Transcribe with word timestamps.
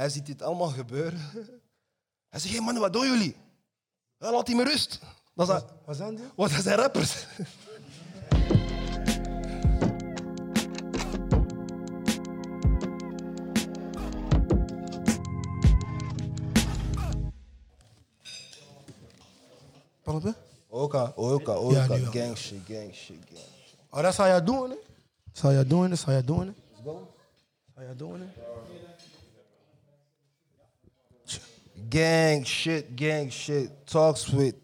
Hij 0.00 0.08
ziet 0.08 0.26
dit 0.26 0.42
allemaal 0.42 0.68
gebeuren. 0.68 1.20
Hij 2.30 2.40
zegt, 2.40 2.54
hé 2.54 2.60
mannen, 2.60 2.82
wat 2.82 2.92
doen 2.92 3.06
jullie? 3.06 3.36
Ja, 4.18 4.30
laat 4.32 4.46
die 4.46 4.54
me 4.56 4.64
rust. 4.64 5.00
Dat 5.34 5.46
zijn, 5.46 5.62
Wat 5.84 5.96
zijn 5.96 6.14
die? 6.16 6.24
wat, 6.36 6.50
dat 6.50 6.62
zijn 6.62 6.76
rappers. 6.78 7.26
Pardon? 20.02 20.34
Oka, 20.68 21.12
oka, 21.16 21.52
Ja, 21.52 21.58
oka. 21.58 21.86
wel. 21.88 22.10
gang 22.12 22.36
shit, 22.36 22.58
gang 22.68 22.94
shit, 22.94 23.16
gang. 23.32 23.44
Oh, 23.90 24.02
dat 24.02 24.14
zou 24.14 24.28
jij 24.28 24.44
doen, 24.44 24.70
hè? 24.70 24.76
Zou 25.32 25.52
jij 25.52 25.66
doen? 25.66 25.96
Zou 25.96 26.12
jij 26.12 26.24
doen. 26.24 26.54
Zou 27.74 27.86
jij 27.86 27.96
doen, 27.96 28.20
hè? 28.20 28.26
Gang 31.90 32.46
shit, 32.46 32.96
gang 32.96 33.30
shit. 33.30 33.70
Talks 33.86 34.28
with. 34.28 34.54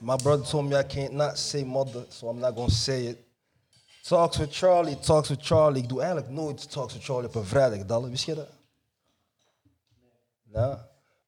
My 0.00 0.16
brother 0.16 0.44
told 0.44 0.68
me 0.68 0.76
I 0.76 0.82
can't 0.82 1.12
not 1.12 1.38
say 1.38 1.64
mother, 1.64 2.04
so 2.08 2.28
I'm 2.28 2.40
not 2.40 2.56
gonna 2.56 2.70
say 2.70 3.06
it. 3.06 3.18
Talks 4.02 4.38
with 4.38 4.50
Charlie, 4.50 4.96
talks 4.96 5.28
with 5.28 5.42
Charlie. 5.42 5.82
Ik 5.82 5.88
doe 5.88 6.00
eigenlijk 6.00 6.30
nooit 6.30 6.70
talks 6.70 6.94
with 6.94 7.04
Charlie 7.04 7.28
op 7.28 7.34
een 7.34 7.44
vrijdag, 7.44 7.86
Dalle. 7.86 8.08
Wist 8.08 8.24
je 8.24 8.34
dat? 8.34 8.48
Nou, 10.52 10.78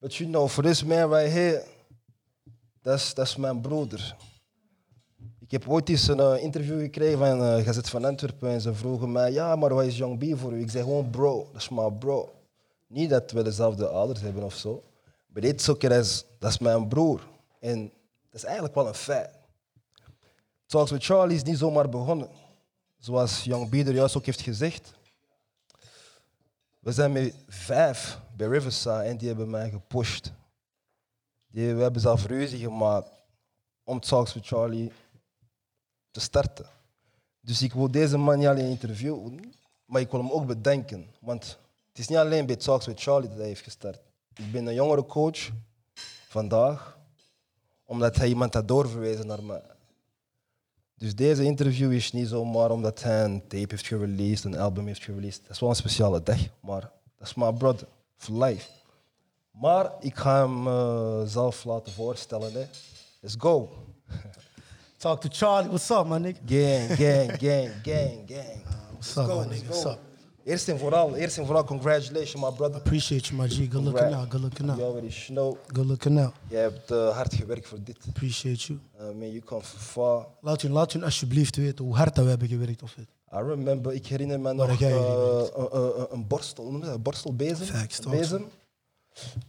but 0.00 0.14
you 0.14 0.30
know, 0.30 0.48
for 0.48 0.62
this 0.62 0.82
man 0.84 1.08
right 1.10 1.32
here, 1.32 1.64
dat 2.82 3.18
is 3.18 3.36
mijn 3.36 3.60
broeder. 3.60 4.16
Ik 5.40 5.50
heb 5.50 5.68
ooit 5.68 5.88
eens 5.88 6.08
een 6.08 6.20
eh, 6.20 6.42
interview 6.42 6.80
gekregen 6.80 7.18
van 7.18 7.42
uh, 7.42 7.64
Gazet 7.64 7.88
van 7.88 8.04
Antwerpen 8.04 8.50
en 8.50 8.60
ze 8.60 8.74
vroegen 8.74 9.12
mij, 9.12 9.32
ja, 9.32 9.56
maar 9.56 9.74
wat 9.74 9.84
is 9.84 9.96
Young 9.96 10.18
B 10.18 10.38
voor 10.38 10.52
u? 10.52 10.60
Ik 10.60 10.70
zeg 10.70 10.82
gewoon 10.82 11.10
bro, 11.10 11.48
dat 11.52 11.60
is 11.60 11.68
mijn 11.68 11.98
bro. 11.98 12.34
Niet 12.86 13.10
dat 13.10 13.30
we 13.30 13.42
dezelfde 13.42 13.88
ouders 13.88 14.20
hebben 14.20 14.42
of 14.42 14.54
zo, 14.54 14.82
dit 15.40 15.68
is 15.80 16.24
dat 16.38 16.50
is 16.50 16.58
mijn 16.58 16.88
broer. 16.88 17.28
En 17.60 17.82
dat 18.30 18.34
is 18.40 18.44
eigenlijk 18.44 18.74
wel 18.74 18.86
een 18.86 18.94
feit. 18.94 19.30
Talks 20.66 20.90
with 20.90 21.04
Charlie 21.04 21.36
is 21.36 21.42
niet 21.42 21.58
zomaar 21.58 21.88
begonnen. 21.88 22.28
Zoals 22.98 23.44
Young 23.44 23.68
B 23.68 23.74
er 23.74 23.94
juist 23.94 24.16
ook 24.16 24.26
heeft 24.26 24.40
gezegd. 24.40 24.92
We 26.78 26.92
zijn 26.92 27.12
met 27.12 27.34
vijf 27.48 28.18
bij 28.36 28.46
Riverside 28.46 29.02
en 29.02 29.16
die 29.16 29.28
hebben 29.28 29.50
mij 29.50 29.70
gepusht. 29.70 30.32
Die, 31.46 31.74
we 31.74 31.82
hebben 31.82 32.00
zelf 32.00 32.26
ruzie 32.26 32.58
gemaakt 32.58 33.10
om 33.84 34.00
Talks 34.00 34.34
with 34.34 34.46
Charlie 34.46 34.92
te 36.10 36.20
starten. 36.20 36.66
Dus 37.40 37.62
ik 37.62 37.72
wil 37.72 37.90
deze 37.90 38.18
man 38.18 38.38
niet 38.38 38.46
alleen 38.46 38.70
interviewen, 38.70 39.54
maar 39.84 40.00
ik 40.00 40.10
wil 40.10 40.20
hem 40.20 40.30
ook 40.30 40.46
bedenken. 40.46 41.06
Want 41.20 41.58
het 41.88 41.98
is 41.98 42.08
niet 42.08 42.18
alleen 42.18 42.46
bij 42.46 42.56
Talks 42.56 42.86
with 42.86 43.00
Charlie 43.00 43.28
dat 43.28 43.38
hij 43.38 43.46
heeft 43.46 43.62
gestart. 43.62 44.11
Ik 44.36 44.52
ben 44.52 44.66
een 44.66 44.74
jongere 44.74 45.06
coach 45.06 45.50
vandaag, 46.28 46.98
omdat 47.84 48.16
hij 48.16 48.28
iemand 48.28 48.54
had 48.54 48.68
doorverwezen 48.68 49.26
naar 49.26 49.42
mij. 49.42 49.62
Dus 50.96 51.14
deze 51.14 51.44
interview 51.44 51.92
is 51.92 52.12
niet 52.12 52.28
zomaar 52.28 52.70
omdat 52.70 53.02
hij 53.02 53.24
een 53.24 53.40
tape 53.40 53.66
heeft 53.68 53.86
gereleased, 53.86 54.44
een 54.44 54.58
album 54.58 54.86
heeft 54.86 55.04
gereleased. 55.04 55.42
Dat 55.42 55.50
is 55.50 55.60
wel 55.60 55.68
een 55.68 55.76
speciale 55.76 56.22
dag, 56.22 56.38
maar 56.60 56.80
dat 57.18 57.26
is 57.26 57.34
my 57.34 57.52
brother, 57.52 57.88
for 58.16 58.44
life. 58.44 58.68
Maar 59.50 59.92
ik 60.00 60.16
ga 60.16 60.48
hem 60.48 60.66
eh, 60.66 61.22
zelf 61.26 61.64
laten 61.64 61.92
voorstellen. 61.92 62.52
Hè. 62.52 62.66
Let's 63.20 63.34
go. 63.38 63.68
Talk 64.96 65.20
to 65.20 65.28
Charlie. 65.32 65.68
What's 65.68 65.90
up, 65.90 66.06
man, 66.06 66.22
nigga? 66.22 66.40
Gang, 66.46 66.96
gang, 66.96 67.38
gang, 67.38 67.70
gang, 67.82 68.22
gang. 68.26 68.62
What's 68.90 69.16
up, 69.16 69.26
go, 69.26 69.38
my 69.38 69.46
nigga? 69.46 69.66
What's 69.66 69.84
up? 69.84 69.98
Eerst 70.44 70.68
en 70.68 70.78
vooral, 70.78 71.14
eerst 71.14 71.38
en 71.38 71.46
vooral, 71.46 71.64
congratulations, 71.64 72.44
my 72.44 72.50
brother. 72.56 72.76
Appreciate 72.76 73.28
you, 73.28 73.42
my 73.42 73.48
G. 73.48 73.56
Good 73.72 73.84
looking 73.84 74.14
out. 74.14 74.30
Good 74.30 74.40
looking 74.42 74.68
You 74.68 74.80
out. 74.82 74.88
already 74.94 75.14
know. 75.26 75.56
Good 75.66 75.86
looking 75.86 76.20
out. 76.20 76.32
Jij 76.48 76.60
hebt 76.60 76.90
eh, 76.90 77.08
hard 77.16 77.34
gewerkt 77.34 77.68
voor 77.68 77.78
dit. 77.84 77.96
Appreciate 78.08 78.58
you. 78.66 78.78
Uh, 79.00 79.06
man, 79.18 79.30
you 79.30 79.38
come 79.40 79.62
far. 79.62 80.26
Laat 80.40 80.60
je, 80.60 80.70
laat 80.70 80.92
je 80.92 81.04
alsjeblieft 81.04 81.56
weten 81.56 81.84
hoe 81.84 81.94
hard 81.96 82.14
dat 82.14 82.24
we 82.24 82.30
hebben 82.30 82.48
gewerkt. 82.48 82.82
Of 82.82 82.94
het. 82.94 83.08
I 83.32 83.36
remember, 83.48 83.92
ik 83.92 84.06
herinner 84.06 84.40
me 84.40 84.52
nog 84.52 84.78
werkt? 84.78 86.12
een, 86.12 86.26
borstel, 86.26 86.64
noem 86.70 86.80
je 86.80 86.84
dat? 86.86 86.94
Een 86.94 87.02
borstelbezem. 87.02 87.66
Facts, 87.66 88.04
Een 88.04 88.10
bezem. 88.10 88.44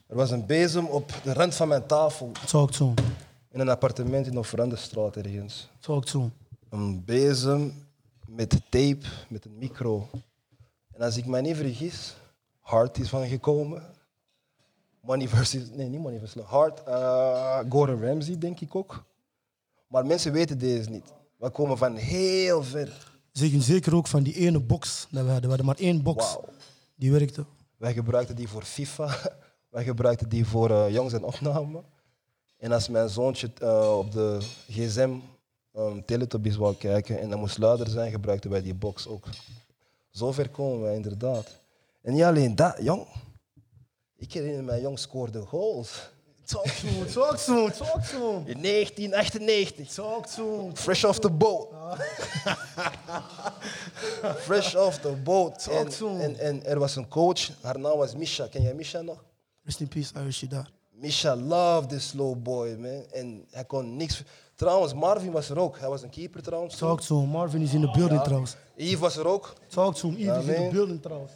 Er 0.07 0.16
was 0.16 0.31
een 0.31 0.45
bezem 0.45 0.85
op 0.85 1.13
de 1.23 1.34
rand 1.34 1.56
van 1.56 1.68
mijn 1.68 1.85
tafel 1.85 2.31
Talk 2.45 2.72
to 2.72 2.85
him. 2.85 3.06
in 3.51 3.59
een 3.59 3.69
appartement 3.69 4.28
in 4.28 4.38
Offerandestraat 4.38 5.16
ergens. 5.16 5.69
Talk 5.79 6.06
to 6.06 6.19
him. 6.19 6.31
Een 6.69 7.03
bezem 7.06 7.73
met 8.28 8.50
tape, 8.69 8.97
met 9.29 9.45
een 9.45 9.57
micro. 9.57 10.09
En 10.94 11.02
als 11.02 11.18
ik 11.18 11.26
mij 11.26 11.42
niet 11.42 11.56
vergis, 11.56 12.16
Hart 12.59 12.98
is 12.98 13.09
van 13.09 13.28
gekomen. 13.28 13.84
Money 15.02 15.28
versus, 15.28 15.70
nee, 15.70 15.90
niet 15.90 16.00
Money 16.02 16.20
versus 16.20 16.44
Hart. 16.44 16.84
eh 16.84 17.59
Gordon 17.70 18.02
Ramsay, 18.02 18.38
denk 18.38 18.59
ik 18.59 18.76
ook. 18.76 19.04
Maar 19.88 20.06
mensen 20.06 20.31
weten 20.31 20.58
deze 20.58 20.90
niet. 20.90 21.14
We 21.38 21.50
komen 21.50 21.78
van 21.78 21.96
heel 21.96 22.64
ver. 22.64 23.12
Zeker, 23.31 23.62
zeker 23.62 23.96
ook 23.96 24.08
van 24.08 24.24
die 24.24 24.36
ene 24.36 24.59
box 24.59 25.08
dat 25.12 25.24
we 25.24 25.31
hadden. 25.31 25.42
We 25.42 25.48
hadden 25.48 25.66
maar 25.66 25.80
één 25.80 26.04
box 26.04 26.38
die 26.96 27.12
werkte. 27.12 27.46
Wij 27.78 27.94
gebruikten 27.94 28.36
die 28.36 28.48
voor 28.48 28.64
FIFA. 28.64 29.18
Wij 29.70 29.84
gebruikten 29.84 30.30
die 30.30 30.46
voor 30.46 30.70
eh, 30.72 30.90
jongens 30.94 31.14
en 31.14 31.24
opname. 31.24 31.84
En 32.58 32.72
als 32.72 32.88
mijn 32.90 33.10
zoontje 33.10 33.52
eh, 33.60 33.98
op 33.98 34.12
de 34.12 34.40
gsm 34.70 35.16
um, 35.78 36.06
Teletubbies 36.06 36.56
wou 36.56 36.75
kijken 36.75 37.20
en 37.20 37.30
dat 37.30 37.40
moest 37.40 37.58
luider 37.58 37.88
zijn, 37.88 38.12
gebruikten 38.12 38.50
wij 38.50 38.62
die 38.62 38.74
box 38.74 39.08
ook. 39.08 39.25
Zover 40.13 40.50
komen 40.50 40.81
wij 40.81 40.96
inderdaad. 40.96 41.47
En 42.01 42.13
niet 42.13 42.24
alleen 42.24 42.56
dat, 42.56 42.78
jong. 42.81 43.07
Ik 44.16 44.34
herinner 44.34 44.63
mij, 44.63 44.81
jong 44.81 45.00
scoorde 45.00 45.41
goals. 45.41 46.09
Talk 46.46 46.66
to 46.66 46.88
him. 46.88 47.07
Talk 47.07 47.38
to 47.38 47.63
him. 47.63 47.72
Talk 47.72 48.03
to 48.03 48.18
him. 48.18 48.47
In 48.47 48.62
1998. 48.62 49.94
Talk 49.94 50.28
to 50.28 50.59
him. 50.59 50.75
Fresh 50.75 51.03
off 51.03 51.19
the 51.19 51.29
boat. 51.29 51.74
Fresh 54.47 54.75
off 54.75 55.00
the 55.00 55.16
boat. 55.24 55.63
Talk 55.63 55.90
to 55.90 56.09
him. 56.09 56.22
En, 56.22 56.40
en, 56.40 56.40
en 56.40 56.66
er 56.66 56.80
was 56.80 56.95
een 56.95 57.07
coach, 57.07 57.50
haar 57.62 57.80
naam 57.80 57.97
was 57.97 58.16
Misha. 58.16 58.47
Ken 58.47 58.62
jij 58.62 58.74
Misha 58.74 59.01
nog? 59.01 59.24
Rest 59.63 59.80
in 59.80 59.88
peace, 59.88 60.19
Irish 60.19 60.41
daar. 60.41 60.72
Misha 60.90 61.35
loved 61.35 61.90
this 61.90 62.07
slow 62.07 62.41
boy, 62.41 62.75
man. 62.80 63.06
En 63.12 63.45
hij 63.51 63.66
kon 63.66 63.95
niks... 63.95 64.24
Trouwens, 64.63 64.94
Marvin 64.94 65.31
was 65.31 65.50
er 65.50 65.59
ook. 65.59 65.79
Hij 65.79 65.90
was 65.90 66.01
een 66.01 66.09
keeper 66.09 66.41
trouwens. 66.41 66.75
Talk 66.75 67.01
to 67.01 67.19
him. 67.19 67.29
Marvin 67.29 67.62
is 67.62 67.74
in 67.74 67.81
de 67.81 67.91
building 67.91 68.22
trouwens. 68.22 68.56
Yves 68.75 69.00
was 69.00 69.18
er 69.18 69.28
ook. 69.28 69.53
Talk 69.68 69.96
to 69.96 70.09
him. 70.09 70.18
Yves 70.18 70.46
is 70.46 70.56
in 70.56 70.63
de 70.63 70.69
building 70.72 71.01
trouwens. 71.01 71.31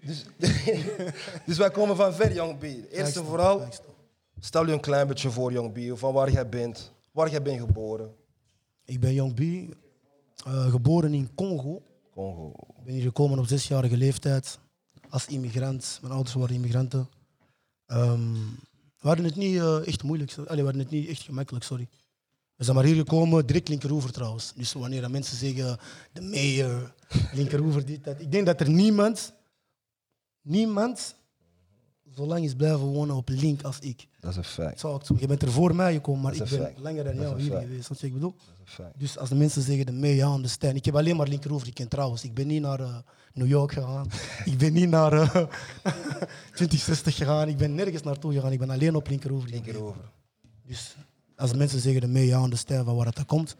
Dus, 0.00 0.24
dus 1.46 1.58
wij 1.58 1.70
komen 1.70 1.96
van 1.96 2.14
ver, 2.14 2.32
Young 2.32 2.58
B. 2.58 2.64
Eerst 2.90 3.16
en 3.16 3.24
vooral, 3.24 3.62
stel 4.38 4.66
je 4.66 4.72
een 4.72 4.80
klein 4.80 5.06
beetje 5.06 5.30
voor, 5.30 5.52
Young 5.52 5.72
B. 5.72 5.98
Van 5.98 6.12
waar 6.12 6.30
jij 6.30 6.48
bent. 6.48 6.92
Waar 7.12 7.30
jij 7.30 7.42
bent 7.42 7.60
geboren. 7.60 8.14
Ik 8.84 9.00
ben 9.00 9.14
Young 9.14 9.34
B, 9.34 9.40
eh, 10.46 10.70
geboren 10.70 11.14
in 11.14 11.34
Congo. 11.34 11.82
Congo. 12.14 12.52
Ik 12.78 12.84
ben 12.84 12.94
hier 12.94 13.02
gekomen 13.02 13.38
op 13.38 13.46
zesjarige 13.46 13.96
leeftijd 13.96 14.58
als 15.08 15.26
immigrant. 15.26 15.98
Mijn 16.00 16.14
ouders 16.14 16.34
waren 16.34 16.54
immigranten. 16.54 17.08
Ehm, 17.86 18.32
we 19.00 19.08
hadden 19.08 19.24
het 19.24 19.36
niet 19.36 19.58
eh, 19.58 19.86
echt 19.86 20.02
moeilijk. 20.02 20.34
Allee, 20.36 20.46
we 20.56 20.62
hadden 20.62 20.82
het 20.82 20.90
niet 20.90 21.08
echt 21.08 21.22
gemakkelijk, 21.22 21.64
sorry. 21.64 21.88
We 22.60 22.66
zijn 22.66 22.76
maar 22.76 22.86
hier 22.86 22.96
gekomen, 22.96 23.46
direct 23.46 23.68
linkeroever 23.68 24.12
trouwens. 24.12 24.52
Dus 24.56 24.72
wanneer 24.72 25.10
mensen 25.10 25.36
zeggen, 25.36 25.78
de 26.12 26.20
mayor, 26.20 26.94
linkeroever, 27.32 27.84
dit, 27.84 28.04
dat. 28.04 28.20
Ik 28.20 28.32
denk 28.32 28.46
dat 28.46 28.60
er 28.60 28.70
niemand, 28.70 29.34
niemand, 30.42 31.14
zo 32.14 32.26
lang 32.26 32.44
is 32.44 32.54
blijven 32.54 32.78
wonen 32.80 33.16
op 33.16 33.28
link 33.28 33.62
als 33.62 33.78
ik. 33.78 34.06
Dat 34.18 34.30
is 34.30 34.56
een 34.56 34.74
to 34.76 35.14
me. 35.14 35.20
Je 35.20 35.26
bent 35.26 35.42
er 35.42 35.52
voor 35.52 35.74
mij 35.74 35.92
gekomen, 35.92 36.22
maar 36.22 36.32
ik 36.32 36.38
ben 36.38 36.48
fact. 36.48 36.78
langer 36.78 37.04
dan 37.04 37.14
jou 37.14 37.40
hier 37.40 37.50
fact. 37.50 37.62
geweest. 37.64 37.88
Wat 37.88 38.02
ik 38.02 38.12
bedoel? 38.12 38.34
Dat 38.36 38.46
is 38.48 38.58
een 38.60 38.84
fact. 38.84 38.98
Dus 38.98 39.18
als 39.18 39.28
de 39.28 39.34
mensen 39.34 39.62
zeggen 39.62 39.86
de 39.86 39.92
mee, 39.92 40.16
ja, 40.16 40.34
understand. 40.34 40.76
Ik 40.76 40.84
heb 40.84 40.96
alleen 40.96 41.16
maar 41.16 41.28
linkeroever 41.28 41.66
gekend 41.66 41.90
trouwens. 41.90 42.24
Ik 42.24 42.34
ben 42.34 42.46
niet 42.46 42.62
naar 42.62 42.80
eh, 42.80 42.96
New 43.32 43.48
York 43.48 43.72
gegaan. 43.72 44.06
ik 44.52 44.58
ben 44.58 44.72
niet 44.72 44.88
naar 44.88 45.12
eh 45.12 45.34
2060 46.54 47.16
gegaan. 47.16 47.48
Ik 47.48 47.56
ben 47.56 47.74
nergens 47.74 48.02
naartoe 48.02 48.32
gegaan. 48.32 48.52
Ik 48.52 48.58
ben 48.58 48.70
alleen 48.70 48.94
op 48.94 49.08
linkeroever. 49.08 49.54
Eén 49.54 49.62
keer 49.62 49.82
over. 49.82 50.10
Dus 50.66 50.96
als 51.40 51.50
de 51.50 51.56
mensen 51.56 51.80
zeggen 51.80 52.00
de 52.00 52.06
mee, 52.06 52.26
ja, 52.26 52.42
understand 52.42 52.84
van 52.84 52.96
waar 52.96 53.06
het 53.06 53.24
komt. 53.26 53.56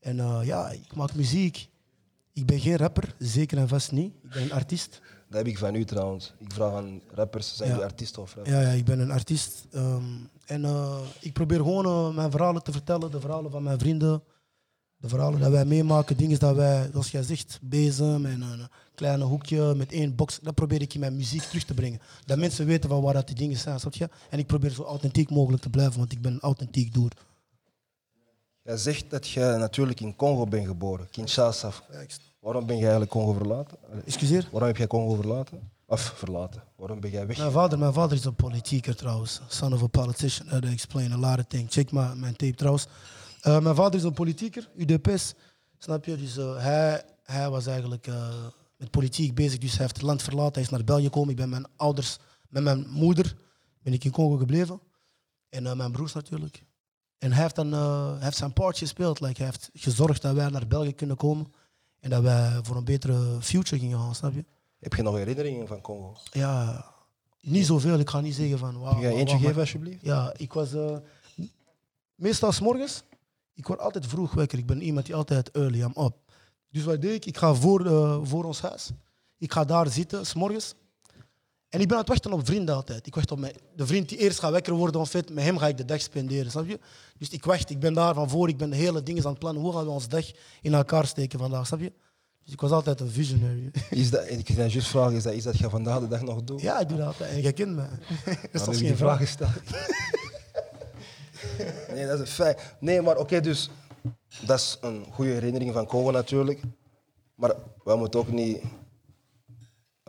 En 0.00 0.20
eh, 0.20 0.40
ja, 0.42 0.70
ik 0.70 0.94
maak 0.94 1.14
muziek. 1.14 1.68
Ik 2.32 2.46
ben 2.46 2.60
geen 2.60 2.76
rapper, 2.76 3.14
zeker 3.18 3.58
en 3.58 3.68
vast 3.68 3.92
niet. 3.92 4.12
Ik 4.22 4.30
ben 4.30 4.42
een 4.42 4.52
artiest. 4.52 5.00
Dat 5.28 5.36
heb 5.38 5.46
ik 5.46 5.58
van 5.58 5.74
u 5.74 5.84
trouwens. 5.84 6.34
Ik 6.38 6.52
vraag 6.52 6.72
aan 6.72 7.00
rappers, 7.14 7.56
zijn 7.56 7.68
Ja. 7.68 7.74
jullie 7.74 7.90
artiesten 7.90 8.22
of 8.22 8.34
rappers? 8.34 8.54
Ja, 8.56 8.60
ja 8.62 8.68
ik 8.70 8.84
ben 8.84 8.98
een 8.98 9.10
artiest. 9.10 9.66
Ehm, 9.72 10.04
en 10.46 10.64
eh, 10.64 10.98
ik 11.20 11.32
probeer 11.32 11.56
gewoon 11.58 11.84
eh, 11.84 12.14
mijn 12.14 12.30
verhalen 12.30 12.62
te 12.62 12.72
vertellen, 12.72 13.10
de 13.10 13.20
verhalen 13.20 13.50
van 13.50 13.62
mijn 13.62 13.78
vrienden. 13.78 14.22
De 15.00 15.08
verhalen 15.08 15.40
dat 15.40 15.50
wij 15.50 15.64
meemaken, 15.64 16.16
dingen 16.16 16.38
dat 16.38 16.56
wij, 16.56 16.88
zoals 16.92 17.10
jij 17.10 17.22
zegt, 17.22 17.58
bezem 17.62 18.26
en 18.26 18.40
een 18.40 18.68
kleine 18.94 19.24
hoekje 19.24 19.74
met 19.74 19.92
één 19.92 20.14
box. 20.14 20.38
Dat 20.42 20.54
probeer 20.54 20.82
ik 20.82 20.94
in 20.94 21.00
mijn 21.00 21.16
muziek 21.16 21.42
terug 21.42 21.64
te 21.64 21.74
brengen. 21.74 22.00
Dat 22.24 22.38
mensen 22.38 22.66
weten 22.66 22.90
van 22.90 23.02
waar 23.02 23.14
dat 23.14 23.26
die 23.26 23.36
dingen 23.36 23.56
zijn, 23.56 23.80
snap 23.80 23.94
je? 23.94 24.08
En 24.30 24.38
ik 24.38 24.46
probeer 24.46 24.70
zo 24.70 24.82
authentiek 24.82 25.30
mogelijk 25.30 25.62
te 25.62 25.70
blijven, 25.70 25.98
want 25.98 26.12
ik 26.12 26.22
ben 26.22 26.32
een 26.32 26.40
authentiek 26.40 26.94
doer. 26.94 27.10
Jij 28.62 28.76
zegt 28.76 29.10
dat 29.10 29.28
je 29.28 29.40
natuurlijk 29.40 30.00
in 30.00 30.16
Congo 30.16 30.46
bent 30.46 30.66
geboren, 30.66 31.10
Kinshasa. 31.10 31.72
Waarom 32.40 32.66
ben 32.66 32.76
je 32.76 32.82
eigenlijk 32.82 33.10
Congo 33.10 33.32
verlaten? 33.32 33.76
Excuseer? 34.04 34.48
Waarom 34.50 34.68
heb 34.68 34.76
jij 34.76 34.86
Congo 34.86 35.14
verlaten? 35.14 35.70
Of 35.86 36.00
verlaten. 36.00 36.62
Waarom 36.76 37.00
ben 37.00 37.10
jij 37.10 37.26
weg? 37.26 37.38
Mijn 37.38 37.50
vader, 37.50 37.78
mijn 37.78 37.92
vader 37.92 38.16
is 38.16 38.24
een 38.24 38.34
politieker 38.34 38.96
trouwens. 38.96 39.40
Son 39.48 39.72
of 39.72 39.82
a 39.82 39.86
politician. 39.86 40.46
Uh, 40.46 40.56
they 40.56 40.72
explain 40.72 41.12
a 41.12 41.16
lot 41.16 41.38
of 41.38 41.44
things. 41.48 41.74
Check 41.74 41.92
my, 41.92 42.12
mijn 42.14 42.36
tape 42.36 42.54
trouwens. 42.54 42.86
Uh, 43.48 43.60
mijn 43.60 43.74
vader 43.74 43.94
is 43.98 44.04
een 44.04 44.12
politieker, 44.12 44.70
UDPS. 44.76 45.34
Snap 45.78 46.04
je? 46.04 46.16
Dus 46.16 46.36
uh, 46.36 46.56
hij, 46.62 47.02
hij 47.22 47.50
was 47.50 47.66
eigenlijk 47.66 48.06
uh, 48.06 48.28
met 48.76 48.90
politiek 48.90 49.34
bezig. 49.34 49.58
Dus 49.58 49.70
hij 49.70 49.80
heeft 49.80 49.96
het 49.96 50.06
land 50.06 50.22
verlaten. 50.22 50.52
Hij 50.52 50.62
is 50.62 50.68
naar 50.68 50.84
België 50.84 51.04
gekomen. 51.04 51.30
Ik 51.30 51.36
ben 51.36 51.48
met 51.48 51.60
mijn 51.60 51.72
ouders, 51.76 52.18
met 52.48 52.62
mijn 52.62 52.88
moeder, 52.88 53.36
ben 53.82 53.92
ik 53.92 54.04
in 54.04 54.10
Congo 54.10 54.36
gebleven. 54.36 54.80
En 55.48 55.76
mijn 55.76 55.92
broers 55.92 56.12
natuurlijk. 56.12 56.62
En 57.18 57.32
hij 57.32 57.42
heeft, 57.42 57.54
dan, 57.54 57.72
hij 57.72 58.24
heeft 58.24 58.36
zijn 58.36 58.52
part 58.52 58.78
gespeeld. 58.78 59.20
Like, 59.20 59.36
hij 59.36 59.46
heeft 59.46 59.70
gezorgd 59.74 60.22
dat 60.22 60.34
wij 60.34 60.48
naar 60.48 60.66
België 60.66 60.94
kunnen 60.94 61.16
komen. 61.16 61.52
En 62.00 62.10
dat 62.10 62.22
wij 62.22 62.60
voor 62.62 62.76
een 62.76 62.84
betere 62.84 63.40
future 63.40 63.78
gingen 63.80 63.98
gaan, 63.98 64.14
snap 64.14 64.34
je? 64.34 64.44
Heb 64.78 64.94
je 64.94 65.02
nog 65.02 65.16
herinneringen 65.16 65.66
van 65.66 65.80
Congo? 65.80 66.16
Ja, 66.30 66.84
niet 67.40 67.66
zoveel. 67.66 67.98
Ik 67.98 68.10
ga 68.10 68.20
niet 68.20 68.34
zeggen 68.34 68.58
van... 68.58 68.76
Wow, 68.76 68.90
Kun 68.90 69.00
je 69.00 69.14
eentje 69.14 69.38
geven 69.38 69.60
alsjeblieft? 69.60 70.04
Ja, 70.04 70.32
ik 70.36 70.52
was... 70.52 70.74
eh, 70.74 70.96
meestal 72.14 72.52
s 72.52 72.60
morgens. 72.60 73.02
Ik 73.58 73.66
word 73.66 73.80
altijd 73.80 74.06
vroeg 74.06 74.34
wekker. 74.34 74.58
Ik 74.58 74.66
ben 74.66 74.82
iemand 74.82 75.06
die 75.06 75.14
altijd 75.14 75.50
early, 75.50 75.80
I'm 75.80 76.04
up. 76.04 76.16
Dus 76.70 76.84
wat 76.84 77.00
deed 77.00 77.14
ik? 77.14 77.26
Ik 77.26 77.36
ga 77.36 77.54
voor, 77.54 77.86
eh, 77.86 78.18
voor 78.22 78.44
ons 78.44 78.60
huis. 78.60 78.90
Ik 79.38 79.52
ga 79.52 79.64
daar 79.64 79.90
zitten, 79.90 80.26
s 80.26 80.34
morgens. 80.34 80.74
En 81.68 81.80
ik 81.80 81.86
ben 81.86 81.92
aan 81.92 82.02
het 82.02 82.08
wachten 82.08 82.32
op 82.32 82.46
vrienden 82.46 82.74
altijd. 82.74 83.06
Ik 83.06 83.14
wacht 83.14 83.30
op 83.30 83.38
mijn, 83.38 83.54
de 83.76 83.86
vriend 83.86 84.08
die 84.08 84.18
eerst 84.18 84.38
gaat 84.38 84.50
wekker 84.50 84.72
worden 84.72 85.00
of 85.00 85.08
fit. 85.10 85.30
Met 85.30 85.44
hem 85.44 85.58
ga 85.58 85.68
ik 85.68 85.76
de 85.76 85.84
dag 85.84 86.00
spenderen, 86.00 86.50
snap 86.50 86.66
je? 86.66 86.78
Dus 87.18 87.28
ik 87.28 87.44
wacht, 87.44 87.70
ik 87.70 87.78
ben 87.78 87.94
daar 87.94 88.14
van 88.14 88.28
voor. 88.28 88.48
Ik 88.48 88.56
ben 88.56 88.70
de 88.70 88.76
hele 88.76 89.02
dingen 89.02 89.24
aan 89.24 89.30
het 89.30 89.38
plannen. 89.38 89.62
Hoe 89.62 89.72
gaan 89.72 89.84
we 89.84 89.90
ons 89.90 90.08
dag 90.08 90.24
in 90.62 90.74
elkaar 90.74 91.06
steken 91.06 91.38
vandaag, 91.38 91.66
snap 91.66 91.80
je? 91.80 91.92
Dus 92.44 92.52
ik 92.52 92.60
was 92.60 92.70
altijd 92.70 93.00
een 93.00 93.10
visionary. 93.10 93.70
Is 93.90 94.10
dat, 94.10 94.30
ik 94.30 94.50
ga 94.50 94.64
juist 94.64 94.88
vragen, 94.88 95.16
is 95.16 95.22
dat 95.22 95.34
iets 95.34 95.44
dat 95.44 95.58
je 95.58 95.70
vandaag 95.70 96.00
de 96.00 96.08
dag 96.08 96.22
nog 96.22 96.42
doet? 96.42 96.60
Ja, 96.60 96.80
ik 96.80 96.88
doe 96.88 96.98
dat 96.98 97.06
altijd. 97.06 97.30
En 97.30 97.40
jij 97.40 97.52
kent 97.52 97.76
me. 97.76 97.86
Dat 98.52 98.68
is 98.68 98.78
geen 98.78 98.96
vraag 98.96 99.18
gesteld. 99.18 99.50
nee, 101.94 102.06
dat 102.06 102.14
is 102.14 102.20
een 102.20 102.26
feit. 102.26 102.74
Nee, 102.80 103.02
maar 103.02 103.16
oké, 103.16 103.40
dus 103.40 103.70
dat 104.46 104.58
is 104.58 104.78
een 104.80 105.06
goede 105.12 105.30
herinnering 105.30 105.72
van 105.72 105.86
Congo 105.86 106.10
natuurlijk. 106.10 106.60
Maar 107.34 107.54
we 107.84 107.96
moeten 107.96 108.20
ook 108.20 108.30
niet 108.30 108.62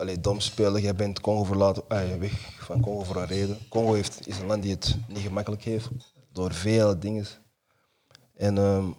allee, 0.00 0.20
dom 0.20 0.40
spelen. 0.40 0.82
Jij 0.82 0.94
bent 0.94 1.20
Congo 1.20 1.44
verlaten, 1.44 1.82
ah, 1.88 2.18
weg 2.18 2.56
van 2.58 2.80
Congo 2.80 3.02
voor 3.02 3.16
een 3.16 3.26
reden. 3.26 3.58
Congo 3.68 3.92
heeft, 3.92 4.26
is 4.26 4.38
een 4.38 4.46
land 4.46 4.62
die 4.62 4.72
het 4.72 4.96
niet 5.08 5.18
gemakkelijk 5.18 5.62
heeft, 5.62 5.88
door 6.32 6.52
vele 6.54 6.98
dingen. 6.98 7.26
En 8.34 8.58
ehm, 8.58 8.90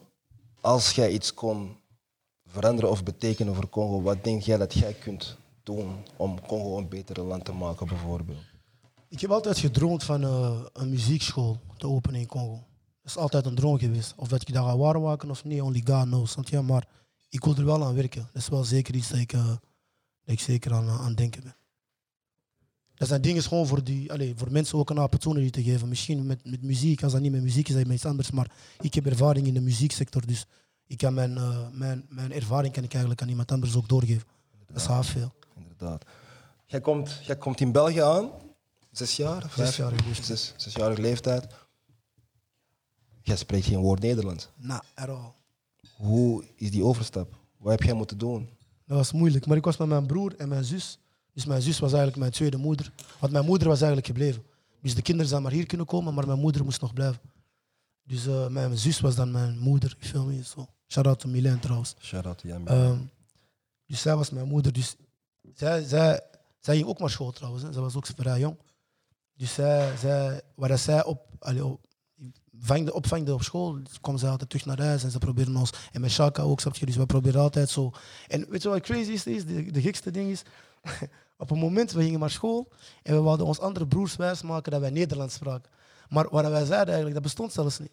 als 0.61 0.91
jij 0.91 1.11
iets 1.11 1.33
kon 1.33 1.77
veranderen 2.45 2.89
of 2.89 3.03
betekenen 3.03 3.55
voor 3.55 3.69
Congo, 3.69 4.01
wat 4.01 4.23
denk 4.23 4.41
jij 4.41 4.57
dat 4.57 4.73
jij 4.73 4.93
kunt 4.93 5.37
doen 5.63 6.05
om 6.17 6.41
Congo 6.47 6.77
een 6.77 6.89
beter 6.89 7.21
land 7.21 7.45
te 7.45 7.53
maken, 7.53 7.87
bijvoorbeeld? 7.87 8.50
Ik 9.11 9.21
heb 9.21 9.31
altijd 9.31 9.57
gedroomd 9.57 10.03
van 10.03 10.23
eh, 10.23 10.59
een 10.73 10.89
muziekschool 10.89 11.59
te 11.77 11.87
openen 11.87 12.19
in 12.19 12.27
Congo. 12.27 12.53
Dat 13.01 13.11
is 13.11 13.17
altijd 13.17 13.45
een 13.45 13.55
droom 13.55 13.79
geweest. 13.79 14.13
Of 14.15 14.27
dat 14.27 14.41
ik 14.41 14.53
dat 14.53 14.65
ga 14.65 14.77
waarmaken 14.77 15.29
of 15.29 15.43
niet, 15.43 15.61
only 15.61 15.81
God 15.85 16.03
knows. 16.03 16.31
snap 16.31 16.47
je? 16.47 16.61
Maar 16.61 16.87
ik 17.29 17.43
wil 17.43 17.55
er 17.55 17.65
wel 17.65 17.83
aan 17.83 17.95
werken. 17.95 18.29
Dat 18.33 18.41
is 18.41 18.47
wel 18.47 18.63
zeker 18.63 18.95
iets 18.95 19.09
dat 19.09 19.19
ik, 19.19 19.33
eh, 19.33 19.45
dat 19.45 19.59
ik 20.25 20.39
zeker 20.39 20.73
aan, 20.73 20.89
aan 20.89 21.15
denken 21.15 21.43
ben. 21.43 21.55
Dat 22.93 23.07
zijn 23.07 23.21
dingen 23.21 23.43
gewoon 23.43 23.67
voor, 23.67 23.83
die, 23.83 24.11
allez, 24.11 24.33
voor 24.35 24.51
mensen 24.51 24.77
ook 24.77 24.89
een 24.89 25.01
opportunity 25.01 25.49
te 25.49 25.63
geven. 25.63 25.89
Misschien 25.89 26.25
met, 26.25 26.45
met 26.49 26.61
muziek, 26.61 27.03
als 27.03 27.11
dat 27.11 27.21
niet 27.21 27.31
met 27.31 27.41
muziek 27.41 27.67
is, 27.69 27.75
dat 27.75 27.85
met 27.85 27.95
iets 27.95 28.05
anders. 28.05 28.31
Maar 28.31 28.51
ik 28.79 28.93
heb 28.93 29.05
ervaring 29.05 29.47
in 29.47 29.53
de 29.53 29.61
muzieksector, 29.61 30.25
dus 30.25 30.45
ik 30.87 30.97
kan 30.97 31.13
mijn, 31.13 31.37
eh, 31.37 31.67
mijn, 31.71 32.05
mijn 32.09 32.31
ervaring 32.31 32.73
kan 32.73 32.83
ik 32.83 32.91
eigenlijk 32.91 33.21
aan 33.21 33.29
iemand 33.29 33.51
anders 33.51 33.75
ook 33.75 33.89
doorgeven. 33.89 34.27
Dat 34.67 34.81
is 34.81 34.85
half 34.85 35.07
veel. 35.07 35.33
Inderdaad. 35.55 36.05
Jij 36.65 36.81
komt, 36.81 37.19
jij 37.23 37.37
komt 37.37 37.59
in 37.59 37.71
België 37.71 38.01
aan, 38.01 38.29
zes 38.91 39.15
jaar? 39.15 39.41
vijf- 39.41 39.67
Zesjarige 39.67 40.03
leeftijd. 40.05 40.25
Zes, 40.25 40.53
zesjarige 40.57 41.01
leeftijd. 41.01 41.47
Jij 43.21 43.35
spreekt 43.35 43.65
geen 43.65 43.79
woord 43.79 44.01
Nederlands. 44.01 44.49
Nou, 44.55 44.81
at 44.95 45.09
all. 45.09 45.31
Hoe 45.95 46.45
is 46.55 46.71
die 46.71 46.83
overstap? 46.83 47.39
Wat 47.57 47.71
heb 47.71 47.83
jij 47.83 47.93
moeten 47.93 48.17
doen? 48.17 48.49
Dat 48.85 48.97
was 48.97 49.11
moeilijk, 49.11 49.45
maar 49.45 49.57
ik 49.57 49.63
was 49.65 49.77
met 49.77 49.87
mijn 49.87 50.05
broer 50.05 50.35
en 50.37 50.47
mijn 50.49 50.63
zus. 50.63 50.99
Dus 51.33 51.45
mijn 51.45 51.61
zus 51.61 51.79
was 51.79 51.89
eigenlijk 51.89 52.19
mijn 52.19 52.31
tweede 52.31 52.57
moeder. 52.57 52.91
Want 53.19 53.33
mijn 53.33 53.45
moeder 53.45 53.67
was 53.67 53.77
eigenlijk 53.77 54.07
gebleven. 54.07 54.43
Dus 54.81 54.95
de 54.95 55.01
kinderen 55.01 55.29
zijn 55.29 55.41
maar 55.41 55.51
hier 55.51 55.65
kunnen 55.65 55.87
komen, 55.87 56.13
maar 56.13 56.27
mijn 56.27 56.39
moeder 56.39 56.63
moest 56.63 56.81
nog 56.81 56.93
blijven. 56.93 57.21
Dus 58.03 58.25
eh, 58.27 58.47
mijn 58.47 58.77
zus 58.77 58.99
was 58.99 59.15
dan 59.15 59.31
mijn 59.31 59.57
moeder. 59.57 59.95
Feel 59.99 60.25
me? 60.25 60.43
So, 60.43 60.67
shout 60.87 61.07
out 61.07 61.19
to 61.19 61.29
Milan 61.29 61.59
trouwens. 61.59 61.95
Shout 61.99 62.25
out 62.25 62.37
to 62.37 62.47
Jan. 62.47 62.67
Ehm, 62.67 62.99
dus 63.85 64.01
zij 64.01 64.15
was 64.15 64.29
mijn 64.29 64.47
moeder. 64.47 64.73
Dus 64.73 64.95
zij, 65.53 65.83
zij, 65.83 66.21
zij 66.59 66.75
ging 66.75 66.87
ook 66.87 66.99
naar 66.99 67.09
school 67.09 67.31
trouwens. 67.31 67.63
Hè. 67.63 67.71
Zij 67.71 67.81
was 67.81 67.95
ook 67.95 68.05
vrij 68.05 68.39
jong. 68.39 68.57
Dus 69.41 69.53
zij, 69.53 69.97
zij, 69.97 70.41
waar 70.55 70.77
zij 70.77 71.03
op, 71.03 71.25
allee, 71.39 71.65
op, 71.65 71.79
vangde, 72.59 72.93
opvangde 72.93 73.33
op 73.33 73.43
school, 73.43 73.77
kwam 74.01 74.17
ze 74.17 74.27
altijd 74.27 74.49
terug 74.49 74.65
naar 74.65 74.81
huis 74.81 75.03
en 75.03 75.11
ze 75.11 75.17
probeerden 75.17 75.55
ons. 75.55 75.71
En 75.91 76.01
met 76.01 76.11
Shaka 76.11 76.41
ook, 76.41 76.59
snap 76.59 76.75
je? 76.75 76.85
Dus 76.85 76.95
we 76.95 77.05
probeerden 77.05 77.41
altijd 77.41 77.69
zo. 77.69 77.91
En 78.27 78.45
weet 78.49 78.61
je 78.61 78.69
wat 78.69 78.81
crazy 78.81 79.11
is 79.11 79.23
de, 79.23 79.71
de 79.71 79.81
gekste 79.81 80.11
ding 80.11 80.29
is. 80.29 80.43
op 81.37 81.51
een 81.51 81.57
moment, 81.57 81.91
we 81.91 82.03
gingen 82.03 82.19
naar 82.19 82.29
school 82.29 82.71
en 83.03 83.15
we 83.15 83.21
wilden 83.21 83.45
ons 83.45 83.59
andere 83.59 83.87
broers 83.87 84.15
wijsmaken 84.15 84.71
dat 84.71 84.81
wij 84.81 84.89
Nederlands 84.89 85.35
spraken. 85.35 85.71
Maar 86.11 86.27
wat 86.29 86.47
wij 86.47 86.65
zeiden 86.65 86.87
eigenlijk, 86.87 87.13
dat 87.13 87.23
bestond 87.23 87.53
zelfs 87.53 87.79
niet. 87.79 87.91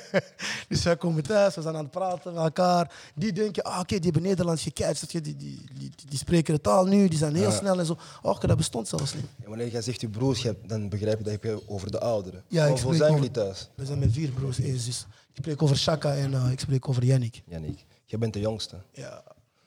dus 0.68 0.82
wij 0.82 0.96
komen 0.96 1.22
thuis, 1.22 1.54
we 1.54 1.62
zijn 1.62 1.74
aan 1.76 1.82
het 1.82 1.90
praten 1.90 2.32
met 2.34 2.42
elkaar. 2.42 2.92
Die 3.14 3.32
denken, 3.32 3.62
ah, 3.62 3.78
oké, 3.80 3.94
die 3.94 4.04
hebben 4.04 4.22
Nederlands 4.22 4.62
gekijkt. 4.62 5.10
Die, 5.10 5.20
die, 5.20 5.36
die, 5.36 5.90
die, 6.08 6.18
spreken 6.18 6.54
de 6.54 6.60
taal 6.60 6.84
nu, 6.86 7.08
die 7.08 7.18
zijn 7.18 7.34
heel 7.34 7.50
Ja. 7.50 7.56
snel 7.56 7.78
en 7.78 7.86
zo. 7.86 7.96
Och, 8.22 8.38
dat 8.38 8.56
bestond 8.56 8.88
zelfs 8.88 9.14
niet. 9.14 9.24
En 9.42 9.48
wanneer 9.48 9.68
jij 9.68 9.82
zegt 9.82 10.00
je 10.00 10.08
broers, 10.08 10.42
hebt- 10.42 10.68
dan 10.68 10.88
begrijp 10.88 11.18
je 11.18 11.24
dat 11.24 11.42
je 11.42 11.62
over 11.68 11.90
de 11.90 12.00
ouderen. 12.00 12.44
Ja, 12.48 12.64
ik 12.66 12.76
spreek 12.76 12.96
zijn 12.96 13.14
jullie 13.14 13.30
thuis? 13.30 13.70
We 13.74 13.84
zijn 13.84 13.98
met 13.98 14.12
vier 14.12 14.30
broers, 14.30 14.60
één 14.60 14.78
zus. 14.78 15.06
Ik 15.10 15.36
spreek 15.36 15.62
over 15.62 15.76
Shaka 15.76 16.14
en 16.14 16.34
eh, 16.34 16.50
ik 16.50 16.60
spreek 16.60 16.88
over 16.88 17.04
Yannick. 17.04 17.42
Yannick, 17.46 17.84
jij 18.04 18.18
bent 18.18 18.32
de 18.32 18.40
jongste. 18.40 18.76
Ja, 18.92 19.22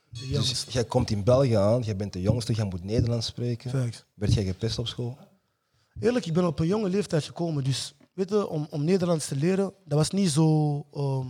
de 0.10 0.20
Dus 0.20 0.30
jongste. 0.30 0.72
jij 0.72 0.84
komt 0.86 1.10
in 1.10 1.24
België 1.24 1.54
aan, 1.54 1.82
jij 1.82 1.96
bent 1.96 2.14
de 2.14 2.22
jongste, 2.22 2.54
jij 2.54 2.66
moet 2.66 2.84
Nederlands 2.84 3.28
spreken. 3.28 3.70
Facts. 3.70 4.04
Werd 4.14 4.34
jij 4.34 4.44
gepest 4.44 4.80
op 4.80 4.88
school? 4.88 5.18
Eerlijk, 6.00 6.26
ik 6.26 6.34
ben 6.34 6.46
op 6.46 6.60
een 6.60 6.68
jonge 6.68 6.90
leeftijd 6.90 7.24
gekomen. 7.24 7.64
Dus 7.64 7.94
weet 8.14 8.30
je, 8.30 8.48
om, 8.48 8.68
om 8.70 8.84
Nederlands 8.84 9.28
te 9.28 9.36
leren, 9.36 9.74
dat 9.86 9.98
was 9.98 10.10
niet 10.10 10.30
zo. 10.30 10.80
ehm, 10.94 11.28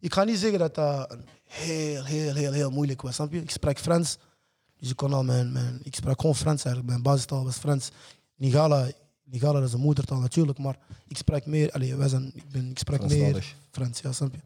ik 0.00 0.12
ga 0.14 0.24
niet 0.24 0.38
zeggen 0.38 0.58
dat 0.58 0.74
dat 0.74 1.16
heel, 1.44 2.04
heel, 2.04 2.34
heel, 2.34 2.52
heel 2.52 2.70
moeilijk 2.70 3.02
was. 3.02 3.14
Snap 3.14 3.32
je? 3.32 3.40
Ik 3.40 3.50
sprak 3.50 3.78
Frans. 3.78 4.18
Dus 4.76 4.90
ik 4.90 4.96
kon 4.96 5.12
al 5.12 5.24
mijn, 5.24 5.52
mijn. 5.52 5.80
Ik 5.82 5.94
sprak 5.94 6.20
gewoon 6.20 6.36
Frans 6.36 6.64
eigenlijk. 6.64 6.86
Mijn 6.86 7.02
basistaal 7.02 7.44
was 7.44 7.56
Frans. 7.56 7.90
Nigala, 8.36 8.90
Nigala 9.24 9.62
is 9.62 9.72
een 9.72 9.80
moedertaal 9.80 10.20
natuurlijk, 10.20 10.58
maar 10.58 10.78
ik 11.06 11.16
sprak 11.16 11.46
meer. 11.46 11.70
Allee, 11.70 11.96
wij 11.96 12.08
zijn, 12.08 12.30
ik, 12.34 12.48
ben, 12.48 12.70
ik 12.70 12.78
sprak 12.78 13.08
meer. 13.08 13.54
Frans, 13.70 14.00
ja, 14.00 14.12
snap 14.12 14.34
je? 14.34 14.40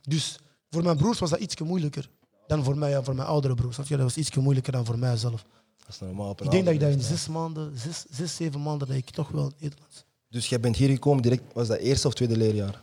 Dus 0.00 0.38
voor 0.70 0.82
mijn 0.82 0.96
broers 0.96 1.18
was 1.18 1.30
dat 1.30 1.38
iets 1.40 1.60
moeilijker 1.60 2.10
dan 2.46 2.64
voor 2.64 2.78
mij 2.78 2.96
en 2.96 3.04
voor 3.04 3.14
mijn 3.14 3.28
oudere 3.28 3.54
broers. 3.54 3.74
Snap 3.74 3.86
je? 3.86 3.96
Dat 3.96 4.04
was 4.04 4.16
iets 4.16 4.36
moeilijker 4.36 4.72
dan 4.72 4.84
voor 4.84 4.98
mij 4.98 5.16
zelf. 5.16 5.44
Dat 5.84 5.94
is 5.94 6.00
normaal 6.00 6.28
op 6.30 6.40
een 6.40 6.46
Ik 6.46 6.52
denk 6.52 6.64
dat 6.64 6.74
ik 6.74 6.80
daar 6.80 6.90
in 6.90 7.00
zes 7.00 7.28
maanden, 7.28 7.78
zes, 7.78 8.04
zes, 8.10 8.36
zeven 8.36 8.62
maanden, 8.62 8.88
dat 8.88 8.96
ik 8.96 9.10
toch 9.10 9.28
wel 9.28 9.52
Nederlands. 9.58 10.04
Dus 10.28 10.48
jij 10.48 10.60
bent 10.60 10.76
hier 10.76 10.88
gekomen 10.88 11.22
direct, 11.22 11.52
was 11.52 11.68
dat 11.68 11.78
eerste 11.78 12.06
of 12.06 12.14
tweede 12.14 12.36
leerjaar? 12.36 12.82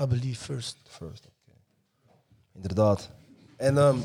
I 0.00 0.06
believe 0.06 0.44
first. 0.44 0.76
First, 0.84 1.26
oké. 1.26 1.56
Inderdaad. 2.54 3.10
En 3.56 3.78
ehm, 3.78 3.98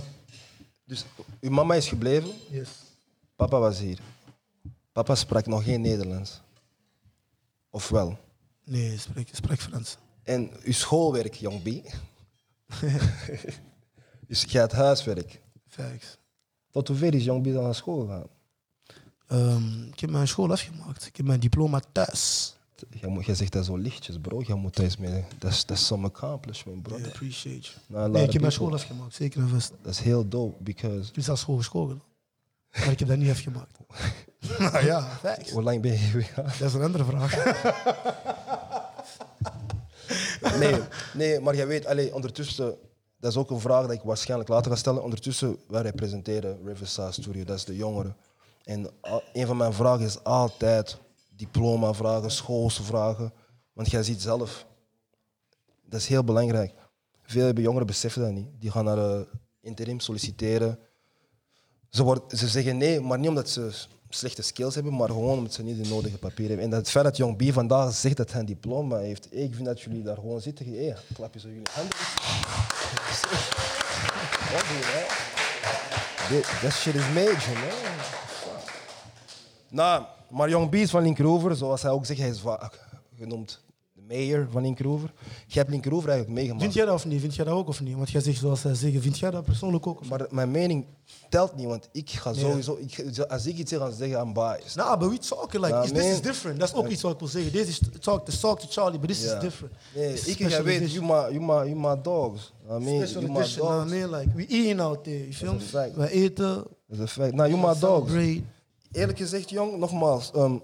dus 0.86 1.06
uw 1.40 1.50
mama 1.52 1.76
is 1.76 1.88
gebleven, 1.88 2.32
Yes. 2.50 2.70
papa 3.36 3.60
was 3.60 3.80
hier. 3.80 4.00
Papa 4.92 5.16
sprak 5.16 5.46
nog 5.46 5.64
geen 5.64 5.82
Nederlands. 5.82 6.42
Of 7.70 7.90
wel? 7.90 8.18
Nee, 8.64 8.94
ik 9.16 9.28
spreek, 9.32 9.62
Frans. 9.62 9.98
En 10.24 10.52
uw 10.64 10.74
schoolwerk, 10.74 11.34
jong 11.34 11.62
B. 11.62 11.90
dus 14.28 14.44
jij 14.44 14.62
had 14.62 14.72
huiswerk. 14.72 15.42
Facts. 15.68 16.18
Tot 16.72 16.88
hoever 16.88 17.14
is 17.14 17.24
jong 17.24 17.42
B 17.42 17.54
dan 17.54 17.64
naar 17.64 17.76
school 17.76 18.00
gegaan? 18.06 18.28
Ehm, 19.28 19.88
ik 19.88 20.00
heb 20.00 20.10
mijn 20.10 20.28
school 20.28 20.52
afgemaakt. 20.52 21.06
Ik 21.06 21.16
heb 21.16 21.26
mijn 21.26 21.40
diploma 21.40 21.82
thuis. 21.92 22.56
Jij, 23.00 23.10
moet, 23.10 23.26
jij 23.26 23.36
zegt 23.36 23.52
dat 23.52 23.66
zo 23.66 23.76
lichtjes, 23.76 24.18
bro. 24.22 24.42
Jij 24.42 24.56
moet 24.56 24.74
thuis 24.76 24.98
mee. 24.98 25.24
Dat 25.38 25.52
is, 25.52 25.66
dat 25.66 25.78
is 25.78 25.86
some 25.86 26.08
accomplishment, 26.08 26.84
bro. 26.84 26.98
I 26.98 27.06
appreciate 27.06 27.60
you. 27.62 27.74
Nou, 27.88 28.12
Nee, 28.12 28.24
ik 28.24 28.32
heb 28.32 28.42
mijn 28.42 28.54
school 28.54 28.74
afgemaakt, 28.74 29.14
zeker 29.14 29.42
en 29.42 29.50
vast. 29.50 29.74
Dat 29.82 29.94
is 29.94 30.00
heel 30.00 30.28
dope, 30.28 30.64
because... 30.64 31.10
Ik 31.10 31.16
heb 31.16 31.24
zelfs 31.24 31.42
school 31.42 31.58
geschoten. 31.58 32.02
Maar 32.72 32.92
ik 32.92 33.00
heb 33.00 33.08
dat 33.08 33.18
niet 33.18 33.30
afgemaakt. 33.30 33.78
nou 34.60 34.86
ja, 34.86 35.02
facts. 35.02 35.52
Hoe 35.52 35.64
lang 35.64 35.82
ben 35.82 35.92
je 35.92 35.98
hier 35.98 36.22
gegaan? 36.22 36.46
Dat 36.46 36.68
is 36.68 36.74
een 36.74 36.82
andere 36.82 37.06
vraag. 37.06 37.36
Nee, 40.60 40.76
nee, 41.14 41.40
maar 41.40 41.56
jij 41.56 41.68
weet, 41.68 41.86
allee, 41.86 42.14
ondertussen, 42.16 42.76
dat 43.20 43.32
is 43.32 43.38
ook 43.38 43.52
een 43.52 43.60
vraag 43.60 43.86
die 43.86 43.96
ik 43.96 44.04
waarschijnlijk 44.04 44.50
later 44.50 44.72
ga 44.72 44.78
stellen. 44.78 45.04
Ondertussen, 45.04 45.58
wij 45.68 45.82
representeren 45.82 46.66
Riverside 46.66 47.12
Studio, 47.12 47.44
dat 47.44 47.58
is 47.58 47.66
de 47.66 47.76
jongeren. 47.76 48.16
En 48.64 48.90
een 49.34 49.48
van 49.48 49.58
mijn 49.58 49.74
vragen 49.74 50.06
is 50.06 50.24
altijd 50.24 50.98
diploma-vragen, 51.36 52.32
schoolse 52.32 52.84
vragen. 52.84 53.34
Want 53.74 53.92
jij 53.92 54.04
ziet 54.04 54.22
zelf, 54.22 54.66
dat 55.86 56.00
is 56.00 56.08
heel 56.08 56.24
belangrijk. 56.24 56.74
Veel 57.24 57.54
jongeren 57.54 57.88
beseffen 57.88 58.22
dat 58.22 58.32
niet. 58.32 58.48
Die 58.60 58.72
gaan 58.72 58.86
naar 58.86 58.96
de 58.96 59.28
interim 59.62 60.00
solliciteren. 60.00 60.80
Ze, 61.90 62.22
ze 62.28 62.48
zeggen 62.48 62.78
nee, 62.78 63.00
maar 63.00 63.20
niet 63.20 63.30
omdat 63.30 63.50
ze 63.50 63.72
slechte 64.10 64.42
skills 64.42 64.76
hebben, 64.76 64.96
maar 64.96 65.10
gewoon 65.10 65.38
omdat 65.38 65.54
ze 65.54 65.64
niet 65.64 65.84
de 65.84 65.90
nodige 65.90 66.18
papieren 66.18 66.48
hebben. 66.48 66.66
En 66.66 66.70
dat 66.70 66.80
het 66.80 66.90
feit 66.90 67.06
dat 67.06 67.18
Young 67.18 67.38
B 67.38 67.54
vandaag 67.54 67.94
zegt 67.94 68.18
dat 68.18 68.32
hij 68.32 68.40
een 68.40 68.46
diploma 68.46 68.98
heeft, 68.98 69.34
ik 69.34 69.54
vind 69.54 69.66
dat 69.66 69.82
jullie 69.82 70.04
daar 70.04 70.16
gewoon 70.16 70.42
zitten. 70.42 70.66
Hé, 70.66 70.94
klap 71.14 71.34
je 71.34 71.40
zo 71.40 71.48
jullie 71.48 71.68
handen. 71.72 72.77
That 76.62 76.74
shit 76.74 76.96
is 76.96 77.08
major, 77.14 77.54
man. 77.54 77.96
Nou, 79.70 80.04
maar 80.28 80.50
Young 80.50 80.70
B 80.70 80.90
van 80.90 81.02
Linkeroever, 81.02 81.56
zoals 81.56 81.82
hij 81.82 81.92
ook 81.92 82.06
zegt, 82.06 82.20
hij 82.20 82.30
is 82.30 82.40
vaak 82.40 82.80
genoemd 83.18 83.60
mayor 84.08 84.48
van 84.52 84.62
Linkeroever. 84.62 85.14
Je 85.48 85.60
hebt 85.60 85.70
Linkeroever 85.70 86.10
eigenlijk 86.10 86.40
meegemaakt. 86.40 86.64
Vind 86.64 86.76
jij 86.76 86.86
dat 86.86 86.96
of 86.96 87.06
niet? 87.06 87.22
Vind 87.22 87.36
jij 87.36 87.46
dat 87.46 87.54
ook 87.54 87.68
of 87.68 87.82
niet? 87.82 87.96
Want 87.96 88.10
jij 88.10 88.22
zegt 88.22 88.40
zoals 88.40 88.62
zij 88.62 88.74
zeggen, 88.76 89.02
vind 89.02 89.20
jij 89.20 89.32
dat 89.32 89.44
persoonlijk 89.44 89.88
ook? 89.88 90.08
Maar 90.08 90.26
mijn 90.30 90.52
mening 90.52 90.86
telt 91.30 91.56
niet, 91.56 91.66
want 91.66 91.90
ik 91.92 92.10
ga 92.10 92.34
sowieso... 92.34 92.78
Ik, 92.80 93.20
als 93.28 93.46
ik 93.46 93.58
iets 93.58 93.70
zeg, 93.70 93.80
ga 93.80 93.92
zeggen, 93.92 94.20
I'm 94.20 94.34
biased. 94.34 94.76
Nah, 94.76 95.00
but 95.00 95.10
we 95.10 95.18
talking 95.18 95.66
like, 95.66 95.84
is, 95.84 95.92
this 95.92 96.06
is 96.06 96.22
different. 96.22 96.60
Dat 96.60 96.70
is 96.70 96.76
ook 96.76 96.88
iets 96.88 97.02
wat 97.02 97.14
ik 97.14 97.20
wil 97.20 97.28
zeggen. 97.28 97.52
Deze 97.52 97.70
is 97.70 97.80
talk, 98.00 98.26
to 98.26 98.38
talk 98.40 98.60
to 98.60 98.68
Charlie, 98.70 99.00
but 99.00 99.10
this 99.10 99.24
is 99.24 99.40
different. 99.40 99.74
Nee, 99.96 100.12
This 100.12 100.28
ik 100.28 100.40
en 100.40 100.50
jij 100.50 100.60
special 100.60 100.80
weet, 100.80 100.92
you 100.92 101.06
my, 101.06 101.38
you, 101.38 101.40
my, 101.40 101.70
you 101.72 101.76
my 101.76 102.02
dogs. 102.02 102.54
I 102.70 102.78
mean, 102.84 103.08
Special 103.08 103.22
you 103.22 103.34
my 103.34 103.40
edition, 103.40 103.66
nah, 103.66 103.78
dogs. 103.80 103.92
man, 103.92 104.20
like, 104.20 104.30
we 104.36 104.46
eating 104.48 104.80
out 104.80 105.04
there, 105.04 105.18
you 105.18 105.34
feel 105.34 105.54
me? 105.54 105.60
fact. 105.60 105.96
We 105.96 106.10
eten, 106.12 106.54
Dat 106.56 106.66
is 106.88 107.00
een 107.00 107.08
feit. 107.08 107.34
Nou, 107.34 107.50
you 107.50 107.68
my 107.68 107.80
dogs. 107.80 108.12
Eerlijk 108.92 109.18
gezegd, 109.18 109.50
jong, 109.50 109.78
nogmaals. 109.78 110.32
ehm, 110.32 110.58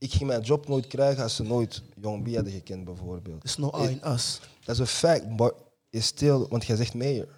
ik 0.00 0.12
ging 0.12 0.26
mijn 0.26 0.40
job 0.40 0.68
nooit 0.68 0.86
krijgen 0.86 1.22
als 1.22 1.36
ze 1.36 1.42
nooit 1.42 1.82
Young 2.00 2.22
B 2.22 2.34
hadden 2.34 2.52
gekend, 2.52 2.84
bijvoorbeeld. 2.84 3.40
There's 3.40 3.56
no 3.56 3.84
I 3.84 3.88
in 3.88 4.12
us. 4.12 4.40
Dat 4.64 4.74
is 4.74 4.80
een 4.80 4.86
fact, 4.86 5.38
maar 5.38 5.52
is 5.90 6.06
still... 6.06 6.46
Want 6.48 6.64
jij 6.64 6.76
zegt 6.76 6.94
mayor. 6.94 7.28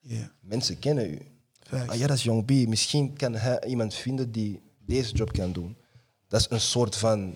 Yeah, 0.00 0.26
Mensen 0.40 0.78
kennen 0.78 1.10
u. 1.10 1.18
facts. 1.60 1.90
Ah, 1.90 1.98
ja, 1.98 2.06
dat 2.06 2.16
is 2.16 2.22
Young 2.22 2.44
B. 2.44 2.50
Misschien 2.50 3.16
kan 3.16 3.34
hij 3.34 3.64
iemand 3.64 3.94
vinden 3.94 4.32
die 4.32 4.62
deze 4.78 5.14
job 5.14 5.32
kan 5.32 5.52
doen. 5.52 5.76
Dat 6.28 6.40
is 6.40 6.46
een 6.50 6.60
soort 6.60 6.96
van... 6.96 7.34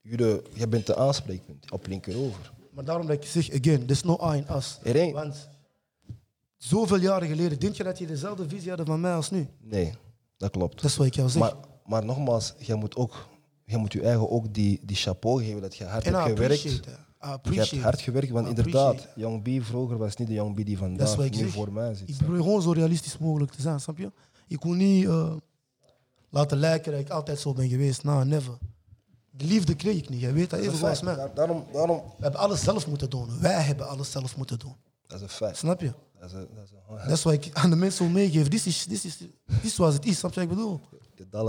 Jullie, 0.00 0.42
jij 0.54 0.68
bent 0.68 0.86
de 0.86 0.96
aanspreekpunt 0.96 1.70
op 1.70 1.86
linkerover. 1.86 2.52
Maar 2.70 2.84
daarom 2.84 3.06
dat 3.06 3.16
ik 3.16 3.24
zeg, 3.24 3.50
again, 3.50 3.86
there's 3.86 4.02
no 4.02 4.32
I 4.32 4.36
in 4.36 4.56
us. 4.56 4.78
Er. 4.82 5.12
Want 5.12 5.48
zoveel 6.56 6.98
jaren 6.98 7.28
geleden, 7.28 7.58
denk 7.58 7.74
je 7.74 7.84
dat 7.84 7.98
je 7.98 8.06
dezelfde 8.06 8.48
visie 8.48 8.70
had 8.70 8.80
van 8.84 9.00
mij 9.00 9.14
als 9.14 9.30
nu? 9.30 9.48
Nee, 9.60 9.92
dat 10.36 10.50
klopt. 10.50 10.74
Dat 10.74 10.90
is 10.90 10.96
wat 10.96 11.06
ik 11.06 11.14
jou 11.14 11.28
zeg. 11.28 11.42
Maar, 11.42 11.54
maar 11.86 12.04
nogmaals, 12.04 12.54
jij 12.58 12.76
moet 12.76 12.96
ook... 12.96 13.28
Jij 13.70 13.78
moet 13.78 13.92
je 13.92 14.02
eigen 14.02 14.30
ook 14.30 14.54
die, 14.54 14.80
die 14.84 14.96
chapeau 14.96 15.44
geven 15.44 15.60
dat 15.60 15.76
je 15.76 15.84
hard 15.84 16.04
en 16.04 16.14
hebt 16.14 16.28
gewerkt. 16.28 16.62
Je 16.62 16.80
hebt 17.52 17.76
hard 17.82 18.00
gewerkt, 18.00 18.30
want 18.30 18.48
inderdaad, 18.48 19.08
Young 19.16 19.42
B 19.42 19.64
vroeger 19.64 19.98
was 19.98 20.16
niet 20.16 20.28
de 20.28 20.34
Young 20.34 20.54
B 20.54 20.56
die 20.56 20.64
Dat 20.64 21.08
is 21.08 21.08
vandaag 21.14 21.30
nu 21.30 21.36
zeg. 21.38 21.50
voor 21.52 21.72
mij 21.72 21.94
zit. 21.94 22.08
Ik 22.08 22.16
probeer 22.16 22.42
gewoon 22.42 22.62
zo 22.62 22.70
realistisch 22.72 23.18
mogelijk 23.18 23.52
te 23.52 23.60
zijn, 23.60 23.80
snap 23.80 23.98
je? 23.98 24.12
Ik 24.48 24.62
wil 24.62 24.72
niet 24.72 25.04
eh, 25.06 25.32
laten 26.30 26.58
lijken 26.58 26.92
dat 26.92 27.00
ik 27.00 27.10
altijd 27.10 27.38
zo 27.40 27.52
ben 27.52 27.68
geweest. 27.68 28.02
Nou, 28.04 28.24
never. 28.24 28.58
De 29.30 29.44
liefde 29.44 29.74
kreeg 29.74 29.96
ik 29.96 30.08
niet. 30.08 30.20
Jij 30.20 30.32
weet 30.32 30.50
dat 30.50 30.60
even 30.60 30.74
feit. 30.78 31.02
mij. 31.02 31.14
Daar- 31.14 31.34
Daarom, 31.34 31.64
daarom, 31.72 31.96
We 31.96 32.22
hebben 32.22 32.40
alles 32.40 32.62
zelf 32.62 32.86
moeten 32.86 33.10
doen. 33.10 33.40
Wij 33.40 33.62
hebben 33.62 33.88
alles 33.88 34.10
zelf 34.10 34.36
moeten 34.36 34.58
doen. 34.58 34.74
dat 35.06 35.16
is 35.16 35.22
een 35.22 35.28
feit. 35.28 35.56
Snap 35.56 35.80
je? 35.80 35.92
Dat 36.20 36.28
is 36.30 36.36
een, 36.36 36.46
dat 36.54 36.64
is 36.64 36.70
een, 36.70 36.96
Dat 37.08 37.16
is 37.16 37.22
wat 37.22 37.32
ik 37.32 37.50
aan 37.52 37.70
de 37.70 37.76
mensen 37.76 38.04
wil 38.04 38.12
meegeven. 38.14 38.50
Dit 38.50 38.66
is, 38.66 38.86
dit 38.86 39.04
is, 39.04 39.16
dit 39.18 39.30
is 39.62 39.74
zoals 39.74 39.94
het 39.94 40.06
is. 40.06 40.18
Snap 40.18 40.32
je 40.34 40.40
wat 40.40 40.48
ik 40.50 40.56
bedoel? 40.56 40.80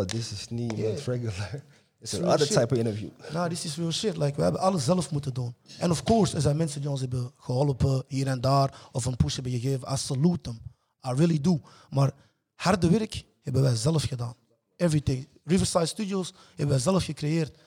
this 0.06 0.32
is 0.32 0.48
niet 0.50 0.74
Yeah. 0.75 0.92
met 0.94 1.01
regular. 1.06 1.63
It's 2.01 2.13
Real 2.13 2.38
shit. 2.38 2.48
type 2.51 2.74
of 2.74 2.77
interview. 2.77 3.10
Nou, 3.34 3.50
dit 3.50 3.63
is 3.63 3.75
real 3.77 3.91
shit. 3.91 4.17
Like, 4.17 4.36
we 4.36 4.41
hebben 4.41 4.62
alles 4.62 4.84
zelf 4.84 5.12
moeten 5.12 5.34
doen. 5.34 5.55
En 5.79 5.91
of 5.91 6.03
course, 6.03 6.36
er 6.36 6.41
zijn 6.41 6.58
mensen 6.58 6.81
die 6.81 6.89
ons 6.89 7.00
hebben 7.01 7.31
geholpen 7.38 8.03
hier 8.08 8.27
en 8.27 8.41
daar. 8.41 8.89
Of 8.91 9.05
een 9.05 9.15
push 9.15 9.34
hebben 9.36 9.51
gegeven. 9.51 9.93
I 9.93 9.98
salute 9.98 10.41
them. 10.41 10.60
I 11.08 11.13
really 11.15 11.41
do. 11.41 11.62
Maar 11.89 12.12
harde 12.55 12.89
werk 12.89 13.24
hebben 13.41 13.62
wij 13.62 13.75
zelf 13.75 14.03
gedaan. 14.03 14.34
Everything. 14.75 15.27
Riverside 15.43 15.86
Studios 15.86 16.34
hebben 16.48 16.67
wij 16.67 16.79
zelf 16.79 17.03
gecreëerd. 17.05 17.58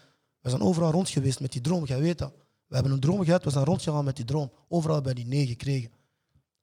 We 0.40 0.48
zijn 0.50 0.62
overal 0.62 0.90
rond 0.90 1.08
geweest 1.08 1.40
met 1.40 1.52
die 1.52 1.60
droom. 1.60 1.84
Jij 1.84 2.00
weet 2.00 2.18
dat. 2.18 2.32
We 2.66 2.74
hebben 2.74 2.92
een 2.92 3.00
droom 3.00 3.24
gehad. 3.24 3.44
We 3.44 3.50
zijn 3.50 3.64
rondgegaan 3.64 4.04
met 4.04 4.16
die 4.16 4.24
droom. 4.24 4.52
Overal 4.68 4.94
hebben 4.94 5.14
we 5.14 5.20
die 5.20 5.28
nee 5.28 5.46
gekregen. 5.46 5.90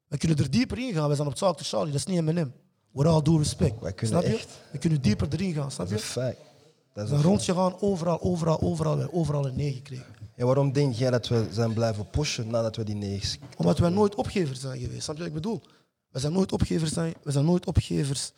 We 0.07 0.17
kunnen 0.17 0.37
er 0.37 0.51
dieper 0.51 0.79
in 0.79 0.93
gaan. 0.93 1.09
We 1.09 1.15
zijn 1.15 1.27
op 1.27 1.35
Talk 1.35 1.57
to 1.57 1.63
Charlie. 1.63 1.91
Dat 1.91 1.99
is 1.99 2.05
niet 2.05 2.21
M&M. 2.21 2.51
With 2.91 3.05
all 3.07 3.21
due 3.21 3.37
respect. 3.37 3.79
Wij 3.79 3.93
kunnen 3.93 4.19
snap 4.19 4.31
je? 4.31 4.37
echt. 4.37 4.49
We 4.71 4.77
kunnen 4.77 5.01
dieper 5.01 5.27
erin 5.31 5.53
gaan. 5.53 5.71
Snap 5.71 5.89
Dat 5.89 5.97
je? 5.99 6.03
is 6.03 6.15
een 6.15 6.21
feit. 6.21 6.37
Dat 6.93 7.03
We 7.09 7.09
is 7.09 7.09
een 7.09 7.15
feit. 7.15 7.23
rondgegaan. 7.23 7.81
Overal, 7.81 8.21
overal, 8.21 8.61
overal. 8.61 8.93
We 8.95 9.01
hebben 9.01 9.19
overal 9.19 9.45
een 9.47 9.55
nee 9.55 9.73
gekregen. 9.73 10.05
En 10.35 10.45
waarom 10.45 10.71
denk 10.71 10.93
jij 10.95 11.09
dat 11.11 11.27
we 11.27 11.47
zijn 11.51 11.73
blijven 11.73 12.09
pushen 12.09 12.47
nadat 12.47 12.75
we 12.75 12.83
die 12.83 12.95
negens... 12.95 13.37
Omdat 13.57 13.77
wij 13.77 13.89
nooit 13.89 14.15
opgevers 14.15 14.59
zijn 14.59 14.79
geweest. 14.79 15.03
Snap 15.03 15.15
je 15.15 15.21
wat 15.21 15.31
ik 15.31 15.37
bedoel? 15.41 15.61
We 16.09 16.19
zijn 16.19 16.33
nooit 16.33 16.51
opgevers 16.51 16.91
zijn. 16.93 17.13
We 17.23 17.31
zijn 17.31 17.45
nooit 17.45 17.65
opgevers. 17.65 18.31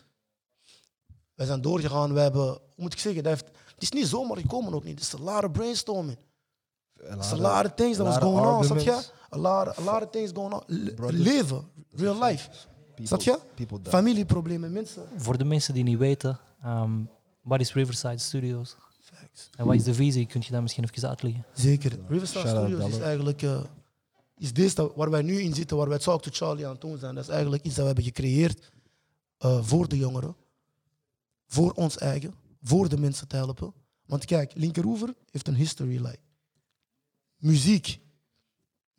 We 1.35 1.45
zijn 1.45 1.61
doorgegaan. 1.61 2.13
We 2.13 2.19
hebben, 2.19 2.45
hoe 2.47 2.59
moet 2.75 2.93
ik 2.93 2.99
zeggen, 2.99 3.23
dat 3.23 3.31
heeft, 3.33 3.45
het 3.73 3.81
is 3.83 3.91
niet 3.91 4.07
zomaar 4.07 4.37
gekomen 4.37 4.73
ook 4.73 4.83
niet. 4.83 4.93
Het 4.93 5.03
is 5.03 5.13
een 5.13 5.21
lot 5.23 5.43
of 5.43 5.51
brainstorming. 5.51 6.17
It's 7.15 7.31
a 7.31 7.35
lot 7.37 7.65
of 7.65 7.71
things 7.75 7.97
that 7.97 8.05
was 8.05 8.17
going 8.17 8.45
on, 8.45 8.63
snap 8.63 8.79
je? 8.79 8.91
A 9.35 9.37
lot, 9.37 9.77
a 9.79 9.81
lot 9.83 10.01
of 10.03 10.09
things 10.09 10.31
going 10.33 10.53
on. 10.53 10.61
Le-. 10.67 11.11
Leven, 11.11 11.67
real 11.91 12.23
life. 12.23 12.49
Snap 13.03 13.21
je? 13.21 13.39
Familieproblemen, 13.83 14.71
mensen. 14.71 15.03
Voor 15.17 15.37
de 15.37 15.43
mensen 15.43 15.73
die 15.73 15.83
niet 15.83 15.97
weten, 15.97 16.39
ehm, 16.61 16.91
wat 17.43 17.59
is 17.59 17.73
Riverside 17.73 18.17
Studios? 18.17 18.75
Facts. 18.99 19.49
En 19.57 19.65
wat 19.65 19.75
is 19.75 19.83
de 19.83 19.93
visie? 19.93 20.25
Kun 20.25 20.41
je 20.45 20.51
dat 20.51 20.61
misschien 20.61 20.83
even 20.83 21.09
uitleggen? 21.09 21.45
Zeker. 21.53 21.91
Riverside 22.07 22.39
Shout 22.47 22.57
Studios 22.67 22.89
is 22.91 22.97
eigenlijk 22.99 23.41
eh, 23.41 23.63
is 24.37 24.53
deze 24.53 24.75
dat- 24.75 24.95
waar 24.95 25.09
wij 25.09 25.21
nu 25.21 25.39
in 25.41 25.53
zitten, 25.53 25.77
waar 25.77 25.89
wij 25.89 25.99
Talk 25.99 26.21
to 26.21 26.29
Charlie 26.33 26.65
aan 26.65 26.71
het 26.71 26.81
doen 26.81 26.97
zijn. 26.97 27.15
Dat 27.15 27.23
is 27.23 27.29
eigenlijk 27.29 27.63
iets 27.63 27.75
dat 27.75 27.81
we 27.81 27.93
hebben 27.93 28.03
gecreëerd 28.03 28.71
eh, 29.37 29.63
voor 29.63 29.87
de 29.87 29.97
jongeren, 29.97 30.35
voor 31.47 31.71
ons 31.71 31.97
eigen, 31.97 32.33
voor 32.61 32.89
de 32.89 32.97
mensen 32.97 33.27
te 33.27 33.35
helpen. 33.35 33.73
Want 34.05 34.25
kijk, 34.25 34.51
Linkeroever 34.55 35.13
heeft 35.31 35.47
een 35.47 35.55
history. 35.55 35.95
Like. 35.97 36.19
Muziek. 37.37 37.99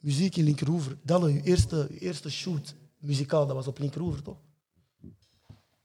Muziek 0.00 0.36
in 0.36 0.44
Linkeroever. 0.44 0.98
Dalle, 1.02 1.32
je 1.32 1.42
eerste, 1.42 1.86
je 1.90 1.98
eerste 1.98 2.30
shoot 2.30 2.74
muzikaal, 2.98 3.46
dat 3.46 3.56
was 3.56 3.66
op 3.66 3.78
Linkeroever, 3.78 4.22
toch? 4.22 4.36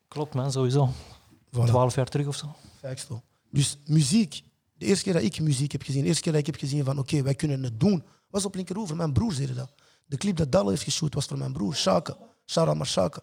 Klopt, 0.08 0.34
man, 0.34 0.52
sowieso. 0.52 0.90
Voilà. 1.52 1.64
Twaalf 1.66 1.96
jaar 1.96 2.08
terug 2.08 2.28
of 2.28 2.36
zo. 2.36 2.56
Facts 2.80 3.06
toch. 3.06 3.22
Dus 3.52 3.78
muziek, 3.86 4.42
de 4.78 4.86
eerste 4.86 5.04
keer 5.04 5.14
dat 5.14 5.22
ik 5.22 5.40
muziek 5.40 5.72
heb 5.72 5.82
gezien, 5.82 6.02
de 6.02 6.08
eerste 6.08 6.22
keer 6.24 6.32
dat 6.32 6.42
ik 6.42 6.48
heb 6.48 6.56
gezien 6.56 6.84
van 6.84 7.00
oké, 7.00 7.22
wij 7.22 7.36
kunnen 7.36 7.64
het 7.64 7.80
doen, 7.80 8.04
was 8.30 8.46
op 8.46 8.56
Linkeroever. 8.56 8.96
Mijn 8.96 9.14
broer 9.14 9.34
zei 9.34 9.54
dat. 9.54 9.70
De 10.06 10.18
clip 10.18 10.36
dat 10.38 10.52
Dalle 10.52 10.70
heeft 10.70 10.84
geshoot 10.84 11.14
was 11.14 11.26
voor 11.26 11.38
mijn 11.38 11.54
broer, 11.54 11.76
Shaka. 11.76 12.18
Shara 12.46 12.74
maar 12.74 12.88
Shaka. 12.88 13.22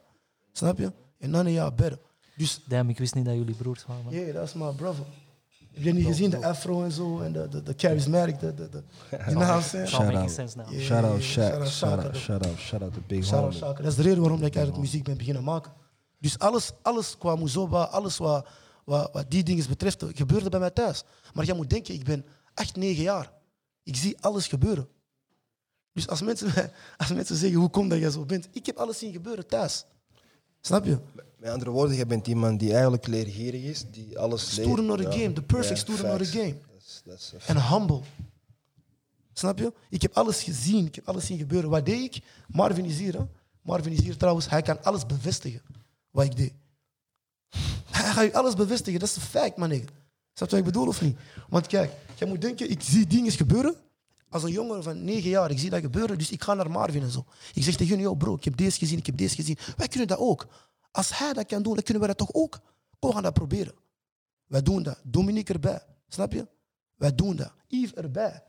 Snap 0.53 0.79
je? 0.79 0.93
En 1.19 1.31
dan 1.33 1.47
een 1.47 1.53
jaar 1.53 1.75
better. 1.75 1.99
Dus, 2.37 2.61
Damn, 2.69 2.89
ik 2.89 2.99
wist 2.99 3.15
niet 3.15 3.25
dat 3.25 3.35
jullie 3.35 3.55
broers 3.55 3.85
waren. 3.87 4.05
yeah, 4.11 4.35
dat 4.35 4.45
is 4.47 4.53
my 4.55 4.73
brother. 4.73 5.05
Heb 5.73 5.85
je 5.85 5.93
niet 5.93 6.07
gezien, 6.07 6.31
de 6.31 6.47
afro 6.47 6.85
en 6.85 6.93
zo, 6.93 7.21
en 7.21 7.33
de, 7.33 7.49
de, 7.49 7.63
de 7.63 7.75
charismatic, 7.77 8.39
de, 8.41 8.55
de, 8.55 8.69
de, 8.69 8.83
you 9.11 9.23
know 9.25 9.43
what 9.43 9.57
I'm 9.57 9.63
saying? 9.63 9.89
It's 9.89 9.97
all 9.99 10.05
making 10.05 10.23
out. 10.23 10.31
sense 10.31 10.57
now. 10.57 10.71
Yeah. 10.71 10.81
Shout 10.83 11.05
out 11.05 11.23
Shout 11.23 11.53
Shaq. 11.53 11.59
out 11.59 11.69
Shout 11.69 11.91
Shaka. 11.93 12.07
out, 12.07 12.17
shout 12.17 12.47
out, 12.47 12.59
shout 12.59 12.83
out 12.83 12.93
the 12.95 13.01
big 13.07 13.25
Shout 13.25 13.35
out 13.35 13.43
homie. 13.43 13.59
Shaka. 13.59 13.83
Dat 13.83 13.91
is 13.91 13.97
de 13.97 14.03
reden 14.03 14.21
waarom 14.21 14.43
ik 14.43 14.55
eigenlijk 14.55 14.77
muziek 14.85 15.05
ben 15.05 15.17
beginnen 15.17 15.45
maken. 15.45 15.73
Dus 16.19 16.39
alles, 16.39 16.73
alles 16.83 17.19
qua 17.19 17.37
Muzoba, 17.37 17.83
alles 17.83 18.17
wat, 18.17 18.47
wat, 18.85 19.13
wat 19.13 19.31
die 19.31 19.43
dingen 19.43 19.69
betreft, 19.69 20.05
gebeurde 20.15 20.49
bij 20.49 20.61
mij 20.61 20.71
thuis. 20.71 21.05
Maar 21.35 21.45
jij 21.45 21.55
moet 21.55 21.71
denken, 21.71 21.95
ik 21.95 22.05
ben 22.05 22.25
8, 22.55 22.77
9 22.77 23.03
jaar. 23.03 23.33
Ik 23.83 23.97
zie 23.97 24.17
alles 24.21 24.47
gebeuren. 24.47 24.89
Dus 25.93 26.09
als 26.09 26.23
mensen, 26.23 26.51
mij- 26.55 26.71
als 26.97 27.13
mensen 27.13 27.37
zeggen, 27.37 27.59
hoe 27.59 27.71
komt 27.71 27.91
dat 27.91 27.99
jij 27.99 28.11
zo 28.11 28.25
bent? 28.25 28.49
Ik 28.53 28.67
heb 28.67 28.77
alles 28.77 28.99
zien 28.99 29.13
gebeuren 29.13 29.47
thuis. 29.47 29.85
Snap 30.61 30.85
je? 30.85 30.99
Met 31.39 31.51
andere 31.51 31.71
woorden, 31.71 31.97
je 31.97 32.07
bent 32.07 32.27
iemand 32.27 32.61
die 32.61 32.73
eigenlijk 32.73 33.07
leergierig 33.07 33.63
is, 33.63 33.85
die 33.91 34.19
alles 34.19 34.57
leert. 34.57 34.69
Student 34.69 34.91
of 34.91 34.97
the 34.97 35.19
game, 35.19 35.33
the 35.33 35.43
perfect 35.43 35.89
of 35.89 35.97
the 35.97 36.07
facts. 36.07 36.31
game. 36.31 36.55
En 37.47 37.69
humble. 37.69 38.01
Snap 39.33 39.59
je? 39.59 39.73
Ik 39.91 40.03
heb 40.03 40.17
alles 40.17 40.43
gezien, 40.43 40.87
ik 40.87 40.95
heb 40.95 41.09
alles 41.09 41.27
zien 41.27 41.39
gebeuren. 41.39 41.71
Wat 41.71 41.87
deed 41.87 42.15
ik? 42.17 42.23
Marvin 42.49 42.85
is 42.85 42.99
hier. 42.99 43.15
Hè? 43.19 43.25
Marvin 43.63 43.93
is 43.93 44.01
hier 44.01 44.17
trouwens, 44.17 44.49
hij 44.49 44.63
kan 44.63 44.83
alles 44.85 45.07
bevestigen 45.07 45.63
wat 46.17 46.25
ik 46.25 46.37
deed. 46.37 46.53
Hij 47.91 48.11
gaat 48.13 48.25
je 48.25 48.35
alles 48.35 48.55
bevestigen, 48.55 49.01
dat 49.01 49.09
is 49.09 49.17
een 49.17 49.23
fact, 49.23 49.57
man. 49.57 49.71
Snap 49.71 49.89
je 50.33 50.57
wat 50.57 50.59
ik 50.59 50.65
bedoel 50.65 50.87
of 50.87 51.03
niet? 51.03 51.19
Want 51.49 51.67
kijk, 51.67 51.93
jij 52.19 52.29
moet 52.29 52.41
denken, 52.41 52.71
ik 52.71 52.83
zie 52.83 53.07
dingen 53.07 53.33
gebeuren. 53.33 53.75
Als 54.29 54.43
een 54.43 54.51
jongen 54.53 54.83
van 54.83 55.05
9 55.05 55.31
jaar, 55.31 55.51
ik 55.51 55.59
zie 55.59 55.71
dat 55.71 55.81
gebeuren, 55.81 56.19
dus 56.19 56.31
ik 56.31 56.43
ga 56.43 56.55
naar 56.55 56.71
Marvin 56.71 57.03
en 57.03 57.11
zo. 57.11 57.25
Ik 57.55 57.63
zeg 57.63 57.77
tegen 57.77 57.99
jou, 58.01 58.17
bro, 58.17 58.35
ik 58.35 58.45
heb 58.45 58.57
deze 58.57 58.79
gezien, 58.79 58.99
ik 58.99 59.07
heb 59.07 59.17
deze 59.17 59.35
gezien. 59.35 59.59
Wij 59.77 59.89
kunnen 59.89 60.09
dat 60.09 60.19
ook. 60.19 60.47
Als 60.91 61.19
hij 61.19 61.33
dat 61.33 61.47
kan 61.47 61.63
doen, 61.63 61.75
dan 61.75 61.83
kunnen 61.83 62.03
wij 62.03 62.15
dat 62.15 62.27
toch 62.27 62.35
ook? 62.43 62.61
Kom, 62.99 63.13
gaan 63.13 63.23
dat 63.23 63.33
proberen. 63.33 63.75
Wij 64.47 64.63
doen 64.63 64.83
dat. 64.83 65.01
Dominique 65.03 65.53
erbij. 65.55 65.83
Snap 66.09 66.33
je? 66.33 66.49
Wij 66.95 67.15
doen 67.15 67.37
dat. 67.37 67.53
Yves 67.67 67.95
erbij. 67.95 68.45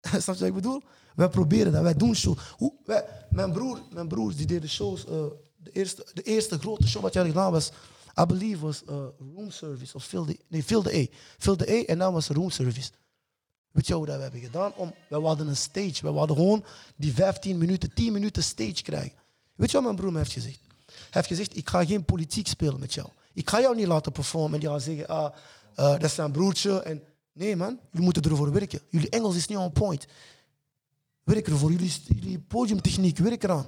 Snap 0.22 0.34
je 0.34 0.40
wat 0.40 0.48
ik 0.48 0.54
bedoel? 0.54 0.82
Wij 1.14 1.28
proberen 1.28 1.72
dat. 1.72 1.82
Wij 1.82 1.94
doen 1.94 2.14
show. 2.14 2.38
Hoe, 2.56 2.72
wij, 2.84 3.04
mijn, 3.30 3.52
broer, 3.52 3.80
mijn 3.92 4.08
broers 4.08 4.36
die 4.36 4.46
deden 4.46 4.68
shows. 4.68 5.06
eh, 5.06 5.24
de, 5.66 5.80
eerste, 5.80 6.06
de 6.14 6.22
eerste 6.22 6.58
grote 6.58 6.88
show 6.88 7.02
wat 7.02 7.12
jij 7.12 7.26
gedaan 7.26 7.52
was, 7.52 7.70
I 8.20 8.24
believe 8.24 8.60
was 8.60 8.84
eh, 8.84 8.94
room 9.34 9.50
service. 9.50 9.94
Of 9.94 10.04
Phil 10.04 10.24
de, 10.24 10.38
nee, 10.48 10.62
Phil 10.62 10.82
de 10.82 10.96
E. 10.96 11.06
Phil 11.38 11.56
de 11.56 11.72
E 11.72 11.84
en 11.84 11.98
dan 11.98 12.12
was 12.12 12.28
room 12.28 12.50
service. 12.50 12.90
Weet 13.70 13.86
je 13.86 13.94
hoe 13.94 14.06
dat 14.06 14.16
we 14.16 14.22
hebben 14.22 14.40
gedaan? 14.40 14.72
Om, 14.74 14.94
wij 15.08 15.20
hadden 15.20 15.48
een 15.48 15.56
stage. 15.56 16.12
We 16.12 16.18
hadden 16.18 16.36
gewoon 16.36 16.64
die 16.96 17.14
15 17.14 17.58
minuten, 17.58 17.94
10 17.94 18.12
minuten 18.12 18.42
stage 18.42 18.82
krijgen. 18.82 19.18
Weet 19.54 19.70
je 19.70 19.76
wat 19.76 19.84
mijn 19.84 19.96
broer 19.96 20.16
heeft 20.16 20.32
gezegd? 20.32 20.60
Hij 20.86 20.96
heeft 21.10 21.26
gezegd, 21.26 21.56
ik 21.56 21.68
ga 21.68 21.84
geen 21.84 22.04
politiek 22.04 22.46
spelen 22.46 22.80
met 22.80 22.94
jou. 22.94 23.08
Ik 23.32 23.50
ga 23.50 23.60
jou 23.60 23.76
niet 23.76 23.86
laten 23.86 24.12
performen 24.12 24.54
en 24.54 24.60
die 24.60 24.68
gaan 24.68 24.80
zeggen, 24.80 25.06
ah, 25.06 25.34
eh, 25.74 25.90
dat 25.90 26.02
is 26.02 26.14
zijn 26.14 26.32
broertje. 26.32 26.82
En, 26.82 27.02
nee 27.32 27.56
man, 27.56 27.80
jullie 27.90 28.04
moeten 28.04 28.22
ervoor 28.22 28.52
werken. 28.52 28.80
Jullie 28.90 29.10
Engels 29.10 29.36
is 29.36 29.46
niet 29.46 29.58
on 29.58 29.72
point. 29.72 30.06
Werk 31.22 31.48
ervoor. 31.48 31.70
Jullie, 31.70 31.92
jullie 32.08 32.38
podiumtechniek, 32.38 33.18
werk 33.18 33.42
eraan. 33.42 33.66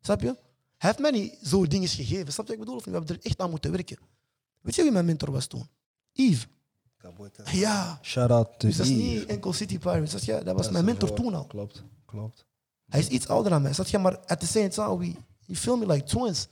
Snap 0.00 0.20
je? 0.20 0.36
Hij 0.76 0.90
heeft 0.90 0.98
mij 0.98 1.10
niet 1.10 1.38
zo 1.42 1.66
dingen 1.66 1.88
gegeven. 1.88 2.32
Snap 2.32 2.46
je 2.46 2.52
wat 2.52 2.52
ik 2.52 2.58
bedoel? 2.58 2.74
Of 2.76 2.84
niet? 2.86 2.94
We 2.94 2.98
hebben 3.00 3.16
er 3.16 3.24
echt 3.26 3.40
aan 3.40 3.50
moeten 3.50 3.70
werken. 3.70 3.98
Weet 4.60 4.74
je 4.74 4.82
wie 4.82 4.92
mijn 4.92 5.04
mentor 5.04 5.30
was 5.32 5.46
toen? 5.46 5.68
Yves. 6.12 6.46
Ja. 7.52 7.98
Shout 8.02 8.30
out 8.30 8.58
to 8.58 8.66
Dus 8.66 8.76
dat 8.76 8.86
is 8.86 8.92
niet 8.92 9.24
enkel 9.26 9.52
City 9.52 9.78
Pirates. 9.78 10.10
Dat, 10.10 10.20
is- 10.20 10.26
ja, 10.26 10.40
dat 10.40 10.56
was 10.56 10.70
mijn 10.70 10.84
mentor 10.84 11.12
toen 11.12 11.34
al. 11.34 11.46
Klopt, 11.46 11.82
klopt. 12.06 12.44
Hij 12.88 13.00
is 13.00 13.08
iets 13.08 13.28
ouder 13.28 13.50
dan 13.50 13.62
mij. 13.62 13.72
Snap 13.72 13.86
je? 13.86 13.98
Maar 13.98 14.18
at 14.18 14.40
the 14.40 14.46
same 14.46 14.68
time, 14.68 14.98
we, 14.98 15.04
you 15.46 15.58
feel 15.58 15.76
me 15.76 15.86
like 15.86 16.04
twins. 16.04 16.48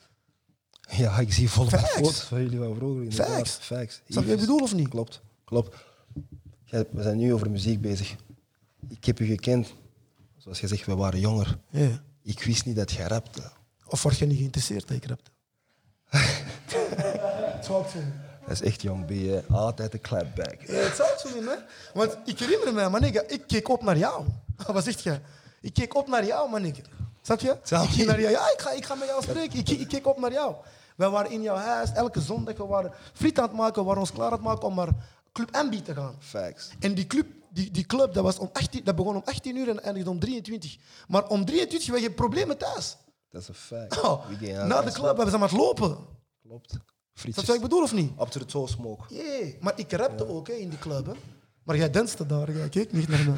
Ja, 0.91 1.19
ik 1.19 1.33
zie 1.33 1.51
volop 1.51 1.71
foto's 1.71 2.21
van 2.21 2.43
jullie 2.43 2.59
van 2.59 2.75
vroeger. 2.75 3.03
inderdaad. 3.03 3.29
Facts. 3.37 3.51
Facts. 3.57 3.95
Snap 4.09 4.23
je 4.25 4.31
wat 4.31 4.39
ik 4.41 4.47
bedoel 4.47 4.59
of 4.61 4.75
niet? 4.75 4.89
Klopt, 4.89 5.21
klopt. 5.45 5.77
Ja, 6.65 6.85
we 6.91 7.03
zijn 7.03 7.17
nu 7.17 7.33
over 7.35 7.51
muziek 7.51 7.81
bezig. 7.81 8.17
Ik 8.89 9.05
heb 9.05 9.19
je 9.19 9.25
gekend. 9.27 9.75
Zoals 10.37 10.61
je 10.61 10.67
zegt, 10.67 10.87
we 10.87 10.95
waren 10.95 11.21
jonger. 11.21 11.59
Ja. 11.71 12.03
Ik 12.23 12.43
wist 12.43 12.65
niet 12.65 12.77
dat 12.77 12.91
je 12.93 13.09
rapte. 13.09 13.51
Of 13.89 14.03
word 14.03 14.19
je 14.19 14.27
niet 14.27 14.39
geïnteresseerd 14.39 14.89
dat 14.89 14.97
ik 14.97 15.07
rapte? 15.07 15.31
Talk 17.63 17.87
to 17.89 17.99
me. 17.99 18.13
Dat 18.41 18.51
is 18.53 18.63
echt 18.63 18.83
jong 18.83 19.07
B, 19.07 19.11
hè. 19.11 19.43
Altijd 19.57 19.93
een 19.95 20.01
clapback. 20.01 20.61
Ja, 20.67 20.89
to 20.91 21.31
me, 21.35 21.41
man. 21.41 21.59
Want 21.95 22.17
ik 22.25 22.39
herinner 22.39 22.75
me, 22.75 22.89
man, 22.89 23.05
ik 23.05 23.43
keek 23.47 23.69
op 23.69 23.83
naar 23.83 23.99
jou. 23.99 24.25
Wat 24.73 24.85
zegt 24.85 25.03
je? 25.03 25.19
Ik 25.61 25.75
keek 25.75 25.95
op 25.95 26.09
naar 26.09 26.25
jou, 26.27 26.51
man. 26.51 26.75
Snap 27.23 27.41
je? 27.41 27.51
Ik 27.51 27.89
keek 27.97 28.07
naar 28.07 28.21
jou. 28.21 28.33
Ja, 28.33 28.53
ik 28.53 28.61
ga, 28.61 28.71
ik 28.71 28.85
ga 28.85 28.95
met 28.95 29.09
jou 29.09 29.23
spreken. 29.23 29.59
Ik, 29.59 29.65
keek- 29.65 29.81
ik 29.81 29.89
keek 29.89 30.07
op 30.07 30.19
naar 30.21 30.33
jou. 30.33 30.55
We 30.97 31.09
waren 31.09 31.31
in 31.31 31.43
jouw 31.43 31.57
huis 31.57 31.93
elke 31.93 32.21
zondag. 32.21 32.57
We 32.57 32.67
waren 32.67 32.93
friet 33.13 33.39
aan 33.39 33.45
het 33.49 33.57
maken. 33.57 33.81
We 33.81 33.87
waren 33.87 34.01
ons 34.01 34.13
klaar 34.13 34.27
aan 34.27 34.33
het 34.33 34.43
maken 34.43 34.63
om 34.63 34.75
naar 34.75 34.89
Club 35.33 35.51
MB 35.53 35.75
te 35.85 35.95
gaan. 35.95 36.15
Facts. 36.19 36.69
En 36.81 36.95
die 36.95 37.07
club, 37.07 37.27
die, 37.51 37.71
die 37.71 37.85
club 37.87 38.15
dat, 38.15 38.23
was 38.25 38.39
om 38.39 38.51
18, 38.53 38.85
dat 38.85 38.97
begon 38.97 39.17
om 39.17 39.23
18 39.25 39.57
uur 39.57 39.69
en 39.69 39.83
eindigde 39.83 40.11
om 40.11 40.19
23. 40.19 40.77
Maar 41.09 41.27
om 41.29 41.45
23 41.45 41.91
had 41.91 42.01
je 42.01 42.11
problemen 42.11 42.59
thuis. 42.59 42.97
Dat 43.35 43.43
is 43.43 43.49
een 43.49 43.55
fact. 43.55 44.01
Oh, 44.01 44.29
na 44.67 44.83
de 44.83 44.93
club 44.93 45.07
hebben 45.07 45.31
ze 45.31 45.39
maar 45.39 45.49
het 45.49 45.59
lopen. 45.59 45.97
Klopt. 46.43 46.77
Frietjes. 47.13 47.45
je 47.45 47.47
wat 47.47 47.57
ik 47.57 47.63
bedoel 47.63 47.83
of 47.83 47.93
niet? 47.93 48.11
Up 48.21 48.29
to 48.29 48.41
the 48.41 48.47
toe 48.47 48.69
smoke. 48.69 49.15
Yeah. 49.15 49.61
Maar 49.61 49.73
ik 49.77 49.93
rapte 49.93 50.29
ook 50.29 50.49
hè, 50.49 50.55
in 50.55 50.69
die 50.69 50.79
club. 50.79 51.07
Hè. 51.07 51.13
Maar 51.63 51.77
jij 51.77 51.91
danste 51.91 52.27
daar. 52.27 52.53
Jij 52.53 52.69
keek 52.69 52.93
niet 52.93 53.09
naar 53.09 53.25
me. 53.25 53.35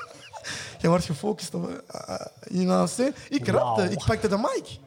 jij 0.80 0.90
was 0.90 1.06
gefocust 1.06 1.54
op... 1.54 1.68
Uh? 2.50 3.08
Ik 3.28 3.48
rapte. 3.48 3.90
Ik 3.90 4.04
pakte 4.06 4.28
de 4.28 4.36
mic. 4.36 4.78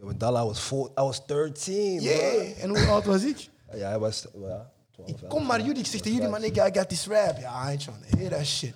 Yo, 0.00 0.16
Dalla, 0.16 0.42
I 0.42 0.44
was, 0.44 0.58
four, 0.58 0.88
I 0.88 1.02
was 1.02 1.26
13. 1.26 1.96
bro. 1.96 2.06
Yeah. 2.06 2.62
En 2.62 2.68
hoe 2.68 2.86
oud 2.86 3.04
was 3.04 3.22
ik? 3.24 3.48
Ja, 3.72 3.88
hij 3.88 3.98
was 3.98 4.26
ja, 4.34 4.70
12. 4.90 5.10
Ik 5.10 5.28
kom 5.28 5.46
naar 5.46 5.60
jullie. 5.60 5.78
Ik 5.78 5.86
zeg 5.86 6.00
tegen 6.00 6.12
jullie, 6.12 6.30
man, 6.30 6.40
nigga, 6.40 6.66
I 6.66 6.78
got 6.78 6.88
this 6.88 7.06
rap. 7.06 7.38
Ja, 7.38 7.72
I 7.72 7.76
trying 7.76 8.06
to 8.10 8.16
hear 8.18 8.30
that 8.30 8.44
shit. 8.44 8.74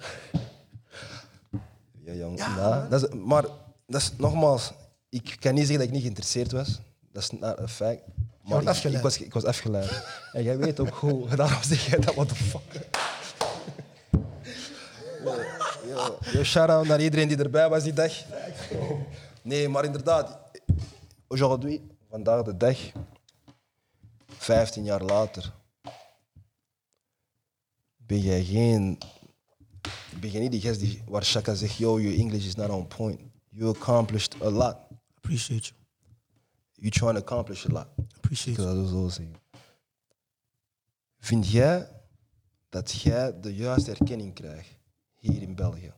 Ja, 2.05 2.13
jong. 2.13 2.39
Ja, 2.39 2.87
dat 2.89 3.03
is, 3.03 3.09
maar 3.15 3.45
dat 3.87 4.01
is, 4.01 4.13
nogmaals, 4.17 4.73
ik 5.09 5.37
kan 5.41 5.55
niet 5.55 5.67
zeggen 5.67 5.79
dat 5.79 5.87
ik 5.87 5.93
niet 5.93 6.03
geïnteresseerd 6.03 6.53
was. 6.53 6.81
Dat 7.13 7.23
is 7.23 7.31
not 7.31 7.61
a 7.61 7.69
fact. 7.69 8.03
Maar 8.43 8.63
ik, 8.63 8.85
ik, 8.85 8.99
was, 8.99 9.21
ik 9.21 9.33
was 9.33 9.45
afgeleid. 9.45 10.05
en 10.33 10.43
jij 10.43 10.59
weet 10.59 10.81
ook 10.81 10.89
hoe. 10.89 11.37
Daarom 11.37 11.63
zeg 11.63 11.87
jij 11.87 11.99
dat, 11.99 12.15
what 12.15 12.29
the 12.29 12.35
fuck. 12.35 12.87
Yo, 15.89 16.19
yo, 16.33 16.43
shout-out 16.45 16.87
naar 16.87 17.01
iedereen 17.01 17.29
die 17.29 17.37
erbij 17.37 17.69
was 17.69 17.83
die 17.83 17.93
dag. 17.93 18.13
Nee, 19.43 19.69
maar 19.69 19.85
inderdaad. 19.85 20.39
Aujourd'hui, 21.27 21.87
vandaag 22.11 22.43
de 22.43 22.57
dag, 22.57 22.79
15 24.27 24.85
jaar 24.85 25.03
later, 25.03 25.53
ben 27.97 28.21
jij 28.21 28.45
geen 28.45 28.99
ben 30.21 30.33
je 30.33 30.39
niet 30.39 30.51
die 30.51 30.61
gast 30.61 30.81
die, 30.81 31.03
waar 31.07 31.25
Shaka 31.25 31.55
zegt, 31.55 31.77
yo, 31.77 32.01
your 32.01 32.19
English 32.19 32.47
is 32.47 32.55
not 32.55 32.71
on 32.71 32.87
point. 32.87 33.21
You 33.49 33.71
accomplished 33.71 34.35
a 34.43 34.51
lot. 34.51 34.77
Appreciate 35.19 35.69
you. 35.69 35.75
You 36.75 36.91
trying 36.91 37.15
to 37.15 37.21
accomplish 37.21 37.67
a 37.67 37.73
lot. 37.73 37.89
Appreciate 38.17 38.51
Ik 38.51 38.57
you. 38.57 38.69
zou 38.69 38.83
dat 38.83 38.89
zo 38.89 39.09
zeggen. 39.09 39.37
Vind 41.19 41.51
jij 41.51 41.89
dat 42.69 42.91
jij 42.91 43.41
de 43.41 43.55
juiste 43.55 43.91
erkenning 43.91 44.35
krijgt 44.35 44.77
hier 45.19 45.43
in 45.43 45.55
België? 45.55 45.93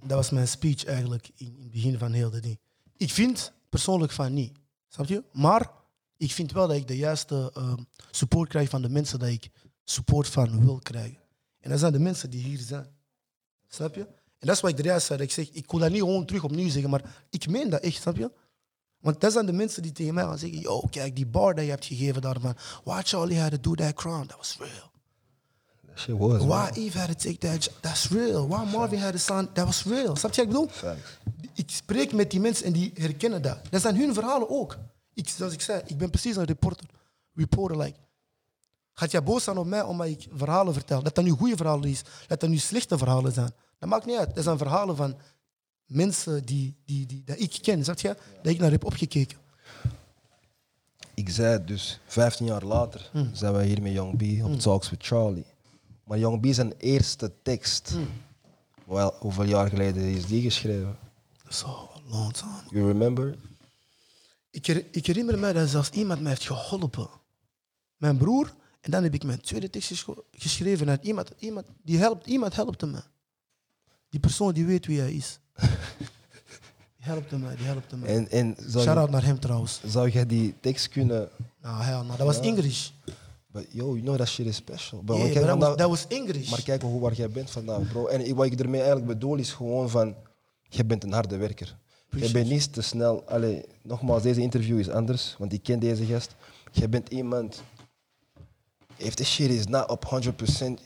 Dat 0.00 0.10
was 0.16 0.30
mijn 0.30 0.48
speech 0.48 0.84
eigenlijk 0.84 1.30
in, 1.34 1.56
in 1.56 1.62
het 1.62 1.70
begin 1.70 1.98
van 1.98 2.12
heel 2.12 2.30
de 2.30 2.40
ding. 2.40 2.58
Ik 2.96 3.10
vind 3.10 3.52
persoonlijk 3.68 4.12
van 4.12 4.34
niet. 4.34 4.58
Snap 4.88 5.06
je? 5.06 5.24
Maar 5.32 5.70
ik 6.16 6.32
vind 6.32 6.52
wel 6.52 6.66
dat 6.68 6.76
ik 6.76 6.86
de 6.86 6.96
juiste 6.96 7.50
ehm, 7.54 7.82
support 8.10 8.48
krijg 8.48 8.68
van 8.68 8.82
de 8.82 8.88
mensen 8.88 9.18
dat 9.18 9.28
ik 9.28 9.50
support 9.84 10.28
van 10.28 10.64
wil 10.64 10.78
krijgen. 10.78 11.18
En 11.60 11.70
dat 11.70 11.78
zijn 11.78 11.92
de 11.92 11.98
mensen 11.98 12.30
die 12.30 12.42
hier 12.42 12.58
zijn. 12.58 12.86
Snap 13.68 13.94
je? 13.94 14.06
En 14.38 14.46
dat 14.46 14.56
is 14.56 14.62
wat 14.62 14.70
ik 14.70 14.78
eruit 14.78 15.02
zei. 15.02 15.22
Ik 15.22 15.32
zeg, 15.32 15.50
ik 15.50 15.70
wil 15.70 15.80
dat 15.80 15.90
niet 15.90 16.00
gewoon 16.00 16.24
terug 16.24 16.44
opnieuw 16.44 16.68
zeggen, 16.68 16.90
maar 16.90 17.26
ik 17.30 17.48
meen 17.48 17.70
dat 17.70 17.80
echt, 17.80 18.02
snap 18.02 18.16
je? 18.16 18.30
Want 19.00 19.20
dat 19.20 19.32
zijn 19.32 19.46
de 19.46 19.52
mensen 19.52 19.82
die 19.82 19.92
tegen 19.92 20.14
mij 20.14 20.24
gaan 20.24 20.38
zeggen, 20.38 20.58
yo, 20.58 20.80
kijk, 20.90 21.16
die 21.16 21.26
bar 21.26 21.54
dat 21.54 21.64
je 21.64 21.70
hebt 21.70 21.84
gegeven 21.84 22.22
daar, 22.22 22.40
man. 22.40 22.56
Why 22.84 23.00
Charlie 23.04 23.40
had 23.40 23.50
to 23.50 23.60
do 23.60 23.74
that 23.74 23.94
crown, 23.94 24.26
that 24.26 24.36
was 24.36 24.56
real. 24.58 24.90
Dat 25.86 25.98
shit 25.98 26.18
was, 26.18 26.38
Why 26.38 26.46
man. 26.46 26.72
Eve 26.72 26.98
had 26.98 27.08
to 27.08 27.14
take 27.14 27.38
that, 27.38 27.70
that's 27.80 28.08
real. 28.08 28.48
Why 28.48 28.64
Marvin 28.72 28.98
had 28.98 29.12
to 29.12 29.18
sign, 29.18 29.48
that 29.52 29.64
was 29.64 29.84
real. 29.84 30.16
Snap 30.16 30.34
je 30.34 30.44
wat 30.44 30.46
ik 30.46 30.46
bedoel? 30.46 30.68
Facts. 30.68 31.18
Ik 31.54 31.70
spreek 31.70 32.12
met 32.12 32.30
die 32.30 32.40
mensen 32.40 32.66
en 32.66 32.72
die 32.72 32.92
herkennen 32.94 33.42
dat. 33.42 33.58
Dat 33.70 33.80
zijn 33.80 33.96
hun 33.96 34.14
verhalen 34.14 34.50
ook. 34.50 34.78
Ik, 35.14 35.28
zoals 35.28 35.52
ik 35.52 35.60
zei, 35.60 35.82
ik 35.86 35.98
ben 35.98 36.10
precies 36.10 36.36
een 36.36 36.44
reporter. 36.44 36.86
Reporter, 37.34 37.78
like. 37.78 37.98
Gaat 38.92 39.10
jij 39.10 39.22
boos 39.22 39.44
zijn 39.44 39.56
op 39.58 39.66
mij 39.66 39.82
omdat 39.82 40.06
ik 40.06 40.26
verhalen 40.32 40.72
vertel? 40.72 41.02
Dat 41.02 41.14
dat 41.14 41.24
nu 41.24 41.30
goede 41.30 41.56
verhalen 41.56 41.88
is, 41.88 42.02
dat 42.26 42.40
dat 42.40 42.50
nu 42.50 42.56
slechte 42.56 42.98
verhalen 42.98 43.32
zijn. 43.32 43.52
Dat 43.78 43.88
maakt 43.88 44.06
niet 44.06 44.16
uit. 44.16 44.34
Dat 44.34 44.44
zijn 44.44 44.58
verhalen 44.58 44.96
van 44.96 45.16
mensen 45.86 46.44
die, 46.44 46.76
die, 46.84 47.06
die, 47.06 47.22
dat 47.24 47.40
ik 47.40 47.58
ken, 47.62 47.84
snap 47.84 47.98
je? 47.98 48.16
Dat 48.42 48.52
ik 48.52 48.58
naar 48.58 48.70
heb 48.70 48.84
opgekeken. 48.84 49.38
Ik 51.14 51.28
zei 51.28 51.64
dus, 51.64 52.00
15 52.06 52.46
jaar 52.46 52.64
later 52.64 53.10
zijn 53.32 53.52
we 53.54 53.64
hier 53.64 53.82
met 53.82 53.92
Young 53.92 54.16
B 54.16 54.44
op 54.44 54.60
Talks 54.60 54.90
with 54.90 55.02
Charlie. 55.04 55.46
Maar 56.04 56.18
Young 56.18 56.40
B 56.40 56.46
zijn 56.54 56.72
eerste 56.78 57.32
tekst, 57.42 57.96
wel, 58.84 59.14
hoeveel 59.18 59.44
jaar 59.44 59.68
geleden 59.68 60.02
is 60.02 60.26
die 60.26 60.42
geschreven? 60.42 60.98
Een 61.44 62.10
long 62.10 62.32
time. 62.32 62.62
You 62.70 62.86
remember? 62.86 63.36
Ik, 64.50 64.66
her- 64.66 64.84
ik 64.90 65.06
herinner 65.06 65.38
me 65.38 65.52
dat 65.52 65.68
zelfs 65.68 65.90
iemand 65.90 66.20
mij 66.20 66.30
heeft 66.30 66.46
geholpen. 66.46 67.08
Mijn 67.96 68.16
broer. 68.16 68.54
En 68.80 68.90
dan 68.90 69.02
heb 69.02 69.14
ik 69.14 69.24
mijn 69.24 69.40
tweede 69.40 69.70
tekst 69.70 70.04
geschreven. 70.32 70.88
En 70.88 70.98
iemand, 71.02 71.30
iemand, 71.38 71.66
die 71.82 71.98
helpt, 71.98 72.26
iemand 72.26 72.56
helpte 72.56 72.86
me. 72.86 73.02
Die 74.10 74.20
persoon 74.20 74.52
die 74.52 74.64
weet 74.64 74.86
wie 74.86 75.00
hij 75.00 75.12
is. 75.12 75.38
Die 76.96 77.06
helpte 77.06 77.38
me, 77.38 77.54
die 77.56 77.66
helpte 77.66 77.96
me. 77.96 78.06
En, 78.06 78.30
en 78.30 78.56
Shout-out 78.70 79.10
naar 79.10 79.24
hem 79.24 79.40
trouwens. 79.40 79.80
zou 79.86 80.08
jij 80.10 80.26
die 80.26 80.54
tekst 80.60 80.88
kunnen... 80.88 81.28
Nou, 81.62 81.82
hell, 81.82 82.02
no, 82.02 82.16
dat 82.16 82.26
was 82.26 82.40
English. 82.40 82.90
But 83.52 83.66
yo, 83.70 83.84
you 83.84 84.00
know 84.00 84.16
that 84.16 84.28
shit 84.28 84.46
is 84.46 84.56
special. 84.56 85.02
But 85.02 85.16
Yeah, 85.16 85.32
kijk 85.32 85.58
but 85.58 85.60
that, 85.60 85.88
was, 85.88 85.88
was 85.88 86.06
English. 86.08 86.50
Maar 86.50 86.62
kijk 86.62 86.82
hoe 86.82 87.00
waar 87.00 87.14
jij 87.14 87.30
bent 87.30 87.50
vandaag, 87.50 87.88
bro. 87.88 88.06
En 88.06 88.34
wat 88.34 88.46
ik 88.46 88.60
ermee 88.60 88.80
eigenlijk 88.80 89.10
bedoel 89.10 89.36
is 89.36 89.52
gewoon 89.52 89.90
van... 89.90 90.14
Je 90.62 90.84
bent 90.84 91.04
een 91.04 91.12
harde 91.12 91.36
werker. 91.36 91.76
Je 92.10 92.30
bent 92.30 92.48
niet 92.48 92.72
te 92.72 92.82
snel... 92.82 93.22
Allee, 93.26 93.64
nogmaals, 93.82 94.22
deze 94.22 94.40
interview 94.40 94.78
is 94.78 94.88
anders, 94.88 95.34
want 95.38 95.52
ik 95.52 95.62
ken 95.62 95.78
deze 95.78 96.04
gast. 96.04 96.34
Je 96.72 96.88
bent 96.88 97.08
iemand... 97.08 97.62
If 98.98 99.24
shit 99.24 99.50
is 99.50 99.66
not 99.66 99.88
op 99.88 100.04
100%, 100.04 100.08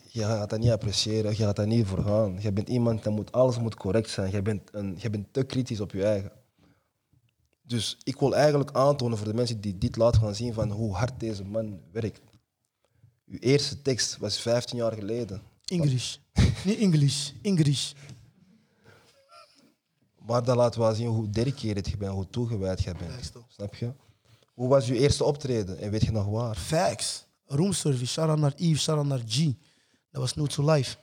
je 0.08 0.22
gaat 0.22 0.50
dat 0.50 0.58
niet 0.58 0.70
appreciëren, 0.70 1.30
je 1.30 1.36
gaat 1.36 1.56
daar 1.56 1.66
niet 1.66 1.86
voor 1.86 2.02
gaan. 2.02 2.36
Je 2.40 2.52
bent 2.52 2.68
iemand, 2.68 3.02
dat 3.02 3.12
moet, 3.12 3.32
alles 3.32 3.58
moet 3.58 3.74
correct 3.74 4.10
zijn. 4.10 4.30
Je 4.30 4.42
bent, 4.42 4.62
een, 4.72 4.96
je 4.98 5.10
bent 5.10 5.26
te 5.32 5.42
kritisch 5.42 5.80
op 5.80 5.92
je 5.92 6.04
eigen. 6.04 6.32
Dus 7.62 7.96
ik 8.04 8.18
wil 8.18 8.34
eigenlijk 8.34 8.72
aantonen 8.72 9.18
voor 9.18 9.26
de 9.26 9.34
mensen 9.34 9.60
die 9.60 9.78
dit 9.78 9.96
laten 9.96 10.20
gaan 10.20 10.34
zien 10.34 10.52
van 10.52 10.70
hoe 10.70 10.94
hard 10.94 11.20
deze 11.20 11.44
man 11.44 11.80
werkt. 11.92 12.20
Uw 13.26 13.38
eerste 13.38 13.82
tekst 13.82 14.16
was 14.16 14.40
15 14.40 14.78
jaar 14.78 14.92
geleden. 14.92 15.42
English. 15.64 16.16
Niet 16.64 16.78
English, 16.78 17.30
English. 17.42 17.92
Maar 20.26 20.44
dat 20.44 20.56
laat 20.56 20.76
wel 20.76 20.94
zien 20.94 21.06
hoe 21.06 21.30
dedicated 21.30 21.88
je 21.88 21.96
bent, 21.96 22.12
hoe 22.12 22.30
toegewijd 22.30 22.82
je 22.82 22.94
bent. 22.94 23.32
Snap 23.48 23.74
je? 23.74 23.92
Hoe 24.54 24.68
was 24.68 24.86
je 24.86 24.98
eerste 24.98 25.24
optreden 25.24 25.78
en 25.78 25.90
weet 25.90 26.02
je 26.04 26.12
nog 26.12 26.26
waar? 26.26 26.56
Facts. 26.56 27.26
Roomservice. 27.44 28.12
Shout-out 28.12 28.38
naar 28.38 28.52
Yves, 28.56 28.82
shout-out 28.82 29.06
naar 29.06 29.22
G. 29.26 29.44
Dat 30.10 30.20
was 30.20 30.34
Nooit 30.34 30.54
to 30.54 30.72
Life. 30.72 30.96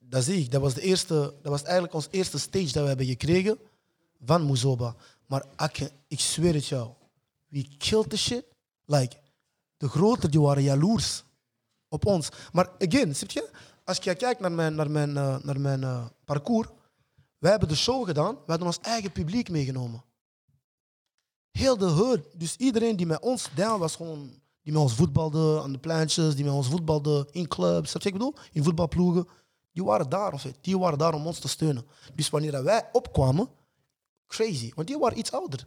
Dat 0.00 0.24
zie 0.24 0.42
ik. 0.42 0.50
Dat 0.50 0.60
was, 0.60 0.74
de 0.74 0.80
eerste, 0.80 1.14
dat 1.14 1.52
was 1.52 1.62
eigenlijk 1.62 1.94
ons 1.94 2.08
eerste 2.10 2.38
stage 2.38 2.72
dat 2.72 2.82
we 2.82 2.88
hebben 2.88 3.06
gekregen 3.06 3.58
van 4.24 4.46
Muzoba. 4.46 4.96
Maar 5.26 5.44
ik, 5.56 5.92
ik 6.08 6.20
zweer 6.20 6.54
het 6.54 6.66
jou. 6.66 6.92
We 7.48 7.76
killed 7.78 8.10
the 8.10 8.16
shit. 8.16 8.44
Like, 8.84 9.16
de 9.76 9.88
groter 9.88 10.30
die 10.30 10.40
waren 10.40 10.62
jaloers 10.62 11.24
op 11.88 12.06
ons. 12.06 12.28
Maar 12.52 12.70
again, 12.78 13.16
zie 13.16 13.28
je? 13.32 13.50
Als 13.84 13.98
je 13.98 14.14
kijkt 14.14 14.40
naar 14.40 14.52
mijn, 14.52 14.74
naar 14.74 14.90
mijn, 14.90 15.16
eh, 15.16 15.38
naar 15.42 15.60
mijn 15.60 15.82
eh, 15.82 16.06
parcours. 16.24 16.68
Wij 17.38 17.50
hebben 17.50 17.68
de 17.68 17.76
show 17.76 18.06
gedaan. 18.06 18.34
We 18.34 18.42
hadden 18.46 18.66
ons 18.66 18.78
eigen 18.80 19.12
publiek 19.12 19.48
meegenomen. 19.48 20.04
Heel 21.50 21.76
de 21.76 21.84
hood. 21.84 22.20
Dus 22.34 22.56
iedereen 22.56 22.96
die 22.96 23.06
met 23.06 23.20
ons 23.20 23.48
down 23.54 23.78
was 23.78 23.96
gewoon... 23.96 24.42
Die 24.64 24.72
met 24.72 24.82
ons 24.82 24.94
voetbalde 24.94 25.60
aan 25.62 25.72
de 25.72 25.78
plantjes, 25.78 26.34
die 26.34 26.44
met 26.44 26.52
ons 26.52 26.68
voetbalde 26.68 27.28
in 27.30 27.48
clubs, 27.48 27.92
wat 27.92 28.04
ik 28.04 28.12
bedoel? 28.12 28.34
In 28.52 28.64
voetbalploegen. 28.64 29.28
Die 29.72 29.84
waren 29.84 30.08
daar, 30.08 30.32
of. 30.32 30.46
Die 30.60 30.78
waren 30.78 30.98
daar 30.98 31.14
om 31.14 31.26
ons 31.26 31.38
te 31.38 31.48
steunen. 31.48 31.86
Dus 32.14 32.30
wanneer 32.30 32.62
wij 32.64 32.88
opkwamen, 32.92 33.48
crazy. 34.26 34.72
Want 34.74 34.88
die 34.88 34.98
waren 34.98 35.18
iets 35.18 35.32
ouder. 35.32 35.66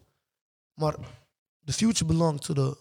Maar 0.74 0.96
the 1.66 1.74
future 1.74 2.06
belongs 2.06 2.46
to 2.46 2.54
the, 2.54 2.78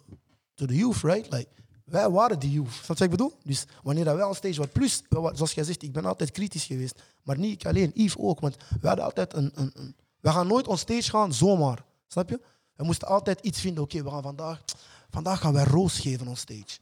to 0.55 0.67
the 0.67 0.75
youth, 0.75 0.97
right? 1.03 1.33
Like, 1.33 1.49
wij 1.85 2.11
waren 2.11 2.39
die 2.39 2.51
youth. 2.51 2.73
Snap 2.73 2.83
je 2.83 2.87
wat 2.87 3.01
ik 3.01 3.11
bedoel? 3.11 3.33
Dus 3.43 3.65
wanneer 3.83 4.05
wij 4.05 4.23
al 4.23 4.35
stage 4.35 4.57
waren, 4.57 4.73
plus, 4.73 5.03
wij 5.09 5.31
zoals 5.35 5.53
jij 5.53 5.65
zegt, 5.65 5.83
ik 5.83 5.93
ben 5.93 6.05
altijd 6.05 6.31
kritisch 6.31 6.65
geweest. 6.65 7.03
Maar 7.23 7.39
niet 7.39 7.53
ik 7.53 7.67
alleen, 7.67 7.91
Yves 7.95 8.17
ook. 8.19 8.41
Want 8.41 8.57
we 8.81 8.87
hadden 8.87 9.05
altijd 9.05 9.35
een, 9.35 9.51
een, 9.55 9.71
een... 9.75 9.97
We 10.21 10.31
gaan 10.31 10.47
nooit 10.47 10.67
on 10.67 10.79
stage 10.79 11.11
gaan 11.11 11.33
zomaar. 11.33 11.85
Snap 12.07 12.29
je? 12.29 12.41
We 12.75 12.85
moesten 12.85 13.09
altijd 13.09 13.41
iets 13.41 13.61
vinden. 13.61 13.83
Oké, 13.83 14.03
we 14.03 14.11
gaan 14.11 14.23
vandaag... 14.23 14.63
Vandaag 15.11 15.41
gaan 15.41 15.53
wij 15.53 15.65
roos 15.65 15.99
geven 15.99 16.29
on 16.29 16.37
stage. 16.37 16.79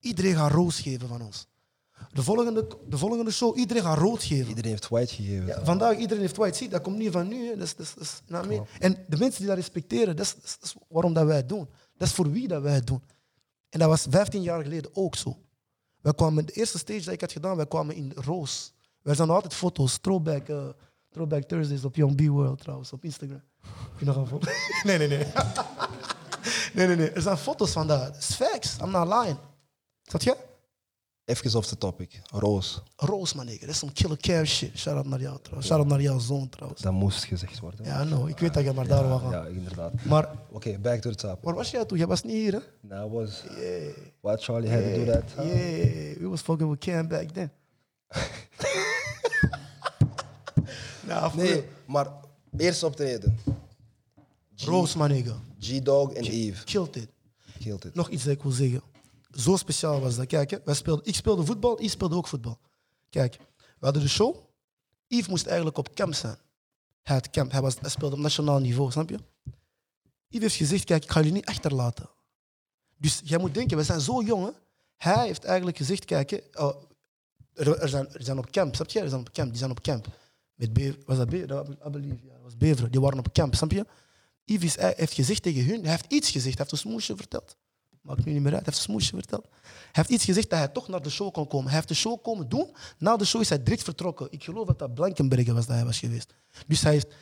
Iedereen 0.00 0.34
gaat 0.34 0.50
roos 0.52 0.80
geven 0.80 1.08
van 1.08 1.22
ons. 1.22 1.46
De 2.12 2.22
volgende, 2.22 2.66
de 2.88 2.98
volgende 2.98 3.30
show, 3.30 3.56
iedereen 3.58 3.82
gaat 3.82 3.98
rood 3.98 4.22
geven. 4.22 4.48
Iedereen 4.48 4.70
heeft 4.70 4.88
white 4.88 5.14
gegeven. 5.14 5.46
Ja, 5.46 5.64
vandaag 5.64 5.96
iedereen 5.96 6.22
heeft 6.22 6.36
white. 6.36 6.56
Zie, 6.56 6.68
dat 6.68 6.82
komt 6.82 6.96
niet 6.98 7.12
van 7.12 7.28
nu. 7.28 7.46
hè. 7.48 7.56
Dat 7.56 7.66
is, 7.66 7.76
dat 7.76 7.86
is, 7.86 7.94
dat 7.94 8.04
is- 8.04 8.20
nou. 8.26 8.66
En 8.78 9.04
de 9.08 9.16
mensen 9.16 9.38
die 9.38 9.46
dat 9.48 9.56
respecteren, 9.56 10.16
dat 10.16 10.26
is, 10.26 10.34
dat 10.34 10.58
is- 10.62 10.74
waarom 10.88 11.12
dat 11.12 11.26
wij 11.26 11.36
het 11.36 11.48
doen. 11.48 11.68
Dat 11.96 12.08
is 12.08 12.14
voor 12.14 12.30
wie 12.30 12.48
dat 12.48 12.62
wij 12.62 12.74
het 12.74 12.86
doen. 12.86 13.02
En 13.68 13.78
dat 13.78 13.88
was 13.88 14.06
15 14.10 14.42
jaar 14.42 14.62
geleden 14.62 14.90
ook 14.94 15.16
zo. 15.16 15.38
Wij 16.00 16.14
kwamen, 16.14 16.46
de 16.46 16.52
eerste 16.52 16.78
stage 16.78 17.04
dat 17.04 17.14
ik 17.14 17.20
had 17.20 17.32
gedaan, 17.32 17.56
wij 17.56 17.66
kwamen 17.66 17.94
in 17.94 18.12
Roos. 18.14 18.72
Wij 19.02 19.14
zijn 19.14 19.30
altijd 19.30 19.54
foto's, 19.54 19.98
throwback, 20.00 20.48
eh, 20.48 20.68
throwback 21.10 21.42
Thursdays 21.42 21.84
op 21.84 21.96
Young 21.96 22.16
B 22.16 22.20
World 22.20 22.58
trouwens, 22.60 22.92
op 22.92 23.04
Instagram. 23.04 23.42
Heb 23.62 23.98
je 23.98 24.04
nog 24.04 24.16
een 24.16 24.26
foto? 24.26 24.50
nee, 24.84 24.98
nee, 24.98 25.08
nee. 25.08 25.26
Nee, 26.78 26.86
nee, 26.86 26.96
nee. 26.96 27.10
Er 27.10 27.22
zijn 27.22 27.36
foto's 27.36 27.70
van 27.70 27.86
dat. 27.86 28.16
Is 28.16 28.34
facts. 28.34 28.76
I'm 28.82 28.90
not 28.90 29.08
lying. 29.22 29.38
Zat 30.02 30.22
je? 30.22 30.36
Even 31.24 31.54
off 31.56 31.66
the 31.68 31.78
topic. 31.78 32.20
Roos, 32.30 32.82
Roos, 32.96 33.32
man, 33.34 33.44
nigga. 33.46 33.60
Dat 33.60 33.68
is 33.68 33.78
some 33.78 33.92
killer 33.92 34.16
care 34.16 34.44
shit. 34.44 34.78
Shout 34.78 34.96
out 34.96 35.06
naar 35.06 35.20
jou 35.20 35.38
trouwens. 35.42 35.66
Shout 35.66 35.80
out 35.80 35.88
naar 35.88 36.00
jouw 36.00 36.18
zoon 36.18 36.48
trouwens. 36.48 36.80
dat 36.82 36.92
moest 36.92 37.24
gezegd 37.24 37.60
worden. 37.60 37.84
Ja, 37.84 38.04
no, 38.04 38.26
ik 38.26 38.38
weet 38.38 38.54
dat 38.54 38.64
je 38.64 38.72
maar 38.72 38.86
daar 38.86 39.18
gaan. 39.18 39.30
Ja, 39.30 39.44
inderdaad. 39.44 39.92
Maar 40.04 40.28
Oké, 40.50 40.78
back 40.78 41.00
to 41.00 41.10
the 41.10 41.16
topic. 41.16 41.44
waar 41.44 41.54
was 41.54 41.70
jij 41.70 41.84
toen? 41.84 41.98
Jij 41.98 42.06
was 42.06 42.22
niet 42.22 42.34
hier, 42.34 42.52
hè? 42.52 42.58
That 42.88 43.10
was 43.10 43.42
Yeah. 43.42 43.92
why 44.20 44.36
Charlie 44.36 44.70
had 44.70 44.82
to 44.82 45.04
do 45.04 45.12
that. 45.12 45.46
Yeah, 45.46 46.18
we 46.18 46.26
was 46.28 46.40
fucking 46.40 46.70
with 46.70 46.78
Cam 46.80 47.08
back 47.08 47.28
then. 47.30 47.50
nou, 51.08 51.36
Nee, 51.36 51.64
maar 51.86 52.06
eerst 52.56 52.82
optreden. 52.82 53.38
Roos, 54.64 54.94
man, 54.94 55.08
nigga. 55.08 55.36
G-Dog 55.60 56.12
en 56.12 56.24
Eve. 56.24 56.64
Killed 56.64 56.96
it. 56.96 57.08
Killed 57.58 57.84
it. 57.84 57.94
Nog 57.94 58.08
iets 58.08 58.24
dat 58.24 58.32
ik 58.32 58.42
wil 58.42 58.52
zeggen. 58.52 58.82
Zo 59.30 59.56
speciaal 59.56 60.00
was 60.00 60.16
dat. 60.16 60.26
Kijk, 60.26 60.50
hè, 60.50 60.58
wij 60.64 60.74
speelden, 60.74 61.06
ik 61.06 61.14
speelde 61.14 61.44
voetbal, 61.44 61.78
Yves 61.78 61.92
speelde 61.92 62.14
ook 62.14 62.26
voetbal. 62.26 62.58
Kijk, 63.10 63.36
we 63.56 63.84
hadden 63.84 64.02
de 64.02 64.08
show. 64.08 64.36
Yves 65.06 65.28
moest 65.28 65.46
eigenlijk 65.46 65.78
op 65.78 65.94
camp 65.94 66.14
zijn. 66.14 66.36
Hij, 67.02 67.14
had 67.16 67.30
camp, 67.30 67.52
hij, 67.52 67.60
was, 67.60 67.76
hij 67.80 67.90
speelde 67.90 68.16
op 68.16 68.22
nationaal 68.22 68.58
niveau, 68.58 68.90
snap 68.90 69.10
je? 69.10 69.18
Yves 70.28 70.40
heeft 70.40 70.54
gezegd, 70.54 70.84
kijk, 70.84 71.04
ik 71.04 71.10
ga 71.10 71.18
jullie 71.18 71.34
niet 71.34 71.46
achterlaten. 71.46 72.08
Dus 72.96 73.20
jij 73.24 73.38
moet 73.38 73.54
denken, 73.54 73.76
we 73.76 73.82
zijn 73.82 74.00
zo 74.00 74.22
jong. 74.22 74.44
Hè? 74.44 74.50
Hij 74.96 75.26
heeft 75.26 75.44
eigenlijk 75.44 75.76
gezegd, 75.76 76.04
kijk, 76.04 76.30
hè, 76.30 76.38
oh, 76.54 76.82
er, 77.54 77.78
er, 77.78 77.88
zijn, 77.88 78.12
er 78.12 78.22
zijn 78.22 78.38
op 78.38 78.50
camp, 78.50 78.74
snap 78.74 78.90
je? 78.90 79.00
Er 79.00 79.08
zijn 79.08 79.20
op 79.20 79.32
camp, 79.32 79.48
die 79.48 79.58
zijn 79.58 79.70
op 79.70 79.80
camp. 79.80 80.06
Met 80.54 80.72
Bever, 80.72 80.98
was 81.06 81.16
dat 81.16 81.28
Bever? 81.28 81.46
Dat 81.46 81.68
was 82.42 82.56
Beveren. 82.56 82.90
Die 82.90 83.00
waren 83.00 83.18
op 83.18 83.32
camp, 83.32 83.54
snap 83.54 83.70
je? 83.70 83.86
Yves 84.48 84.76
heeft 84.76 85.12
gezegd 85.12 85.42
tegen 85.42 85.64
hun, 85.64 85.80
hij 85.80 85.90
heeft 85.90 86.12
iets 86.12 86.30
gezegd, 86.30 86.58
hij 86.58 86.66
heeft 86.68 86.72
een 86.72 86.90
smoesje 86.90 87.16
verteld. 87.16 87.56
Maakt 88.00 88.24
nu 88.24 88.32
niet 88.32 88.42
meer 88.42 88.52
uit, 88.54 88.64
hij 88.64 88.72
heeft 88.72 88.76
een 88.76 88.90
smoesje 88.90 89.14
verteld. 89.14 89.46
Hij 89.62 89.90
heeft 89.92 90.10
iets 90.10 90.24
gezegd 90.24 90.50
dat 90.50 90.58
hij 90.58 90.68
toch 90.68 90.88
naar 90.88 91.02
de 91.02 91.10
show 91.10 91.32
kon 91.32 91.46
komen. 91.46 91.66
Hij 91.66 91.74
heeft 91.74 91.88
de 91.88 91.94
show 91.94 92.22
komen 92.22 92.48
doen. 92.48 92.76
Na 92.98 93.16
de 93.16 93.24
show 93.24 93.40
is 93.40 93.48
hij 93.48 93.62
direct 93.62 93.82
vertrokken. 93.82 94.26
Ik 94.30 94.44
geloof 94.44 94.66
dat 94.66 94.78
dat 94.78 94.94
Blankenbergen 94.94 95.54
was 95.54 95.66
dat 95.66 95.76
hij 95.76 95.84
was 95.84 95.98
geweest. 95.98 96.34
Dus 96.66 96.82
hij 96.82 96.92
heeft 96.92 97.14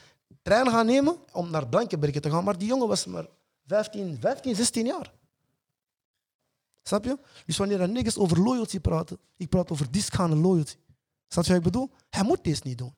trein 0.42 0.68
gaan 0.70 0.86
nemen 0.86 1.16
om 1.32 1.50
naar 1.50 1.68
Blankenbergen 1.68 2.20
te 2.20 2.30
gaan. 2.30 2.44
Maar 2.44 2.58
die 2.58 2.68
jongen 2.68 2.88
was 2.88 3.06
maar 3.06 3.26
15, 3.66 4.16
15 4.20 4.54
16 4.54 4.86
jaar. 4.86 5.12
Snap 6.82 7.04
je? 7.04 7.18
Dus 7.46 7.56
wanneer 7.56 7.80
er 7.80 7.88
niggas 7.88 8.16
over 8.18 8.42
loyalty 8.42 8.80
praten, 8.80 9.18
ik 9.36 9.48
praat 9.48 9.70
over 9.70 9.90
discount 9.90 10.34
loyalty. 10.34 10.74
Snap 11.28 11.44
je 11.44 11.50
wat 11.50 11.58
ik 11.58 11.72
bedoel? 11.72 11.90
Hij 12.10 12.22
moet 12.22 12.44
deze 12.44 12.60
niet 12.64 12.78
doen. 12.78 12.94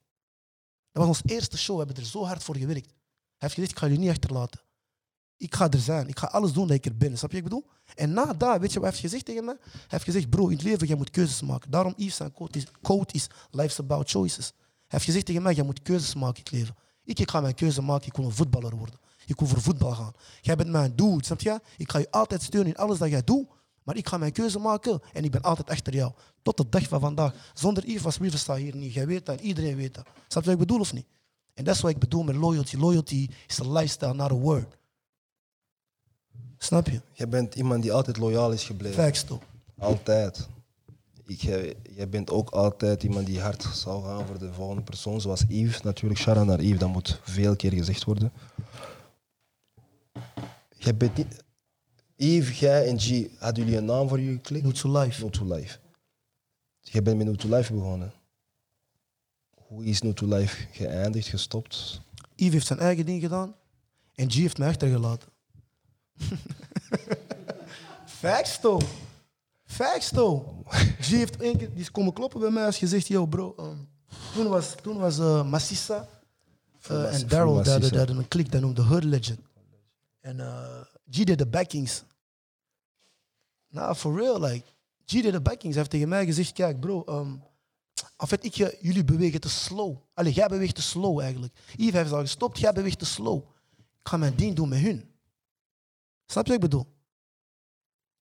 Dat 0.92 1.06
was 1.06 1.06
onze 1.06 1.34
eerste 1.34 1.58
show, 1.58 1.78
we 1.78 1.84
hebben 1.84 2.02
er 2.02 2.10
zo 2.10 2.24
hard 2.24 2.44
voor 2.44 2.56
gewerkt. 2.56 2.92
Heeft 3.38 3.54
gezegd, 3.54 3.72
ik 3.72 3.78
ga 3.78 3.86
jullie 3.86 4.00
niet 4.00 4.10
achterlaten. 4.10 4.60
Ik 5.36 5.54
ga 5.54 5.70
er 5.70 5.78
zijn, 5.78 6.08
ik 6.08 6.18
ga 6.18 6.26
alles 6.26 6.52
doen 6.52 6.66
dat 6.66 6.76
ik 6.76 6.84
er 6.84 6.96
ben. 6.96 7.18
Snap 7.18 7.32
je 7.32 7.42
wat 7.42 7.46
ik 7.46 7.54
bedoel? 7.54 7.70
En 7.94 8.12
na 8.12 8.32
dat, 8.32 8.60
weet 8.60 8.72
je 8.72 8.80
wat 8.80 8.82
hij 8.82 8.90
heeft 8.90 9.00
gezegd 9.00 9.24
tegen 9.24 9.44
mij? 9.44 9.56
Hij 9.60 9.80
heeft 9.86 10.04
gezegd, 10.04 10.30
bro, 10.30 10.46
in 10.46 10.56
het 10.56 10.62
leven, 10.62 10.86
jij 10.86 10.96
moet 10.96 11.10
keuzes 11.10 11.42
maken. 11.42 11.70
Daarom 11.70 11.94
Yves 11.96 12.16
zijn 12.16 12.32
quote 12.32 12.58
is, 12.58 12.66
quote 12.82 13.14
is, 13.14 13.26
life's 13.50 13.78
about 13.78 14.10
choices. 14.10 14.46
Hij 14.46 14.86
heeft 14.86 15.04
gezegd 15.04 15.26
tegen 15.26 15.42
mij, 15.42 15.54
jij 15.54 15.64
moet 15.64 15.82
keuzes 15.82 16.14
maken 16.14 16.36
in 16.36 16.42
het 16.42 16.52
leven. 16.52 16.74
Ik, 17.04 17.18
ik 17.18 17.30
ga 17.30 17.40
mijn 17.40 17.54
keuze 17.54 17.82
maken, 17.82 18.06
ik 18.06 18.16
wil 18.16 18.24
een 18.24 18.32
voetballer 18.32 18.76
worden. 18.76 18.98
Ik 19.26 19.38
wil 19.38 19.48
voor 19.48 19.60
voetbal 19.60 19.92
gaan. 19.92 20.12
Jij 20.40 20.56
bent 20.56 20.70
mijn 20.70 20.96
dude, 20.96 21.24
snap 21.24 21.40
je? 21.40 21.60
Ik 21.76 21.90
ga 21.90 21.98
je 21.98 22.10
altijd 22.10 22.42
steunen 22.42 22.68
in 22.68 22.76
alles 22.76 22.98
dat 22.98 23.08
jij 23.08 23.24
doet. 23.24 23.46
Maar 23.82 23.96
ik 23.96 24.08
ga 24.08 24.16
mijn 24.16 24.32
keuze 24.32 24.58
maken 24.58 25.00
en 25.12 25.24
ik 25.24 25.30
ben 25.30 25.42
altijd 25.42 25.70
achter 25.70 25.94
jou. 25.94 26.12
Tot 26.42 26.56
de 26.56 26.68
dag 26.68 26.88
van 26.88 27.00
vandaag. 27.00 27.34
Zonder 27.54 27.86
Yves 27.86 28.02
was 28.02 28.18
Riverstar 28.18 28.56
hier 28.56 28.76
niet. 28.76 28.92
Jij 28.92 29.06
weet 29.06 29.26
dat 29.26 29.38
en 29.38 29.44
iedereen 29.44 29.76
weet 29.76 29.94
dat. 29.94 30.04
Snap 30.28 30.42
je 30.44 30.50
wat 30.50 30.60
ik 30.60 30.66
bedoel 30.66 30.80
of 30.80 30.92
niet? 30.92 31.06
En 31.58 31.64
dat 31.64 31.74
is 31.74 31.80
wat 31.80 31.90
ik 31.90 31.98
bedoel 31.98 32.22
met 32.22 32.34
loyalty. 32.34 32.76
Loyalty 32.76 33.28
is 33.46 33.60
a 33.60 33.72
lifestyle, 33.72 34.14
not 34.14 34.30
a 34.30 34.34
word. 34.34 34.76
Snap 36.58 36.86
je? 36.86 37.00
Je 37.12 37.26
bent 37.26 37.54
iemand 37.54 37.82
die 37.82 37.92
altijd 37.92 38.16
loyaal 38.16 38.52
is 38.52 38.64
gebleven. 38.64 39.02
Facts 39.02 39.24
toch? 39.24 39.42
Altijd. 39.78 40.48
Ik, 41.26 41.40
jij, 41.40 41.74
jij 41.90 42.08
bent 42.08 42.30
ook 42.30 42.50
altijd 42.50 43.02
iemand 43.02 43.26
die 43.26 43.40
hard 43.40 43.62
zal 43.72 44.02
gaan 44.02 44.26
voor 44.26 44.38
de 44.38 44.52
volgende 44.52 44.82
persoon, 44.82 45.20
zoals 45.20 45.44
Yves. 45.48 45.82
Natuurlijk, 45.82 46.20
shout 46.20 46.46
naar 46.46 46.62
Yves, 46.62 46.78
dat 46.78 46.88
moet 46.88 47.20
veel 47.22 47.56
keer 47.56 47.72
gezegd 47.72 48.04
worden. 48.04 48.32
Jij 50.76 50.96
bent 50.96 51.16
niet... 51.16 51.44
Yves, 52.16 52.58
jij 52.58 52.86
en 52.86 53.00
G, 53.00 53.26
hadden 53.38 53.64
jullie 53.64 53.78
een 53.78 53.84
naam 53.84 54.08
voor 54.08 54.20
jullie 54.20 54.40
klik? 54.40 54.62
No 54.62 54.70
to 54.70 55.00
life. 55.00 55.22
No 55.22 55.30
to 55.30 55.54
Life. 55.54 55.78
Jij 56.80 57.02
bent 57.02 57.16
met 57.16 57.26
No 57.26 57.34
to 57.34 57.48
Life 57.48 57.72
begonnen. 57.72 58.12
Hoe 59.68 59.84
is 59.84 60.02
No 60.02 60.12
to 60.12 60.26
Life 60.26 60.66
geëindigd, 60.72 61.28
gestopt? 61.28 62.00
Yves 62.34 62.52
heeft 62.52 62.66
zijn 62.66 62.78
eigen 62.78 63.06
ding 63.06 63.20
gedaan 63.20 63.54
en 64.14 64.30
G 64.30 64.34
heeft 64.34 64.58
mij 64.58 64.68
achtergelaten. 64.68 65.28
Facts 68.20 68.60
toch? 68.60 68.84
Facts 69.64 70.10
toch? 70.10 70.44
G 71.00 71.06
heeft 71.06 71.36
één 71.36 71.56
keer, 71.56 71.70
die 71.70 71.80
is 71.80 71.90
komen 71.90 72.12
kloppen 72.12 72.40
bij 72.40 72.50
mij 72.50 72.64
als 72.64 72.78
gezegd, 72.78 73.06
yo 73.06 73.26
bro, 73.26 73.54
um, 73.58 73.88
toen 74.34 74.48
was, 74.48 74.74
toen 74.82 74.98
was 74.98 75.18
eh, 75.18 75.50
Massissa 75.50 76.08
eh, 76.88 77.14
en 77.14 77.28
Daryl, 77.28 77.62
dat 77.62 78.08
een 78.08 78.28
klik, 78.28 78.52
dat 78.52 78.60
noemde 78.60 78.82
Hood 78.82 79.04
Legend. 79.04 79.40
En 80.20 80.40
eh, 80.40 80.80
G 81.10 81.24
deed 81.24 81.38
de 81.38 81.46
backings. 81.46 82.04
Nou, 83.68 83.94
for 83.94 84.16
real, 84.16 84.40
like, 84.40 84.66
G 85.04 85.12
deed 85.12 85.32
de 85.32 85.40
backings. 85.40 85.74
Hij 85.74 85.76
heeft 85.76 85.90
tegen 85.90 86.08
mij 86.08 86.24
gezegd, 86.24 86.52
kijk 86.52 86.80
bro, 86.80 87.04
um, 87.08 87.42
ik, 88.40 88.54
jullie 88.80 89.04
bewegen 89.04 89.40
te 89.40 89.48
slow. 89.48 89.96
Allee, 90.14 90.32
jij 90.32 90.48
beweegt 90.48 90.74
te 90.74 90.82
slow 90.82 91.20
eigenlijk. 91.20 91.54
Yves 91.76 91.92
heeft 91.92 92.12
al 92.12 92.20
gestopt, 92.20 92.58
jij 92.58 92.72
beweegt 92.72 92.98
te 92.98 93.04
slow. 93.04 93.42
Ik 93.76 94.08
ga 94.08 94.16
mijn 94.16 94.36
ding 94.36 94.56
doen 94.56 94.68
met 94.68 94.80
hun. 94.80 95.14
Snap 96.26 96.46
je 96.46 96.52
wat 96.52 96.62
ik 96.62 96.70
bedoel? 96.70 96.86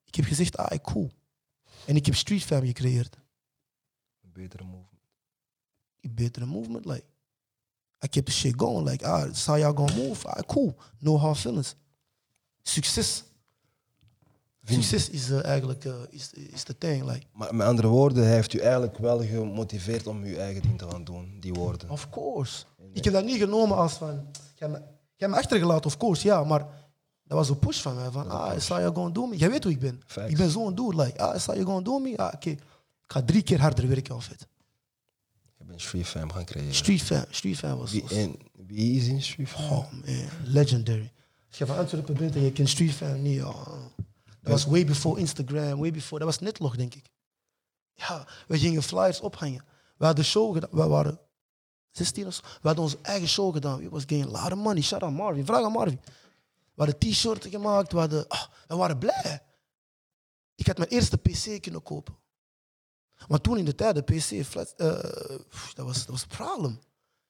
Ik 0.04 0.16
heb 0.16 0.26
gezegd, 0.26 0.58
ah, 0.58 0.78
cool. 0.82 1.12
En 1.86 1.96
ik 1.96 2.06
heb 2.06 2.16
Street 2.16 2.44
Fam 2.44 2.66
gecreëerd. 2.66 3.18
Een 4.22 4.32
betere 4.32 4.64
movement. 4.64 5.02
Die 6.00 6.12
betere 6.12 6.46
movement, 6.46 6.86
like. 6.86 7.06
I 8.06 8.08
kept 8.08 8.26
the 8.26 8.32
shit 8.32 8.54
going, 8.56 8.90
like, 8.90 9.06
ah, 9.06 9.24
this 9.24 9.38
is 9.38 9.46
how 9.46 9.58
y'all 9.58 9.74
gonna 9.74 9.96
move. 9.96 10.28
Ah, 10.28 10.44
cool. 10.46 10.76
No 11.00 11.18
hard 11.18 11.38
feelings. 11.38 11.76
Succes. 12.62 13.24
Succes 14.74 15.10
is 15.10 15.30
eh, 15.30 15.46
eigenlijk 15.46 15.86
eh, 15.86 15.94
is, 16.10 16.34
is 16.34 16.64
the 16.64 16.78
thing, 16.78 17.04
like. 17.04 17.26
Maar 17.32 17.56
met 17.56 17.68
andere 17.68 17.88
woorden, 17.88 18.24
hij 18.24 18.34
heeft 18.34 18.54
u 18.54 18.60
eigenlijk 18.60 18.98
wel 18.98 19.20
gemotiveerd 19.26 20.08
om 20.08 20.24
uw 20.24 20.36
eigen 20.36 20.62
ding 20.62 20.78
te 20.78 20.90
gaan 20.90 21.04
doen, 21.04 21.38
die 21.40 21.54
woorden. 21.54 21.90
Of 21.90 22.10
course. 22.10 22.64
Ik 22.94 23.04
heb 23.04 23.14
dat 23.14 23.26
niet 23.26 23.38
genomen 23.40 23.78
als 23.78 23.94
van, 23.94 24.26
jij 24.56 24.70
hebt 24.70 24.84
me, 25.18 25.28
me 25.28 25.36
achtergelaten, 25.36 25.86
of 25.86 25.98
course, 25.98 26.28
ja, 26.28 26.44
maar 26.44 26.60
dat 27.24 27.38
was 27.38 27.50
een 27.50 27.60
push 27.60 27.82
van 27.82 27.96
mij. 27.96 28.12
Van, 28.12 28.30
ah, 28.30 28.56
is 28.56 28.68
how 28.68 28.80
you 28.80 28.94
gonna 28.96 29.14
do 29.14 29.26
me? 29.26 29.38
Jij 29.38 29.50
weet 29.50 29.64
hoe 29.64 29.72
ik 29.72 29.80
ben. 29.80 30.02
Facts. 30.06 30.32
Ik 30.32 30.38
ben 30.38 30.50
zo'n 30.50 30.76
dude, 30.76 31.04
like, 31.04 31.20
ah, 31.20 31.36
is 31.36 31.46
you 31.46 31.64
gonna 31.64 31.82
do 31.82 32.00
me? 32.00 32.18
Ah, 32.18 32.34
oké. 32.34 32.50
Ik 32.50 32.60
ga 33.08 33.24
drie 33.24 33.42
keer 33.42 33.60
harder 33.60 33.88
werken 33.88 34.16
of 34.16 34.28
het. 34.28 34.48
Je 35.58 35.66
bent 35.66 35.82
Street 35.82 36.08
Fam 36.08 36.32
gaan 36.32 36.46
creëren. 36.46 36.74
Street 36.74 37.02
fan, 37.02 37.26
street 37.30 37.58
fan 37.58 37.78
was, 37.78 37.92
Wie, 37.92 38.04
wie 38.68 38.98
is 38.98 39.08
in 39.08 39.22
Street 39.22 39.50
Fam? 39.50 39.64
oh 39.64 39.92
man, 39.92 40.04
legendary. 40.44 41.12
Als 41.48 41.58
je 41.58 41.66
van 41.66 41.78
Antwerpen 41.78 42.16
bent 42.16 42.36
en 42.36 42.42
je 42.42 42.52
kent 42.52 42.70
street 42.70 42.92
fan 42.92 43.22
niet, 43.22 43.44
oh. 43.44 43.68
Dat 44.48 44.64
was 44.64 44.66
way 44.66 44.86
before 44.86 45.20
Instagram, 45.20 45.80
way 45.80 45.92
before, 45.92 46.20
dat 46.20 46.28
was 46.28 46.40
netlog 46.40 46.76
denk 46.76 46.96
ik. 46.96 47.10
Ja, 47.94 48.28
we 48.48 48.58
gingen 48.58 48.84
flyers 48.84 49.20
ophangen. 49.20 49.66
We 49.98 50.06
hadden 50.06 50.26
show 50.26 50.54
gedaan, 50.54 50.70
we 50.72 50.88
waren 50.88 51.20
16 51.92 52.28
of 52.28 52.34
zo. 52.34 52.42
We 52.44 52.68
hadden 52.68 52.84
onze 52.84 52.98
eigen 53.02 53.28
show 53.28 53.54
gedaan. 53.54 53.78
We 53.78 53.90
was 53.90 54.02
getting 54.02 54.26
a 54.26 54.42
lot 54.42 54.52
of 54.52 54.58
money. 54.58 54.82
Shout 54.82 55.04
out 55.04 55.14
Marvin. 55.14 55.46
Vraag 55.46 55.64
aan 55.64 55.72
Marvin. 55.72 56.00
We 56.74 56.84
hadden 56.84 56.98
t-shirts 56.98 57.48
gemaakt, 57.48 57.92
we, 57.92 58.00
hadden, 58.00 58.28
ah, 58.28 58.44
we 58.68 58.76
waren 58.76 58.98
blij. 58.98 59.42
Ik 60.56 60.68
had 60.68 60.78
mijn 60.78 60.90
eerste 60.90 61.18
PC 61.18 61.62
kunnen 61.62 61.84
kopen. 61.84 62.16
Maar 63.28 63.42
toen 63.42 63.58
in 63.58 63.66
de 63.66 63.76
tijd, 63.76 63.96
de 63.96 64.02
PC, 64.02 64.32
eh, 64.32 64.46
dat, 65.74 65.86
was, 65.86 65.98
dat 65.98 66.08
was 66.08 66.22
een 66.22 66.28
probleem. 66.28 66.80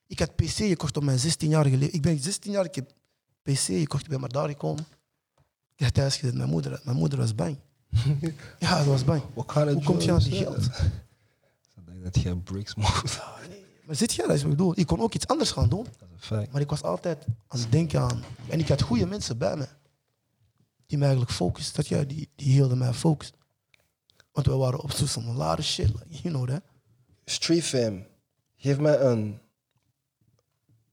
Ik 0.08 0.20
had 0.20 0.36
PC 0.36 0.50
gekocht 0.50 0.98
op 0.98 1.04
mijn 1.04 1.20
16-jarige 1.20 1.78
leeftijd. 1.78 1.94
Ik 1.94 2.02
ben 2.02 2.20
16 2.20 2.52
jaar, 2.52 2.66
ik 2.66 2.76
heb 2.76 2.92
PC 3.42 3.66
gekocht, 3.66 4.04
ik 4.04 4.10
ben 4.10 4.20
maar 4.20 4.30
daar 4.30 4.48
gekomen. 4.48 4.88
Ik 5.78 5.84
heb 5.86 5.94
thuis 5.94 6.18
gezet, 6.18 6.36
mijn 6.36 6.50
moeder, 6.50 6.82
mijn 6.84 6.98
moeder 6.98 7.20
was 7.20 7.36
bang. 7.36 7.58
ja, 8.60 8.84
ze 8.84 8.90
was 8.90 9.04
bang. 9.04 9.22
Hoe 9.34 9.84
komt 9.84 10.04
je 10.04 10.12
aan 10.12 10.20
die 10.20 10.32
geld? 10.32 10.66
Ik 11.76 11.86
denk 11.86 12.04
dat 12.04 12.22
je 12.22 12.38
bricks 12.38 12.76
moet. 12.76 13.20
Maar 13.86 13.96
zit 13.96 14.14
je, 14.14 14.22
dat 14.22 14.32
is 14.32 14.42
wat 14.42 14.52
ik 14.52 14.58
bedoel. 14.58 14.74
Ik 14.76 14.88
kon 14.88 15.00
ook 15.00 15.14
iets 15.14 15.28
anders 15.28 15.52
gaan 15.52 15.70
doen. 15.70 15.84
Dat 15.84 15.94
is 15.94 16.14
een 16.14 16.20
feit. 16.20 16.52
Maar 16.52 16.62
ik 16.62 16.70
was 16.70 16.84
altijd 16.84 17.26
aan 17.48 17.60
het 17.60 17.72
denken 17.72 18.02
aan. 18.02 18.24
En 18.50 18.60
ik 18.60 18.68
had 18.68 18.82
goede 18.82 19.06
mensen 19.06 19.38
bij 19.38 19.56
me. 19.56 19.68
Die 20.86 20.98
me 20.98 21.04
eigenlijk 21.04 21.34
focust. 21.34 21.76
Dat 21.76 21.88
ja, 21.88 22.04
die, 22.04 22.30
die 22.36 22.52
hielden 22.52 22.78
mij 22.78 22.94
focus. 22.94 23.32
Want 24.32 24.48
we 24.48 24.56
waren 24.56 24.80
op 24.80 24.92
zo'n 24.92 25.08
some 25.08 25.34
lot 25.34 25.60
of 25.60 25.66
shit. 25.66 25.88
Like, 25.88 26.22
you 26.22 26.34
know 26.34 26.48
that. 26.48 26.62
Street 27.26 27.64
Fam, 27.64 28.06
geef 28.56 28.80
mij 28.80 29.00
een 29.00 29.40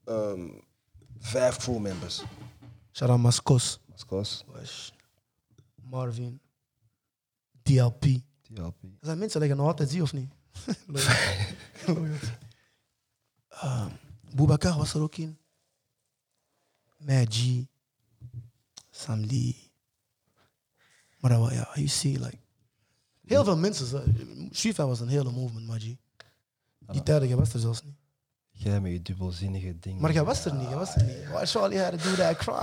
ehm, 0.03 0.47
vijf 1.19 1.57
crew 1.57 1.77
members. 1.77 2.23
Shout 2.91 3.09
out 3.09 3.19
Mascos. 3.19 3.79
Mascos, 3.95 4.43
Wash, 4.51 4.91
Marvin. 5.89 6.39
DLP. 7.63 8.01
TLP. 8.41 8.81
Dat 8.81 8.99
zijn 8.99 9.17
mensen 9.17 9.39
die 9.39 9.49
je 9.49 9.55
nog 9.55 9.67
altijd 9.67 9.89
zie 9.89 10.01
of 10.01 10.13
niet? 10.13 10.31
Loyalty. 10.85 11.53
Um, 13.63 13.89
Boubacar 14.33 14.77
was 14.77 14.93
er 14.93 15.01
ook 15.01 15.15
in. 15.15 15.37
Maggie. 16.97 17.67
Sam 18.91 19.19
Lee. 19.19 19.71
Maar 21.19 21.31
dat 21.31 21.39
was, 21.39 21.51
ja, 21.51 21.69
you 21.73 21.87
see, 21.87 22.19
like... 22.19 22.37
Heel 23.25 23.43
veel 23.43 23.57
mensen. 23.57 24.03
Fight 24.51 24.77
was 24.77 24.99
een 24.99 25.07
hele 25.07 25.31
movement, 25.31 25.67
Maggie. 25.67 25.99
Die 26.79 27.03
jij 27.03 27.35
was 27.35 27.53
er 27.53 27.59
zelfs 27.59 27.83
niet. 27.83 28.04
Jij 28.57 28.79
met 28.81 28.91
je 28.91 29.01
dubbelzinnige 29.01 29.79
dingen. 29.79 30.01
Maar 30.01 30.11
jij 30.11 30.23
was 30.23 30.45
er 30.45 30.53
niet, 30.53 30.67
jij 30.69 30.77
was 30.77 30.95
er 30.95 31.03
niet. 31.03 31.29
Why 31.31 31.45
Charlie 31.45 31.79
had 31.79 31.91
to 31.91 32.09
do 32.09 32.15
that 32.15 32.35
cry? 32.35 32.53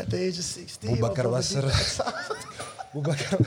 At 0.00 0.10
the 0.10 0.16
age 0.16 0.38
of 0.38 0.44
16. 0.44 0.88
Boubacar 0.90 1.24
of 1.24 1.30
was 1.30 1.54
er. 1.54 1.96
Boubacar. 2.92 3.38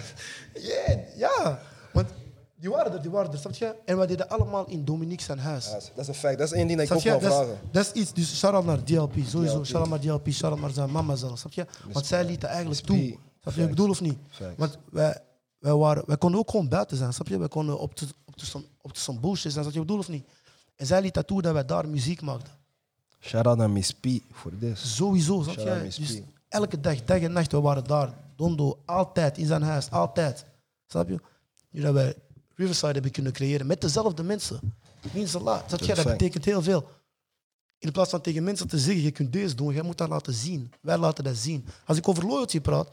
Ja, 0.54 1.00
ja. 1.16 1.60
Want 1.94 2.08
die 2.56 2.70
waren 2.70 2.94
er, 2.94 3.02
die 3.02 3.12
waren 3.12 3.32
er, 3.32 3.38
snap 3.38 3.54
je? 3.54 3.76
En 3.86 4.00
we 4.00 4.06
deden 4.06 4.30
allemaal 4.30 4.68
in 4.68 4.86
Dominique 4.86 5.24
zijn 5.24 5.40
huis. 5.40 5.66
Ja, 5.66 5.72
dat 5.74 5.92
is 5.96 6.08
een 6.08 6.14
feit. 6.14 6.38
Dat 6.38 6.48
is 6.48 6.54
één 6.54 6.68
ding 6.68 6.80
dat 6.80 6.90
ik 6.90 6.96
ook 6.96 7.04
wil 7.04 7.20
vragen. 7.20 7.60
dat 7.72 7.86
is 7.86 8.02
iets, 8.02 8.14
dus 8.14 8.38
shout-out 8.38 8.66
naar 8.66 8.84
DLP, 8.84 9.14
sowieso. 9.26 9.64
Shout-out 9.64 9.90
naar 9.90 10.00
DLP, 10.00 10.32
shout-out 10.32 10.62
naar 10.62 10.70
zijn 10.70 10.92
mama 10.92 11.16
zelf, 11.16 11.40
snap 11.40 11.52
je? 11.52 11.66
Want 11.92 12.06
zij 12.06 12.26
lieten 12.26 12.50
eigenlijk 12.50 12.82
toe. 12.82 13.18
Snap 13.42 13.54
je 13.54 13.62
ik 13.62 13.70
bedoel 13.70 13.90
of 13.90 14.02
niet? 14.02 14.18
Facts. 14.30 14.54
Want 14.58 14.78
wij, 14.92 15.20
wij, 15.60 15.74
waren, 15.74 16.04
wij 16.06 16.18
konden 16.18 16.40
ook 16.40 16.50
gewoon 16.50 16.70
buiten 16.70 16.98
zijn, 16.98 17.14
snap 17.14 17.28
je? 17.28 17.38
Wij 17.38 17.48
konden 17.48 17.80
op 17.80 17.96
de, 17.96 18.06
op 18.26 18.38
de, 18.38 18.46
op 18.82 18.94
de 18.94 19.00
some 19.00 19.20
bullshit 19.20 19.52
zijn, 19.52 19.64
snap 19.64 19.74
je 19.74 19.80
ik 19.80 19.86
bedoel 19.86 20.00
of 20.00 20.10
niet? 20.10 20.28
En 20.82 20.88
zij 20.88 21.02
liet 21.02 21.13
dat 21.13 21.28
toe 21.28 21.41
dat 21.41 21.54
wij 21.54 21.65
daar 21.65 21.88
muziek 21.88 22.22
maakten. 22.22 22.54
Shout 23.20 23.48
out 23.48 23.58
naar 23.58 23.70
Miss 23.70 23.91
P 23.94 24.06
voor 24.32 24.52
dit. 24.60 24.78
Sowieso, 24.78 25.41
snap? 25.41 25.82
Miss 25.82 25.98
Dus 25.98 26.22
elke 26.48 26.80
dag, 26.80 27.04
dag 27.04 27.20
en 27.20 27.32
nacht, 27.32 27.52
we 27.52 27.62
waren 27.62 27.84
daar. 27.84 28.13
Dondo, 28.36 28.82
altijd 28.86 29.38
in 29.38 29.46
zijn 29.46 29.62
huis, 29.62 29.91
altijd. 29.91 30.46
Snap 30.88 31.10
je? 31.10 31.20
Nu 31.70 31.82
dat 31.82 31.94
wij 31.94 32.15
Riverside 32.56 32.94
hebben 32.94 33.12
kunnen 33.12 33.32
creëren 33.32 33.67
met 33.67 33.82
dezelfde 33.82 34.24
mensen. 34.24 34.60
Je? 35.12 35.20
is 35.20 35.32
Dat 35.32 35.82
fijn. 35.84 36.04
betekent 36.04 36.46
heel 36.46 36.62
veel. 36.62 36.89
In 37.78 37.91
plaats 37.91 38.10
van 38.10 38.22
tegen 38.22 38.44
mensen 38.44 38.67
te 38.67 38.80
zeggen, 38.80 39.04
je 39.04 39.12
kunt 39.12 39.34
deze 39.34 39.56
doen, 39.56 39.74
jij 39.74 39.84
moet 39.84 39.98
dat 39.98 40.10
laten 40.10 40.34
zien. 40.34 40.74
Wij 40.82 40.98
laten 40.98 41.24
dat 41.24 41.36
zien. 41.36 41.65
Als 41.86 41.98
ik 41.98 42.08
over 42.08 42.26
loyalty 42.26 42.60
praat, 42.62 42.89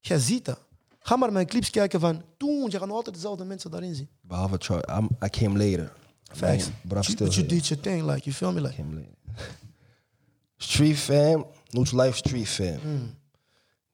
jij 0.00 0.18
ziet 0.18 0.44
dat. 0.44 0.58
Ga 0.98 1.16
maar 1.16 1.32
mijn 1.32 1.46
clips 1.46 1.70
kijken 1.70 2.00
van 2.00 2.22
toen, 2.36 2.70
je 2.70 2.78
gaat 2.78 2.90
altijd 2.90 3.14
dezelfde 3.14 3.44
mensen 3.44 3.70
daarin 3.70 3.94
zien. 3.94 4.08
Behalve 4.20 4.58
Troy. 4.58 4.82
I'm, 4.88 5.08
I 5.24 5.28
came 5.28 5.58
later. 5.68 5.92
Facts. 6.32 6.66
Man, 6.68 6.76
Braaf 6.88 6.88
But 6.88 7.08
you, 7.08 7.12
stil. 7.14 7.26
but 7.26 7.36
you 7.36 7.42
did 7.46 7.68
your 7.68 7.80
thing, 7.80 8.04
like, 8.06 8.26
you 8.26 8.32
feel 8.32 8.52
me? 8.52 8.60
Like, 8.60 8.76
came 8.76 8.94
later. 8.94 9.14
Street 10.58 10.96
fam, 10.96 11.44
no 11.72 11.84
to 11.84 11.96
life 11.96 12.16
street 12.16 12.46
fam. 12.48 12.78
Hmm. 12.80 13.06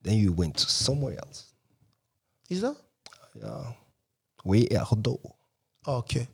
Then 0.01 0.17
you 0.17 0.31
went 0.33 0.55
to 0.57 0.65
somewhere 0.69 1.17
else. 1.17 1.43
is 2.49 2.59
dat? 2.59 2.83
Ja. 3.33 3.75
Way 4.43 4.65
ja, 4.69 4.83
gedo. 4.83 5.19
Oh, 5.83 5.97
Oké. 5.97 6.27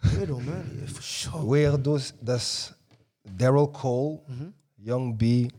Weet 0.00 0.26
je, 0.26 0.32
man. 0.32 0.44
Yeah, 0.76 0.88
for 0.88 1.02
sure. 1.02 1.44
Way 1.46 1.70
gedo, 1.70 1.94
is- 1.94 2.12
dat 2.20 2.36
is 2.38 2.72
Daryl 3.36 3.70
Cole, 3.70 4.20
Young 4.74 5.16
B, 5.16 5.50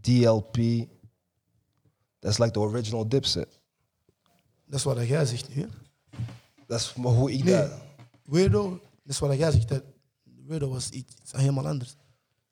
DLP. 0.00 0.88
That's 2.20 2.38
like 2.38 2.50
the 2.52 2.60
original 2.60 3.08
Dipset. 3.08 3.58
Dat 4.66 4.78
is 4.78 4.84
wat 4.84 5.06
jij 5.06 5.24
zegt 5.26 5.54
nu, 5.54 5.62
hè? 5.62 5.68
Dat 6.66 6.80
is 6.80 6.94
maar 6.94 7.12
hoe 7.12 7.32
ik 7.32 7.44
Nee. 7.44 7.54
dat... 7.54 7.70
Weirdo, 8.24 8.70
dat 8.70 8.80
is 9.14 9.18
wat 9.18 9.36
jij 9.36 9.50
zegt. 9.50 9.80
Weirdo 10.46 10.68
was 10.68 10.88
iets, 10.90 11.14
iets 11.22 11.32
helemaal 11.32 11.66
anders. 11.66 11.96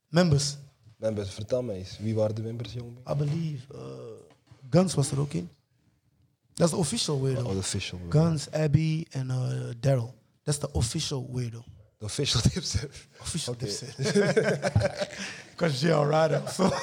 Members, 0.08 0.56
Members, 0.96 1.30
vertel 1.30 1.62
mij 1.62 1.76
eens. 1.76 1.98
Wie 1.98 2.14
waren 2.14 2.34
de 2.34 2.42
members, 2.42 2.72
B? 2.72 3.08
I 3.10 3.14
believe. 3.14 3.66
uh, 3.74 3.80
Guns 4.70 4.94
was 4.94 5.10
er 5.10 5.20
ook 5.20 5.32
in. 5.32 5.50
Dat 6.54 6.66
is 6.66 6.70
de 6.72 6.76
official 6.78 7.22
Weirdo. 7.22 7.42
Oh, 7.44 7.50
the 7.50 7.56
official. 7.58 8.00
Guns, 8.08 8.50
Abby 8.50 9.04
en 9.10 9.28
uh, 9.28 9.70
Daryl. 9.80 10.14
Dat 10.42 10.54
is 10.54 10.60
de 10.60 10.72
official 10.72 11.28
Weirdo. 11.32 11.64
The 11.98 12.04
official 12.04 12.40
Dipset. 12.52 12.90
Official 13.20 13.54
Oké. 13.54 13.64
dipset. 13.64 13.96
Because 15.56 15.80
you're 15.86 15.94
alright 16.14 16.50
so. 16.52 16.70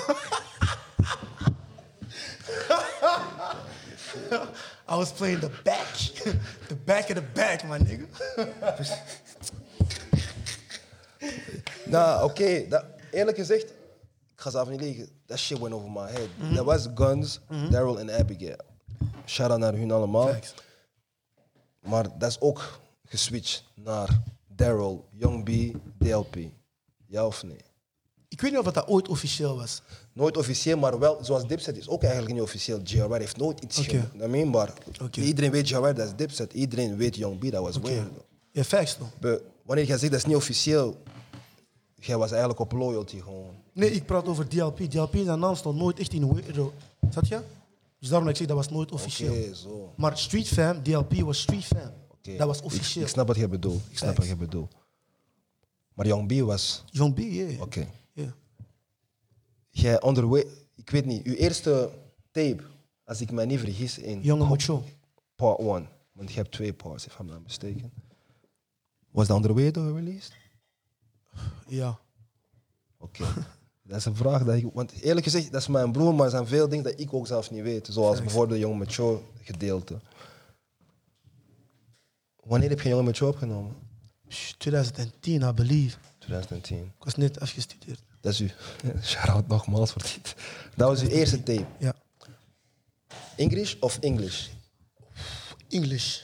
I 4.87 4.95
was 4.97 5.11
playing 5.11 5.39
the 5.39 5.49
back. 5.63 5.90
the 6.67 6.75
back 6.85 7.09
of 7.09 7.15
the 7.15 7.23
back, 7.33 7.63
my 7.63 7.77
nigga. 7.77 8.05
Nou, 11.85 12.23
oké. 12.29 12.67
dat- 12.67 12.85
Eerlijk 13.11 13.37
gezegd, 13.37 13.63
ik 13.69 13.75
ga 14.35 14.49
zelf 14.49 14.69
niet 14.69 14.79
liegen. 14.81 15.09
That 15.25 15.37
shit 15.39 15.59
went 15.59 15.73
over 15.73 15.91
my 15.91 16.09
head. 16.11 16.27
Dat 16.55 16.65
was 16.65 16.87
Guns, 16.95 17.39
Daryl 17.69 17.99
en 17.99 18.11
Abigail. 18.19 18.57
Shout-out 19.25 19.59
naar 19.59 19.73
hun 19.73 19.91
allemaal. 19.91 20.27
Facts. 20.27 20.53
Maar 21.79 22.17
dat 22.17 22.29
is 22.29 22.39
ook 22.39 22.79
geswitcht 23.05 23.63
naar 23.75 24.19
Daryl, 24.47 25.07
Young 25.11 25.43
B, 25.43 25.77
DLP. 26.03 26.35
Ja 27.07 27.25
of 27.25 27.43
nee? 27.43 27.61
Ik 28.27 28.41
weet 28.41 28.51
niet 28.51 28.59
of 28.65 28.71
dat 28.73 28.87
ooit 28.87 29.07
officieel 29.07 29.55
was. 29.57 29.81
Nooit 30.13 30.37
officieel, 30.37 30.77
maar 30.77 30.99
wel, 30.99 31.17
zoals 31.21 31.47
Dipset 31.47 31.77
is 31.77 31.87
ook 31.87 32.03
eigenlijk 32.03 32.33
niet 32.33 32.41
officieel. 32.41 32.81
JR 32.83 33.13
heeft 33.13 33.37
nooit 33.37 33.59
iets 33.63 33.79
Oké. 33.79 34.09
gedaan. 34.11 34.49
Maar. 34.49 34.73
Iedereen 35.11 35.51
weet 35.51 35.69
JR, 35.69 35.79
dat 35.81 35.99
is 35.99 36.15
Dipset. 36.15 36.53
Iedereen 36.53 36.97
weet 36.97 37.15
Young 37.15 37.39
B, 37.39 37.51
dat 37.51 37.63
was 37.63 37.77
Oké. 37.77 37.87
weird. 37.87 38.07
Ja, 38.51 38.63
facts 38.63 38.97
toch? 38.97 39.19
But 39.19 39.41
wanneer 39.65 39.85
jij 39.85 39.97
zegt 39.97 40.11
dat 40.11 40.21
is 40.21 40.27
niet 40.27 40.35
officieel, 40.35 40.97
jij 41.95 42.17
was 42.17 42.29
eigenlijk 42.31 42.59
op 42.59 42.71
loyalty 42.71 43.19
gewoon. 43.21 43.53
Nee, 43.73 43.91
ik 43.91 44.05
praat 44.05 44.27
over 44.27 44.47
DLP. 44.47 44.77
DLP 44.79 45.15
zijn 45.23 45.39
naam 45.39 45.55
stond 45.55 45.77
nooit 45.77 45.99
echt 45.99 46.13
in 46.13 46.33
Weirdo. 46.33 46.73
Zat 47.09 47.27
je? 47.27 47.39
Dus 47.99 48.09
daarom 48.09 48.27
dat 48.27 48.39
ik 48.39 48.47
zeg 48.47 48.47
dat 48.47 48.65
was 48.65 48.69
nooit 48.69 48.91
officieel. 48.91 49.33
Oké, 49.33 49.53
zo. 49.55 49.93
Maar 49.95 50.17
Street 50.17 50.47
Fam, 50.47 50.83
DLP 50.83 51.13
was 51.13 51.41
Street 51.41 51.65
Fam. 51.65 51.91
Dat 52.37 52.47
was 52.47 52.61
officieel. 52.61 53.03
Ik, 53.03 53.09
snap 53.09 53.27
wat 53.27 53.35
je 53.35 53.47
bedoelt. 53.47 53.81
Ik 53.89 53.97
snap 53.97 54.17
wat 54.17 54.27
je 54.27 54.35
bedoelt. 54.35 54.73
Maar 55.93 56.07
Young 56.07 56.27
B 56.27 56.45
was... 56.45 56.83
Young 56.89 57.13
B, 57.13 57.19
yeah. 57.19 57.61
Oké. 57.61 57.87
Jij 59.71 60.01
onderweg... 60.01 60.43
Ik 60.75 60.89
weet 60.89 61.05
niet, 61.05 61.25
uw 61.25 61.33
eerste 61.33 61.89
tape, 62.31 62.63
als 63.03 63.21
ik 63.21 63.31
me 63.31 63.45
niet 63.45 63.59
vergis, 63.59 63.97
in 63.97 64.21
Young 64.21 64.47
Macho. 64.47 64.83
part 65.35 65.59
1. 65.59 65.87
Want 66.11 66.29
je 66.29 66.35
hebt 66.35 66.51
twee 66.51 66.73
parts, 66.73 67.05
if 67.05 67.19
I'm 67.19 67.25
not 67.25 67.43
mistaken. 67.43 67.91
Was 69.11 69.27
de 69.27 69.33
andere 69.33 69.53
way 69.53 69.71
door 69.71 69.95
released? 69.95 70.33
Ja. 71.67 71.99
Oké. 72.97 73.23
dat 73.87 73.97
is 73.97 74.05
een 74.05 74.15
vraag 74.15 74.43
dat 74.43 74.55
ik... 74.55 74.67
Want 74.73 74.91
eerlijk 74.91 75.25
gezegd, 75.25 75.51
dat 75.51 75.61
is 75.61 75.67
mijn 75.67 75.91
broer, 75.91 76.15
maar 76.15 76.25
er 76.25 76.31
zijn 76.31 76.47
veel 76.47 76.69
dingen 76.69 76.83
dat 76.83 76.99
ik 76.99 77.13
ook 77.13 77.27
zelf 77.27 77.51
niet 77.51 77.63
weet. 77.63 77.87
Zoals 77.91 78.21
bijvoorbeeld 78.21 78.59
Young 78.59 78.77
Mature 78.77 79.19
gedeelte. 79.41 79.99
Wanneer 82.35 82.69
heb 82.69 82.81
je 82.81 82.89
Young 82.89 83.05
Mature 83.05 83.31
opgenomen? 83.31 83.75
Psh, 84.27 84.51
2010, 84.51 85.41
I 85.41 85.51
believe. 85.51 85.97
2010. 86.17 86.77
Ik 86.77 87.03
was 87.03 87.15
net 87.15 87.39
afgestudeerd. 87.39 88.01
Dat 88.21 88.33
is 88.33 88.39
u. 88.39 88.51
Shout-out 89.03 89.47
nogmaals 89.47 89.91
voor 89.91 90.01
dit. 90.01 90.35
Dat 90.75 90.87
was 90.89 91.01
uw 91.01 91.07
eerste 91.07 91.43
tape. 91.43 91.65
Ja. 91.79 91.95
English 93.35 93.75
of 93.79 93.97
English? 93.99 94.47
English. 95.69 96.19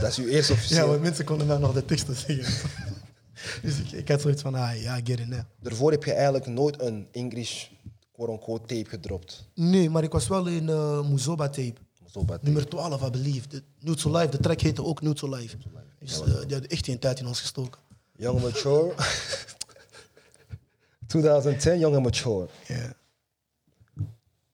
Dat 0.00 0.10
is 0.10 0.18
uw 0.18 0.26
eerste 0.28 0.52
Ja, 0.52 0.58
officieel. 0.58 0.86
want 0.88 1.00
mensen 1.00 1.24
konden 1.24 1.46
mij 1.46 1.58
nog 1.58 1.72
de 1.72 1.84
teksten 1.84 2.16
zeggen. 2.16 2.70
dus 3.62 3.78
ik, 3.78 3.90
ik 3.92 4.08
had 4.08 4.20
zoiets 4.20 4.42
van, 4.42 4.54
ah 4.54 4.80
ja, 4.82 4.94
get 4.94 5.08
it 5.20 5.26
now. 5.28 5.40
Daarvoor 5.60 5.90
heb 5.90 6.04
je 6.04 6.12
eigenlijk 6.12 6.46
nooit 6.46 6.80
een 6.80 7.08
English 7.12 7.66
quote-unquote 8.12 8.66
tape 8.74 8.88
gedropt. 8.88 9.48
Nee, 9.54 9.90
maar 9.90 10.02
ik 10.02 10.12
was 10.12 10.28
wel 10.28 10.46
in 10.46 10.68
uh, 10.68 11.08
Muzoba 11.08 11.48
tape. 11.48 11.74
Tape. 12.12 12.38
Nummer 12.42 12.68
12, 12.68 13.06
I 13.06 13.10
believe. 13.10 13.48
De 13.48 13.62
Nude 13.80 14.00
to 14.00 14.10
Life, 14.10 14.28
de 14.28 14.38
track 14.38 14.60
heette 14.60 14.84
ook 14.84 15.00
Nude 15.02 15.14
to 15.14 15.28
Life. 15.28 15.56
Dus 15.98 16.18
uh, 16.18 16.24
die 16.24 16.34
hadden 16.34 16.66
echt 16.66 16.88
een 16.88 16.98
tijd 16.98 17.18
in 17.20 17.26
ons 17.26 17.40
gestoken. 17.40 17.80
Young 18.16 18.42
Mature. 18.42 18.94
2010, 21.20 21.78
Young 21.78 21.94
and 21.94 22.04
Mature. 22.04 22.48
Ja. 22.66 22.92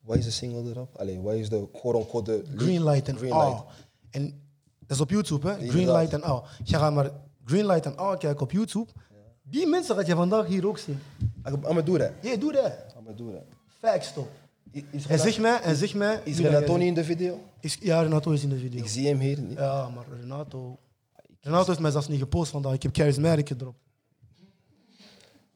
Waar 0.01 0.19
is 0.19 0.25
de 0.25 0.31
single 0.31 0.71
erop? 0.71 0.97
Allee, 0.97 1.21
waar 1.21 1.37
is 1.37 1.49
de 1.49 1.69
quote-unquote 1.73 2.43
de 2.43 2.57
Green 2.57 2.85
light 2.85 3.09
en 3.09 3.17
Green 3.17 3.33
A. 3.33 3.49
light. 3.49 3.65
En 4.11 4.43
dat 4.79 4.97
is 4.97 5.01
op 5.01 5.11
YouTube, 5.11 5.49
hè? 5.49 5.55
Green 5.55 5.69
Inderdaad. 5.69 6.01
light 6.01 6.13
en 6.13 6.31
A. 6.31 6.43
Je 6.65 6.77
gaat 6.77 6.93
maar 6.93 7.11
Green 7.45 7.67
light 7.67 7.87
en 7.87 7.99
A 7.99 8.17
kijken 8.17 8.41
op 8.41 8.53
YouTube. 8.53 8.91
Die 9.43 9.67
mensen 9.67 9.95
gaat 9.97 10.07
je 10.07 10.15
vandaag 10.15 10.47
hier 10.47 10.67
ook 10.67 10.79
zien. 10.79 10.99
Gonna 11.43 11.83
do 11.83 11.97
that. 11.97 12.11
Ja, 12.23 12.37
doe 12.37 12.53
dat. 12.53 12.65
I'm 12.65 13.05
gonna 13.05 13.13
do 13.13 13.33
that. 13.33 13.43
Facts 13.79 14.13
toch. 14.13 14.29
En 15.09 15.19
zeg 15.19 15.39
mij, 15.39 15.61
en 15.61 15.77
zeg 15.77 15.95
mij. 15.95 16.21
is 16.25 16.37
dat 16.37 16.45
Renato 16.47 16.77
niet 16.77 16.87
in 16.87 16.95
de 16.95 17.05
video? 17.05 17.41
Is, 17.61 17.77
ja, 17.81 18.03
Renato 18.03 18.31
is 18.31 18.43
in 18.43 18.49
de 18.49 18.59
video. 18.59 18.81
Ik 18.81 18.89
zie 18.89 19.07
hem 19.07 19.19
hier 19.19 19.41
niet. 19.41 19.59
Ja, 19.59 19.89
maar 19.89 20.05
Renato. 20.21 20.79
Renato 21.41 21.67
heeft 21.67 21.81
mij 21.81 21.91
zelfs 21.91 22.09
niet 22.09 22.19
gepost 22.19 22.51
vandaag. 22.51 22.73
Ik 22.73 22.83
heb 22.83 22.95
Charismatic 22.95 23.49
gedropt. 23.49 23.79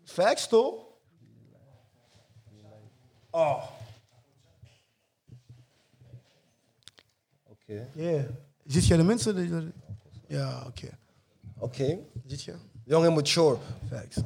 Facts 0.05 0.49
toch? 0.49 0.75
Oh, 3.35 3.65
Oké. 7.51 7.89
yeah. 7.95 8.25
Ziet 8.67 8.87
jij 8.87 8.97
de 8.97 9.03
mensen? 9.03 9.37
die 9.37 9.53
er- 9.55 9.73
Ja, 10.27 10.63
oké. 10.67 10.89
Oké. 11.59 11.99
Ziet 12.27 12.43
je? 12.43 12.55
Young 12.85 13.07
and 13.07 13.15
Mature. 13.15 13.57
Facts. 13.91 14.17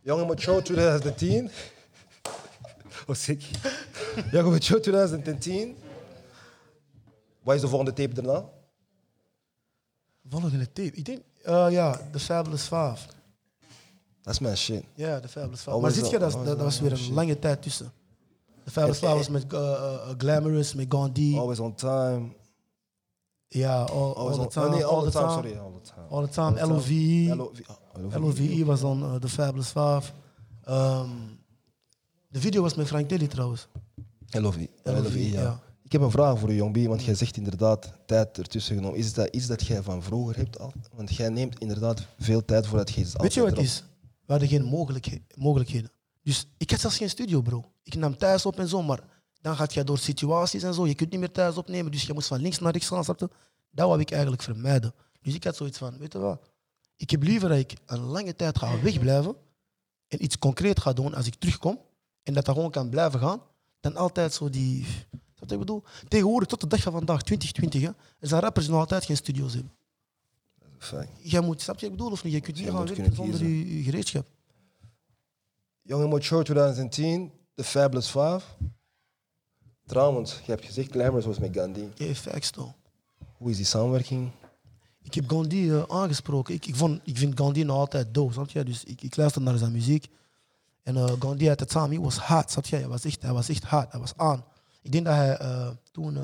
Young 0.00 0.20
and 0.20 0.28
Mature 0.28 0.62
2010. 0.62 1.50
Oh, 3.06 3.14
sick. 3.14 3.42
Young 4.32 4.44
and 4.44 4.50
Mature 4.52 4.80
2010. 4.80 5.76
Wat 7.42 7.54
is 7.54 7.60
de 7.60 7.68
volgende 7.68 7.92
tape 7.92 8.14
daarna? 8.14 8.44
Volgende 10.28 10.72
tape. 10.72 10.90
Ik 10.92 11.04
denk, 11.04 11.20
eh, 11.42 11.66
ja, 11.70 12.00
The 12.12 12.18
Fabulous 12.18 12.62
Five. 12.62 12.98
Dat 14.22 14.34
is 14.34 14.38
mijn 14.38 14.56
shit. 14.56 14.84
Ja, 14.94 15.20
The 15.20 15.28
Fabulous 15.28 15.58
Five. 15.58 15.70
Always 15.70 15.94
maar 15.94 16.02
ziet 16.04 16.10
je, 16.20 16.24
on- 16.24 16.30
dat, 16.44 16.44
dat, 16.46 16.58
was 16.58 16.80
weer 16.80 16.92
een 16.92 17.12
lange 17.12 17.38
tijd 17.38 17.62
tussen. 17.62 17.92
The 18.66 18.72
Fabulous 18.72 18.98
Five 18.98 19.16
was 19.16 19.28
met 19.28 19.44
Glamorous, 20.18 20.74
met 20.74 20.86
Gandhi. 20.88 21.36
Always 21.38 21.58
on 21.60 21.74
time. 21.74 22.34
Ja, 23.48 23.82
all, 23.84 24.38
the 24.38 24.46
time. 24.48 24.70
nee, 24.70 24.84
all, 24.84 25.04
the 25.04 25.10
time. 25.10 25.30
Sorry, 25.30 25.56
all 25.58 25.72
the 25.72 25.90
time. 25.90 26.06
All 26.08 26.22
the 26.26 26.32
time. 26.32 26.54
LOVE. 26.66 27.34
LOVE. 27.36 27.62
oh, 28.14 28.20
LOVE 28.22 28.64
was 28.64 28.80
dan 28.80 29.02
eh, 29.02 29.14
The 29.14 29.28
Fabulous 29.28 29.66
Five. 29.68 30.02
Ehm, 30.64 31.10
de 32.28 32.40
video 32.40 32.62
was 32.62 32.74
met 32.74 32.86
Frank 32.86 33.08
Dilly 33.08 33.26
trouwens. 33.26 33.68
LOVE. 34.26 34.68
LOVE, 34.82 35.02
LOVE, 35.02 35.30
ja. 35.30 35.60
Ik 35.84 35.92
heb 35.92 36.00
een 36.00 36.10
vraag 36.10 36.38
voor 36.38 36.50
u, 36.50 36.54
Jong 36.54 36.72
B, 36.72 36.86
want 36.86 37.04
jij 37.04 37.14
zegt 37.14 37.36
inderdaad 37.36 37.92
tijd 38.06 38.38
ertussen 38.38 38.76
genomen. 38.76 38.98
Is 38.98 39.12
dat 39.12 39.28
iets 39.34 39.46
dat 39.46 39.66
jij 39.66 39.82
van 39.82 40.02
vroeger 40.02 40.36
hebt 40.36 40.58
al? 40.58 40.72
Want 40.94 41.14
jij 41.14 41.28
neemt 41.28 41.58
inderdaad 41.58 42.06
veel 42.18 42.44
tijd 42.44 42.66
voordat 42.66 42.90
je 42.90 43.00
iets 43.00 43.12
Weet 43.16 43.34
je 43.34 43.40
wat 43.40 43.50
het 43.50 43.58
is? 43.58 43.84
We 44.02 44.32
hadden 44.32 44.48
geen 44.48 44.64
mogelijkhe- 44.64 45.22
mogelijkheden. 45.34 45.90
Dus 46.26 46.46
ik 46.56 46.70
had 46.70 46.80
zelfs 46.80 46.96
geen 46.96 47.10
studio, 47.10 47.40
bro. 47.40 47.64
Ik 47.82 47.94
nam 47.94 48.16
thuis 48.16 48.46
op 48.46 48.58
en 48.58 48.68
zo, 48.68 48.82
maar 48.82 49.00
dan 49.40 49.56
gaat 49.56 49.74
je 49.74 49.84
door 49.84 49.98
situaties 49.98 50.62
en 50.62 50.74
zo. 50.74 50.86
Je 50.86 50.94
kunt 50.94 51.10
niet 51.10 51.20
meer 51.20 51.32
thuis 51.32 51.56
opnemen, 51.56 51.92
dus 51.92 52.02
je 52.02 52.12
moest 52.12 52.28
van 52.28 52.40
links 52.40 52.58
naar 52.58 52.72
rechts 52.72 52.88
gaan. 52.88 53.04
je? 53.06 53.28
Dat 53.70 53.88
wou 53.88 54.00
ik 54.00 54.10
eigenlijk 54.10 54.42
vermijden. 54.42 54.94
Dus 55.22 55.34
ik 55.34 55.44
had 55.44 55.56
zoiets 55.56 55.78
van, 55.78 55.98
weet 55.98 56.12
je 56.12 56.18
wat? 56.18 56.40
Ik 56.96 57.10
heb 57.10 57.22
liever 57.22 57.48
dat 57.48 57.58
ik 57.58 57.74
een 57.86 58.00
lange 58.00 58.36
tijd 58.36 58.58
ga 58.58 58.80
wegblijven 58.80 59.36
en 60.08 60.24
iets 60.24 60.38
concreet 60.38 60.80
ga 60.80 60.92
doen 60.92 61.14
als 61.14 61.26
ik 61.26 61.34
terugkom 61.34 61.80
en 62.22 62.34
dat 62.34 62.44
dat 62.44 62.54
gewoon 62.54 62.70
kan 62.70 62.88
blijven 62.88 63.20
gaan, 63.20 63.42
dan 63.80 63.96
altijd 63.96 64.32
zo 64.32 64.50
die... 64.50 64.86
Wat 65.38 65.50
ik 65.50 65.58
bedoel? 65.58 65.82
Tegenwoordig, 66.08 66.48
tot 66.48 66.60
de 66.60 66.66
dag 66.66 66.80
van 66.80 66.92
vandaag, 66.92 67.22
2020, 67.22 67.82
hè, 67.82 67.88
er 68.18 68.28
zijn 68.28 68.40
rappers 68.40 68.64
die 68.64 68.74
nog 68.74 68.82
altijd 68.82 69.04
geen 69.04 69.16
studio's 69.16 69.52
hebben. 69.52 69.72
Fijn. 70.78 71.08
Jij 71.18 71.40
moet, 71.40 71.62
snap 71.62 71.74
je 71.74 71.80
wat 71.80 71.90
ik 71.90 71.96
bedoel 71.96 72.12
of 72.12 72.24
niet? 72.24 72.32
Je 72.32 72.40
kunt 72.40 72.56
niet 72.56 72.68
gaan 72.68 72.86
werken 72.86 73.14
zonder 73.14 73.46
je 73.46 73.82
gereedschap. 73.82 74.26
Young 75.88 76.02
and 76.02 76.10
Mature 76.10 76.42
2010, 76.42 77.30
The 77.54 77.64
Fabulous 77.64 78.10
Five. 78.10 78.42
Trouwens, 79.86 80.40
je 80.44 80.50
hebt 80.50 80.64
gezegd 80.64 80.90
Glamorous 80.90 81.24
was 81.24 81.38
met 81.38 81.56
Gandhi. 81.56 81.88
Ja, 81.94 82.14
facts 82.14 82.50
toch. 82.50 82.72
Hoe 83.36 83.50
is 83.50 83.56
die 83.56 83.64
samenwerking? 83.64 84.30
Ik 85.02 85.14
heb 85.14 85.30
Gandhi 85.30 85.70
eh, 85.70 85.82
aangesproken. 85.88 86.54
Ik, 86.54 86.66
ik, 86.66 86.76
vond, 86.76 87.00
ik 87.04 87.16
vind 87.16 87.38
Gandhi 87.38 87.64
nog 87.64 87.76
altijd 87.76 88.14
dope, 88.14 88.32
snap 88.32 88.50
je? 88.50 88.64
Dus 88.64 88.84
ik, 88.84 89.02
ik 89.02 89.16
luister 89.16 89.42
naar 89.42 89.58
zijn 89.58 89.72
muziek. 89.72 90.06
En 90.82 90.96
eh, 90.96 91.12
Gandhi 91.18 91.48
at 91.48 91.58
the 91.58 91.66
time, 91.66 91.94
he 91.94 92.00
was 92.00 92.16
hard, 92.16 92.50
snap 92.50 92.66
je? 92.66 92.76
Hij 92.76 92.88
was 92.88 93.04
echt, 93.04 93.22
hij 93.22 93.32
was 93.32 93.48
echt 93.48 93.64
hard, 93.64 93.92
hij 93.92 94.00
was 94.00 94.16
aan. 94.16 94.44
Ik 94.82 94.92
denk 94.92 95.04
dat 95.04 95.14
hij 95.14 95.36
eh, 95.36 95.68
toen... 95.92 96.18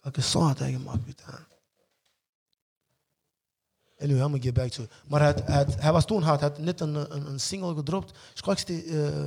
welke 0.00 0.20
song 0.20 0.46
had 0.46 0.58
hij 0.58 0.72
gemaakt? 0.72 1.04
Weet 1.04 1.22
je? 1.26 1.55
Anyway, 3.98 4.20
I'm 4.20 4.30
gonna 4.30 4.42
get 4.42 4.54
back 4.54 4.70
to. 4.70 4.86
Maar 5.08 5.20
hij, 5.20 5.34
hij, 5.44 5.66
hij 5.78 5.92
was 5.92 6.04
toen 6.04 6.22
hard, 6.22 6.40
hij 6.40 6.48
had 6.48 6.58
net 6.58 6.80
een, 6.80 7.26
een, 7.26 7.40
single 7.40 7.74
gedropt. 7.74 8.16
Je 8.34 8.42
crois 8.42 8.64
que 8.64 8.72
c'était 8.72 8.90
euh, 8.90 9.26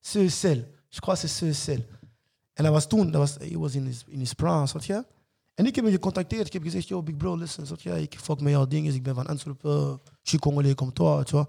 Ce 0.00 0.28
Cel. 0.28 0.64
Je 0.88 1.00
crois 1.00 1.20
c'est. 1.20 1.68
En 2.52 2.64
hij 2.64 2.70
was 2.70 2.86
toen, 2.86 3.10
dat 3.10 3.20
was, 3.20 3.36
was 3.52 3.74
in 3.74 3.86
his, 3.86 4.04
in 4.06 4.18
his 4.18 4.32
snap 4.64 4.82
je? 4.82 5.04
En 5.54 5.66
ik 5.66 5.74
heb 5.74 5.84
hem 5.84 5.92
gecontacteerd. 5.92 6.46
Ik 6.46 6.52
heb 6.52 6.62
gezegd, 6.62 6.88
yo, 6.88 7.02
big 7.02 7.16
bro, 7.16 7.36
listen, 7.36 7.66
je? 7.78 8.02
Ik 8.02 8.18
fuck 8.18 8.40
met 8.40 8.52
jouw 8.52 8.66
dingen. 8.66 8.94
Ik 8.94 9.02
ben 9.02 9.14
van 9.14 9.26
Antwerpen. 9.26 9.70
Je 9.70 9.98
suis 10.22 10.40
Congolais 10.40 10.74
comme 10.74 10.92
toi, 10.92 11.24
wel. 11.30 11.48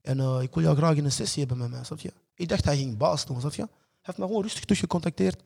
En 0.00 0.20
eh, 0.20 0.38
ik 0.42 0.54
wil 0.54 0.62
jou 0.62 0.76
graag 0.76 0.96
in 0.96 1.04
een 1.04 1.12
sessie 1.12 1.44
hebben 1.46 1.58
met 1.58 1.70
mij, 1.70 1.96
je? 1.96 2.12
Ik 2.34 2.48
dacht, 2.48 2.64
hij 2.64 2.76
ging 2.76 2.96
baas 2.96 3.26
doen, 3.26 3.40
snap 3.40 3.54
je? 3.54 3.62
Hij 3.62 3.70
heeft 4.00 4.18
me 4.18 4.26
gewoon 4.26 4.42
rustig 4.42 4.64
tussen 4.64 4.88
gecontacteerd. 4.88 5.42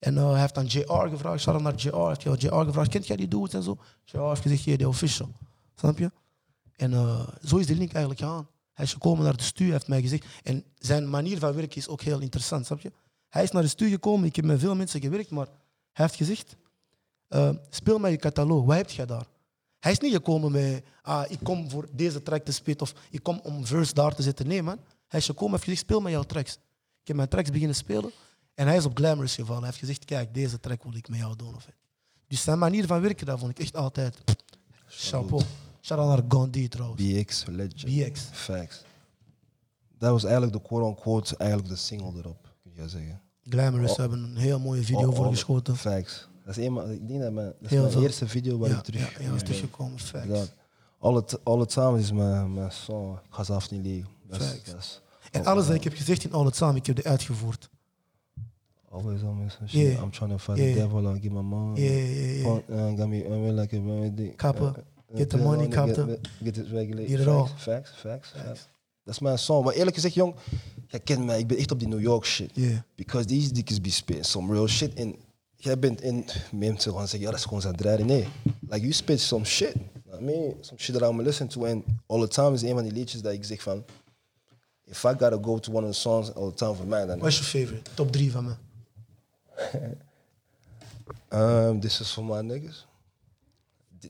En 0.00 0.16
eh, 0.16 0.30
hij 0.30 0.40
heeft 0.40 0.58
aan 0.58 0.66
JR 0.66 1.08
gevraagd, 1.08 1.40
shout 1.40 1.54
out 1.54 1.62
naar 1.62 1.74
JR. 1.74 2.28
Heeft 2.28 2.42
JR 2.42 2.64
gevraagd, 2.64 2.90
kent 2.90 3.06
jij 3.06 3.16
die 3.16 3.28
dudes 3.28 3.52
en 3.52 3.62
zo? 3.62 3.78
JR 4.04 4.28
heeft 4.28 4.40
gezegd, 4.40 4.62
yeah, 4.62 4.78
the 4.78 4.88
official. 4.88 5.28
Snap 5.74 5.98
je? 5.98 6.10
En 6.76 6.92
eh, 6.92 7.28
zo 7.44 7.56
is 7.56 7.66
de 7.66 7.74
link 7.74 7.92
eigenlijk 7.92 8.20
gegaan. 8.20 8.48
Hij 8.72 8.84
is 8.84 8.92
gekomen 8.92 9.24
naar 9.24 9.36
de 9.36 9.42
stuur, 9.42 9.72
heeft 9.72 9.88
mij 9.88 10.00
gezegd. 10.00 10.24
En 10.42 10.64
zijn 10.78 11.10
manier 11.10 11.38
van 11.38 11.54
werken 11.54 11.76
is 11.76 11.88
ook 11.88 12.00
heel 12.00 12.20
interessant, 12.20 12.66
snap 12.66 12.80
je? 12.80 12.92
Hij 13.28 13.42
is 13.42 13.50
naar 13.50 13.62
de 13.62 13.68
stuur 13.68 13.88
gekomen, 13.88 14.26
ik 14.26 14.36
heb 14.36 14.44
met 14.44 14.60
veel 14.60 14.74
mensen 14.74 15.00
gewerkt, 15.00 15.30
maar 15.30 15.46
hij 15.92 16.04
heeft 16.04 16.16
gezegd, 16.16 16.56
eh, 17.28 17.50
speel 17.70 17.98
mij 17.98 18.10
je 18.10 18.16
catalogus, 18.16 18.66
wat 18.66 18.76
heb 18.76 18.90
jij 18.90 19.06
daar? 19.06 19.26
Hij 19.78 19.92
is 19.92 19.98
niet 19.98 20.12
gekomen 20.12 20.52
met, 20.52 20.84
ah, 21.02 21.24
ik 21.28 21.38
kom 21.42 21.70
voor 21.70 21.88
deze 21.92 22.22
track 22.22 22.44
te 22.44 22.52
spelen 22.52 22.80
of 22.80 22.94
ik 23.10 23.22
kom 23.22 23.40
om 23.42 23.66
verse 23.66 23.94
daar 23.94 24.14
te 24.14 24.22
zetten. 24.22 24.46
Nee, 24.46 24.62
man. 24.62 24.78
Hij 25.06 25.20
is 25.20 25.26
gekomen 25.26 25.46
en 25.46 25.52
heeft 25.52 25.64
gezegd, 25.64 25.82
speel 25.82 26.00
mij 26.00 26.12
jouw 26.12 26.22
tracks. 26.22 26.52
Ik 27.00 27.06
heb 27.06 27.16
mijn 27.16 27.28
tracks 27.28 27.50
beginnen 27.50 27.76
spelen 27.76 28.10
en 28.60 28.66
hij 28.66 28.76
is 28.76 28.84
op 28.84 28.96
Glamorous 28.96 29.34
gevallen. 29.34 29.58
Hij 29.62 29.66
heeft 29.70 29.78
gezegd, 29.80 30.04
kijk, 30.04 30.34
deze 30.34 30.60
track 30.60 30.82
wil 30.82 30.94
ik 30.96 31.08
met 31.08 31.18
jou 31.18 31.36
doen. 31.36 31.54
Of 31.54 31.66
het. 31.66 31.74
Dus 32.28 32.42
zijn 32.42 32.58
manier 32.58 32.86
van 32.86 33.00
werken, 33.00 33.26
dat 33.26 33.38
vond 33.38 33.50
ik 33.50 33.58
echt 33.58 33.76
altijd 33.76 34.16
chapeau. 34.86 35.42
Shout 35.80 36.00
out 36.00 36.08
naar 36.08 36.24
Gandhi 36.28 36.68
trouwens. 36.68 37.02
BX, 37.02 37.44
Legend. 37.46 37.84
BX. 37.84 38.20
Facts. 38.32 38.82
Dat 39.98 40.10
was 40.10 40.24
eigenlijk 40.24 40.52
de 40.52 40.62
quote-unquote, 40.62 41.36
eigenlijk 41.36 41.70
de 41.70 41.76
single 41.76 42.12
erop, 42.18 42.54
kun 42.62 42.72
je 42.82 42.88
zeggen. 42.88 43.20
Glamorous 43.42 43.90
Oh. 43.90 43.96
hebben 43.96 44.18
een 44.22 44.36
heel 44.36 44.58
mooie 44.60 44.82
video 44.82 45.08
All- 45.08 45.14
voor 45.14 45.24
all- 45.24 45.30
geschoten. 45.30 45.76
Facts. 45.76 46.28
Dat 46.44 46.56
is, 46.56 46.64
eenmaal, 46.64 46.90
ik 46.90 47.08
denk 47.08 47.20
dat, 47.20 47.32
mijn, 47.32 47.52
dat 47.60 47.70
is 47.72 47.78
mijn 47.92 47.98
eerste 48.02 48.28
video 48.28 48.58
waar 48.58 48.70
Ja, 48.70 48.76
ik 48.76 48.82
terug... 48.82 49.18
ja, 49.18 49.24
ja, 49.24 49.34
is 49.34 49.42
teruggekomen. 49.42 49.98
Facts. 49.98 50.24
Inderdaad. 50.26 50.54
All 50.98 51.16
it, 51.16 51.44
all 51.44 51.60
it 51.62 51.68
Time 51.68 51.98
is 51.98 52.12
mijn, 52.12 52.54
mijn 52.54 52.72
song. 52.72 53.14
Ik 53.14 53.34
ga 53.34 53.44
zelf 53.44 53.70
niet 53.70 53.82
liegen. 53.82 54.10
Dat 54.28 54.38
dat 54.38 54.74
is- 54.78 55.00
En 55.30 55.44
alles 55.44 55.66
dat 55.66 55.74
ik 55.74 55.84
heb 55.84 55.94
gezegd 55.94 56.24
in 56.24 56.32
All 56.32 56.46
It 56.46 56.56
Samen, 56.56 56.76
ik 56.76 56.86
heb 56.86 56.96
die 56.96 57.08
uitgevoerd. 57.08 57.70
Always 58.92 59.22
on 59.22 59.38
me 59.38 59.48
some 59.48 59.68
shit. 59.68 59.92
Yeah. 59.92 60.02
I'm 60.02 60.10
trying 60.10 60.30
to 60.30 60.38
fight 60.38 60.58
Yeah. 60.58 60.74
the 60.74 60.80
devil 60.80 61.06
and 61.06 61.22
get 61.22 61.32
my 61.32 61.42
mom. 61.42 61.76
Ja, 61.76 61.90
ja, 61.90 62.26
ja. 62.26 62.42
Punk, 62.42 62.68
uh, 62.68 62.98
got 62.98 63.08
me, 63.08 63.52
like 63.52 63.76
a 63.76 63.80
remedy. 63.80 64.32
Kappen. 64.36 64.74
Uh, 65.12 65.16
Get 65.16 65.30
the 65.30 65.36
uh, 65.36 65.44
money, 65.44 65.68
kappen. 65.68 66.06
Get, 66.06 66.28
get 66.42 66.56
it 66.56 66.70
regulated. 66.72 67.08
Get 67.10 67.20
it 67.20 67.28
all. 67.28 67.46
Facts, 67.56 67.90
facts, 67.90 68.32
facts. 68.36 68.68
Dat 69.04 69.14
is 69.14 69.20
mijn 69.20 69.38
song. 69.38 69.64
Maar 69.64 69.74
eerlijk 69.74 69.94
gezegd, 69.94 70.14
jong, 70.14 70.34
jij 70.86 71.00
kent 71.00 71.24
mij. 71.24 71.38
Ik 71.38 71.46
ben 71.46 71.56
echt 71.56 71.70
op 71.70 71.78
die 71.78 71.88
New 71.88 72.00
York 72.00 72.24
shit. 72.24 72.50
Ja. 72.54 72.84
Because 72.94 73.26
these 73.26 73.52
dikkies 73.52 73.80
be 73.80 73.90
spitting 73.90 74.26
some 74.26 74.52
real 74.52 74.66
shit. 74.68 74.94
En 74.94 75.16
jij 75.56 75.78
bent 75.78 76.02
in... 76.02 76.24
Mensen 76.52 76.92
gaan 76.92 77.00
zeggen, 77.00 77.20
ja, 77.20 77.30
dat 77.30 77.38
is 77.38 77.44
gewoon 77.44 77.60
zijn 77.60 77.76
draaien. 77.76 78.06
Nee. 78.06 78.26
Like, 78.60 78.80
you 78.80 78.92
spit 78.92 79.20
some 79.20 79.44
shit. 79.44 79.74
I 80.20 80.22
mean, 80.24 80.54
some 80.60 80.80
shit 80.80 80.98
that 80.98 81.10
I'm 81.10 81.22
listen 81.22 81.48
to. 81.48 81.64
En 81.64 81.84
All 82.06 82.20
the 82.20 82.28
Time 82.28 82.54
is 82.54 82.62
een 82.62 82.74
van 82.74 82.82
die 82.82 82.92
liedjes 82.92 83.22
dat 83.22 83.32
ik 83.32 83.44
zeg 83.44 83.62
van... 83.62 83.84
If 84.84 85.04
I 85.04 85.08
gotta 85.08 85.38
go 85.42 85.58
to 85.58 85.72
one 85.72 85.86
of 85.86 85.92
the 85.92 86.00
songs 86.00 86.34
all 86.34 86.48
the 86.48 86.54
time 86.54 86.74
voor 86.74 86.86
mij, 86.86 87.06
dan... 87.06 87.18
Wat 87.18 87.28
is 87.28 87.38
je 87.38 87.44
favorite? 87.44 87.90
Top 87.94 88.12
3 88.12 88.32
van 88.32 88.44
me. 88.44 88.54
Um, 91.32 91.80
this 91.80 92.00
is 92.00 92.10
for 92.12 92.24
my 92.24 92.40
niggas. 92.40 92.86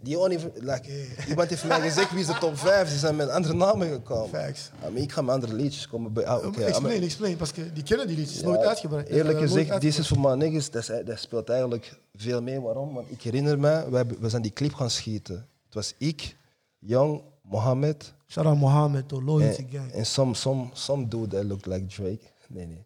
Die- 0.02 0.18
only, 0.18 0.38
like, 0.54 1.06
iemand 1.28 1.48
heeft 1.48 1.64
mij 1.64 1.80
gezegd 1.80 2.10
wie 2.10 2.20
is 2.20 2.26
de 2.26 2.38
top 2.38 2.58
5. 2.58 2.88
Ze 2.90 2.98
zijn 2.98 3.16
met 3.16 3.28
andere 3.28 3.54
namen 3.54 3.88
gekomen. 3.88 4.28
Facts. 4.28 4.70
I 4.86 4.90
mean, 4.90 4.96
ik 5.02 5.12
ga 5.12 5.22
met 5.22 5.34
andere 5.34 5.54
liedjes 5.54 5.88
komen. 5.88 6.12
Bij, 6.12 6.26
ah, 6.26 6.46
oké, 6.46 6.62
explain, 6.64 7.02
explain. 7.02 7.36
Parce 7.36 7.52
que 7.54 7.72
die 7.72 7.82
kennen 7.82 8.06
die 8.06 8.16
liedjes. 8.16 8.40
Ja, 8.40 8.46
nooit 8.46 8.60
uitgebracht. 8.60 9.06
Eerlijk 9.08 9.36
Eh, 9.38 9.42
gezegd, 9.42 9.80
This 9.80 9.98
is 9.98 10.06
for 10.06 10.20
my 10.20 10.34
niggas, 10.34 10.70
dat, 10.70 10.88
is- 10.88 11.04
dat 11.04 11.18
speelt 11.18 11.48
eigenlijk 11.48 11.98
veel 12.14 12.42
mee. 12.42 12.60
Waarom? 12.60 12.94
Want 12.94 13.10
ik 13.10 13.22
herinner 13.22 13.58
me, 13.58 13.90
we, 13.90 14.06
we 14.20 14.28
zijn 14.28 14.42
die 14.42 14.52
clip 14.52 14.74
gaan 14.74 14.90
schieten. 14.90 15.46
Het 15.64 15.74
was 15.74 15.94
ik, 15.98 16.36
Young, 16.78 17.22
Mohammed 17.42 18.12
Shout 18.28 18.46
out 18.46 18.58
Mohammed, 18.58 19.08
the 19.08 19.22
Loyalty 19.22 19.62
en, 19.62 19.68
Gang. 19.70 19.92
en 19.92 20.06
some, 20.06 20.34
some, 20.34 20.68
some 20.72 21.08
dude 21.08 21.28
that 21.36 21.44
looked 21.44 21.66
like 21.66 21.86
Drake. 21.86 22.20
Nee, 22.48 22.66
nee. 22.66 22.84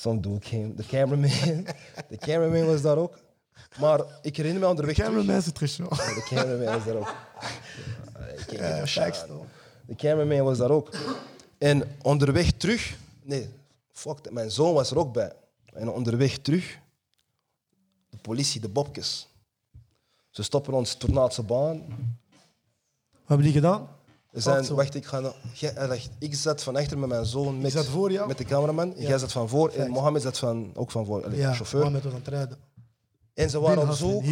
Some 0.00 0.20
dude 0.20 0.38
came, 0.40 0.74
the 0.74 0.84
cameraman. 0.86 1.66
de 2.08 2.16
cameraman 2.18 2.66
was 2.66 2.82
daar 2.82 2.96
ook. 2.96 3.18
Maar 3.80 4.00
ik 4.22 4.36
herinner 4.36 4.60
me 4.60 4.66
onderweg 4.68 4.94
terug- 4.94 5.10
Cameraman 5.10 5.42
zit 5.42 5.58
geshow. 5.58 5.92
Ja, 5.94 6.14
de 6.14 6.22
cameraman 6.28 6.74
was 6.74 6.84
daar 6.84 6.96
ook. 6.96 7.14
Ja. 8.50 8.84
De 9.86 9.94
cameraman 9.96 10.44
was 10.44 10.58
daar 10.58 10.70
ook. 10.70 10.90
En 11.58 11.82
onderweg 12.02 12.50
terug, 12.52 12.96
nee, 13.22 13.48
fuck, 13.92 14.18
that, 14.18 14.32
mijn 14.32 14.50
zoon 14.50 14.74
was 14.74 14.90
er 14.90 14.98
ook 14.98 15.12
bij. 15.12 15.32
En 15.72 15.90
onderweg 15.90 16.38
terug, 16.38 16.78
de 18.10 18.16
politie, 18.16 18.60
de 18.60 18.68
bobjes. 18.68 19.28
Ze 20.30 20.42
stoppen 20.42 20.72
ons 20.72 20.94
Tornaatse 20.94 21.42
baan. 21.42 21.78
Wat 23.10 23.26
hebben 23.26 23.46
die 23.46 23.54
gedaan? 23.54 23.88
Zijn, 24.32 24.74
wacht, 24.74 24.94
ik 24.94 25.06
ga 25.06 25.20
nog. 25.20 25.34
jij- 25.52 25.74
zegt, 25.88 26.10
Ik 26.18 26.34
zat 26.34 26.62
van 26.62 26.76
achter 26.76 26.98
met 26.98 27.08
mijn 27.08 27.24
zoon, 27.26 27.60
met, 27.60 27.72
zat 27.72 27.86
voor 27.86 28.12
jou? 28.12 28.28
met 28.28 28.38
de 28.38 28.44
cameraman. 28.44 28.92
Ja. 28.96 29.08
Jij 29.08 29.18
zat 29.18 29.32
van 29.32 29.48
voor 29.48 29.68
en. 29.68 29.90
Mohammed 29.90 30.22
zat 30.22 30.38
van, 30.38 30.70
ook 30.74 30.90
van 30.90 31.06
voor, 31.06 31.24
allee, 31.24 31.38
Ja, 31.38 31.52
chauffeur. 31.54 31.78
Mohammed 31.78 32.02
was 32.04 32.12
aan 32.12 32.18
het 32.18 32.28
rijden. 32.28 32.58
En 33.34 33.50
ze 33.50 33.60
waren 33.60 33.82
op 33.88 33.94
zoek, 33.94 34.24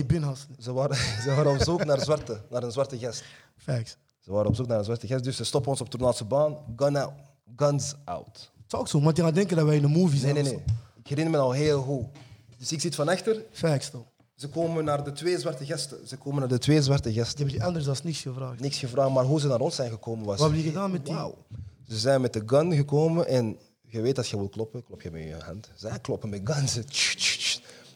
ze 0.59 0.73
waren, 0.73 0.97
ze 1.25 1.35
waren 1.35 1.53
op 1.53 1.63
zoek 1.63 1.85
naar, 1.85 2.01
zwarte, 2.01 2.41
naar 2.51 2.63
een 2.63 2.73
zwarte 2.73 2.99
gast. 2.99 3.25
Facts. 3.57 3.97
Ze 4.21 4.33
waren 4.33 4.49
op 4.49 4.55
zoek 4.55 4.67
naar 4.67 4.79
een 4.79 4.85
zwarte 4.85 5.07
gast, 5.07 5.25
dus 5.25 5.37
ze 5.37 5.45
stoppen 5.45 5.71
ons 5.71 5.81
op 5.81 5.89
Tornaatse 5.91 6.25
baan. 6.25 6.57
Gun 6.77 6.97
out. 6.97 7.13
Guns 7.57 7.95
out. 8.05 8.51
Het 8.63 8.73
is 8.73 8.79
ook 8.79 8.89
zo, 8.89 9.01
want 9.01 9.17
je 9.17 9.23
gaat 9.23 9.35
denken 9.35 9.57
dat 9.57 9.67
wij 9.67 9.77
in 9.77 9.83
de 9.83 9.89
movie 9.89 10.11
Nee, 10.11 10.19
zijn. 10.21 10.35
nee, 10.35 10.43
nee. 10.43 10.53
zo. 10.53 10.73
Ik 11.01 11.07
herinner 11.09 11.33
me 11.35 11.39
al 11.41 11.53
heel 11.53 11.83
goed. 11.83 12.05
Dus 12.59 12.73
ik 12.73 12.81
zit 12.81 12.95
van 12.95 13.09
achter. 13.09 13.43
Facts 13.53 13.91
toch. 13.91 14.07
Ze 14.39 14.49
komen 14.49 14.85
naar 14.85 15.05
de 15.05 15.13
twee 15.13 15.39
zwarte 15.39 15.67
gasten. 15.67 16.09
Ze 16.09 16.17
komen 16.17 16.41
naar 16.41 16.49
de 16.49 16.59
twee 16.59 16.83
zwarte 16.83 17.09
Die 17.09 17.19
gasten. 17.19 17.37
hebben 17.39 17.55
die 17.57 17.65
anders 17.65 17.85
dan 17.85 17.97
niks 18.03 18.21
gevraagd. 18.21 18.61
Niks 18.61 18.79
gevraagd, 18.79 19.11
maar 19.11 19.25
hoe 19.25 19.41
ze 19.41 19.47
naar 19.47 19.61
ons 19.61 19.75
zijn 19.75 19.91
gekomen 19.91 20.25
was. 20.25 20.39
Wat 20.39 20.45
hebben 20.47 20.63
die 20.63 20.73
gedaan 20.73 20.91
met 20.91 21.05
die? 21.05 21.15
Wauw. 21.15 21.35
Ze 21.89 21.99
zijn 21.99 22.21
met 22.21 22.33
de 22.33 22.43
gun 22.47 22.73
gekomen 22.75 23.27
en 23.27 23.59
je 23.81 24.01
weet 24.01 24.17
dat 24.17 24.29
je 24.29 24.37
wil 24.37 24.49
kloppen, 24.49 24.85
klop 24.85 25.03
je 25.03 25.11
met 25.11 25.23
je 25.23 25.35
hand. 25.45 25.71
Zij 25.75 25.99
kloppen 26.01 26.29
met 26.29 26.41
guns. 26.45 26.79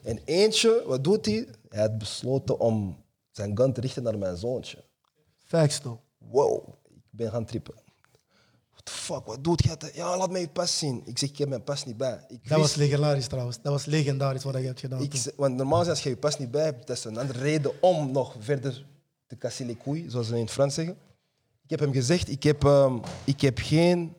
En 0.03 0.21
eentje, 0.25 0.83
wat 0.87 1.05
doet 1.05 1.27
hij? 1.27 1.49
Hij 1.69 1.81
had 1.81 1.99
besloten 1.99 2.59
om 2.61 3.05
zijn 3.31 3.57
gun 3.57 3.73
te 3.73 3.81
richten 3.81 4.03
naar 4.03 4.19
mijn 4.19 4.37
zoontje. 4.37 4.85
Facts 5.45 5.79
toch. 5.81 5.99
Wow, 6.19 6.69
ik 6.89 7.01
ben 7.11 7.31
gaan 7.31 7.45
trippen. 7.45 7.75
What 8.85 8.95
the 8.97 9.13
fuck, 9.13 9.27
wat 9.27 9.45
doet 9.45 9.65
jij? 9.65 9.77
Ja, 9.95 10.17
laat 10.17 10.31
mij 10.31 10.41
je 10.41 10.49
pas 10.49 10.79
zien. 10.79 11.03
Ik 11.05 11.19
zeg, 11.19 11.29
ik 11.29 11.39
heb 11.39 11.49
mijn 11.49 11.65
pas 11.65 11.85
niet 11.85 11.97
bij. 11.97 12.25
Ik 12.29 12.49
Dat 12.49 12.59
was 12.59 12.75
legendarisch 12.75 13.27
trouwens. 13.27 13.59
Dat 13.63 13.73
was 13.73 13.85
legendarisch 13.85 14.43
wat 14.43 14.55
je 14.55 14.61
hebt 14.67 14.81
gedaan. 14.81 15.03
Ik, 15.03 15.15
toen. 15.15 15.33
want 15.37 15.57
normaal 15.57 15.89
als 15.89 16.03
je 16.03 16.09
je 16.09 16.17
pas 16.17 16.39
niet 16.39 16.51
bij 16.51 16.65
hebt, 16.65 16.87
dat 16.87 16.97
is 16.97 17.05
een 17.05 17.17
andere 17.17 17.39
reden 17.39 17.83
om 17.83 18.13
nog 18.13 18.37
verder 18.39 18.87
te 19.27 19.37
casser 19.37 19.67
les 19.67 19.77
couilles, 19.83 20.13
zoals 20.13 20.27
ze 20.27 20.35
in 20.35 20.41
het 20.41 20.51
Frans 20.51 20.75
zeggen. 20.75 20.97
Ik 21.63 21.71
heb 21.71 21.81
hem 21.81 21.93
gezegd, 21.93 22.29
ik 22.29 22.43
heb, 22.43 22.65
ehm, 22.65 22.99
ik 23.25 23.41
heb 23.41 23.59
geen 23.59 24.17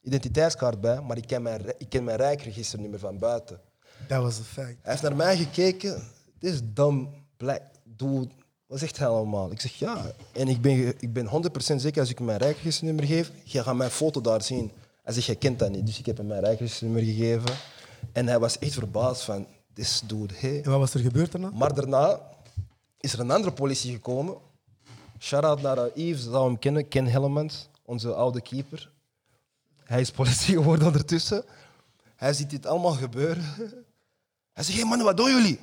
identiteitskaart 0.00 0.80
bij, 0.80 1.00
maar 1.00 1.16
ik 1.16 1.26
ken 1.26 1.42
mijn, 1.42 1.74
ik 1.78 1.88
ken 1.88 2.04
mijn 2.04 2.16
rijkregisternummer 2.16 2.98
van 2.98 3.18
buiten. 3.18 3.60
Dat 4.08 4.22
was 4.22 4.38
een 4.38 4.44
fact. 4.44 4.76
Hij 4.82 4.90
heeft 4.92 5.02
naar 5.02 5.16
mij 5.16 5.36
gekeken, 5.36 6.02
dit 6.38 6.52
is 6.52 6.60
dom, 6.64 7.14
black, 7.36 7.62
dude. 7.84 8.28
Wat 8.66 8.78
zegt 8.78 8.98
hij 8.98 9.06
allemaal? 9.06 9.50
Ik 9.50 9.60
zeg 9.60 9.72
ja. 9.72 10.12
En 10.32 10.48
ik 10.48 10.60
ben, 10.60 10.94
ik 11.00 11.12
ben 11.12 11.26
100% 11.26 11.76
zeker 11.76 12.00
als 12.00 12.10
ik 12.10 12.20
mijn 12.20 12.38
rijkregisternummer 12.38 13.04
geef, 13.04 13.30
je 13.44 13.62
gaat 13.62 13.74
mijn 13.74 13.90
foto 13.90 14.20
daar 14.20 14.42
zien. 14.42 14.72
Hij 15.02 15.12
zegt, 15.14 15.26
je 15.26 15.34
kent 15.34 15.58
dat 15.58 15.70
niet. 15.70 15.86
Dus 15.86 15.98
ik 15.98 16.06
heb 16.06 16.16
hem 16.16 16.26
mijn 16.26 16.40
rijkregisternummer 16.40 17.04
gegeven. 17.04 17.56
En 18.12 18.26
hij 18.26 18.38
was 18.38 18.58
echt 18.58 18.72
verbaasd 18.72 19.22
van, 19.22 19.46
this 19.72 20.02
dude, 20.06 20.34
hey. 20.36 20.62
En 20.62 20.70
wat 20.70 20.78
was 20.78 20.94
er 20.94 21.00
gebeurd 21.00 21.32
daarna? 21.32 21.50
Maar 21.50 21.74
daarna 21.74 22.20
is 23.00 23.12
er 23.12 23.20
een 23.20 23.30
andere 23.30 23.52
politie 23.52 23.92
gekomen. 23.92 24.36
Shout-out 25.18 25.62
naar 25.62 25.78
uh, 25.78 25.84
Yves, 25.94 26.22
zou 26.22 26.46
hem 26.46 26.58
kennen, 26.58 26.88
Ken 26.88 27.06
Hellemans, 27.06 27.68
onze 27.84 28.14
oude 28.14 28.40
keeper. 28.40 28.90
Hij 29.84 30.00
is 30.00 30.10
politie 30.10 30.54
geworden 30.60 30.86
ondertussen. 30.86 31.44
Hij 32.16 32.32
ziet 32.32 32.50
dit 32.50 32.66
allemaal 32.66 32.92
gebeuren. 32.92 33.44
Hij 34.52 34.64
zegt, 34.64 34.68
hé 34.68 34.80
hey 34.80 34.88
mannen, 34.88 35.06
wat 35.06 35.16
doen 35.16 35.30
jullie? 35.30 35.60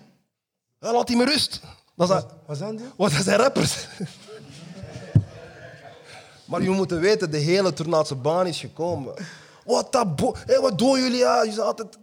Laat 0.80 1.08
die 1.08 1.18
me 1.18 1.26
rust. 1.26 1.62
Dat 1.96 2.26
Wat 2.46 2.58
zijn 2.58 2.76
die? 2.76 2.86
wat, 2.98 3.12
dat 3.12 3.24
zijn 3.24 3.40
rappers. 3.40 3.88
maar 6.46 6.62
je 6.62 6.70
moet 6.70 6.92
weten, 6.92 7.32
de 7.32 7.38
hele 7.38 7.74
Tornaatse 7.74 8.16
baan 8.16 8.48
is 8.48 8.60
gekomen. 8.60 9.14
Wat 9.66 9.92
dat 9.92 10.16
bo- 10.16 10.36
hey, 10.46 10.60
wat 10.60 10.78
doen 10.78 11.00
jullie? 11.00 11.18
Ja, 11.18 11.44
je 11.44 11.52
zei 11.52 11.66
altijd... 11.66 11.98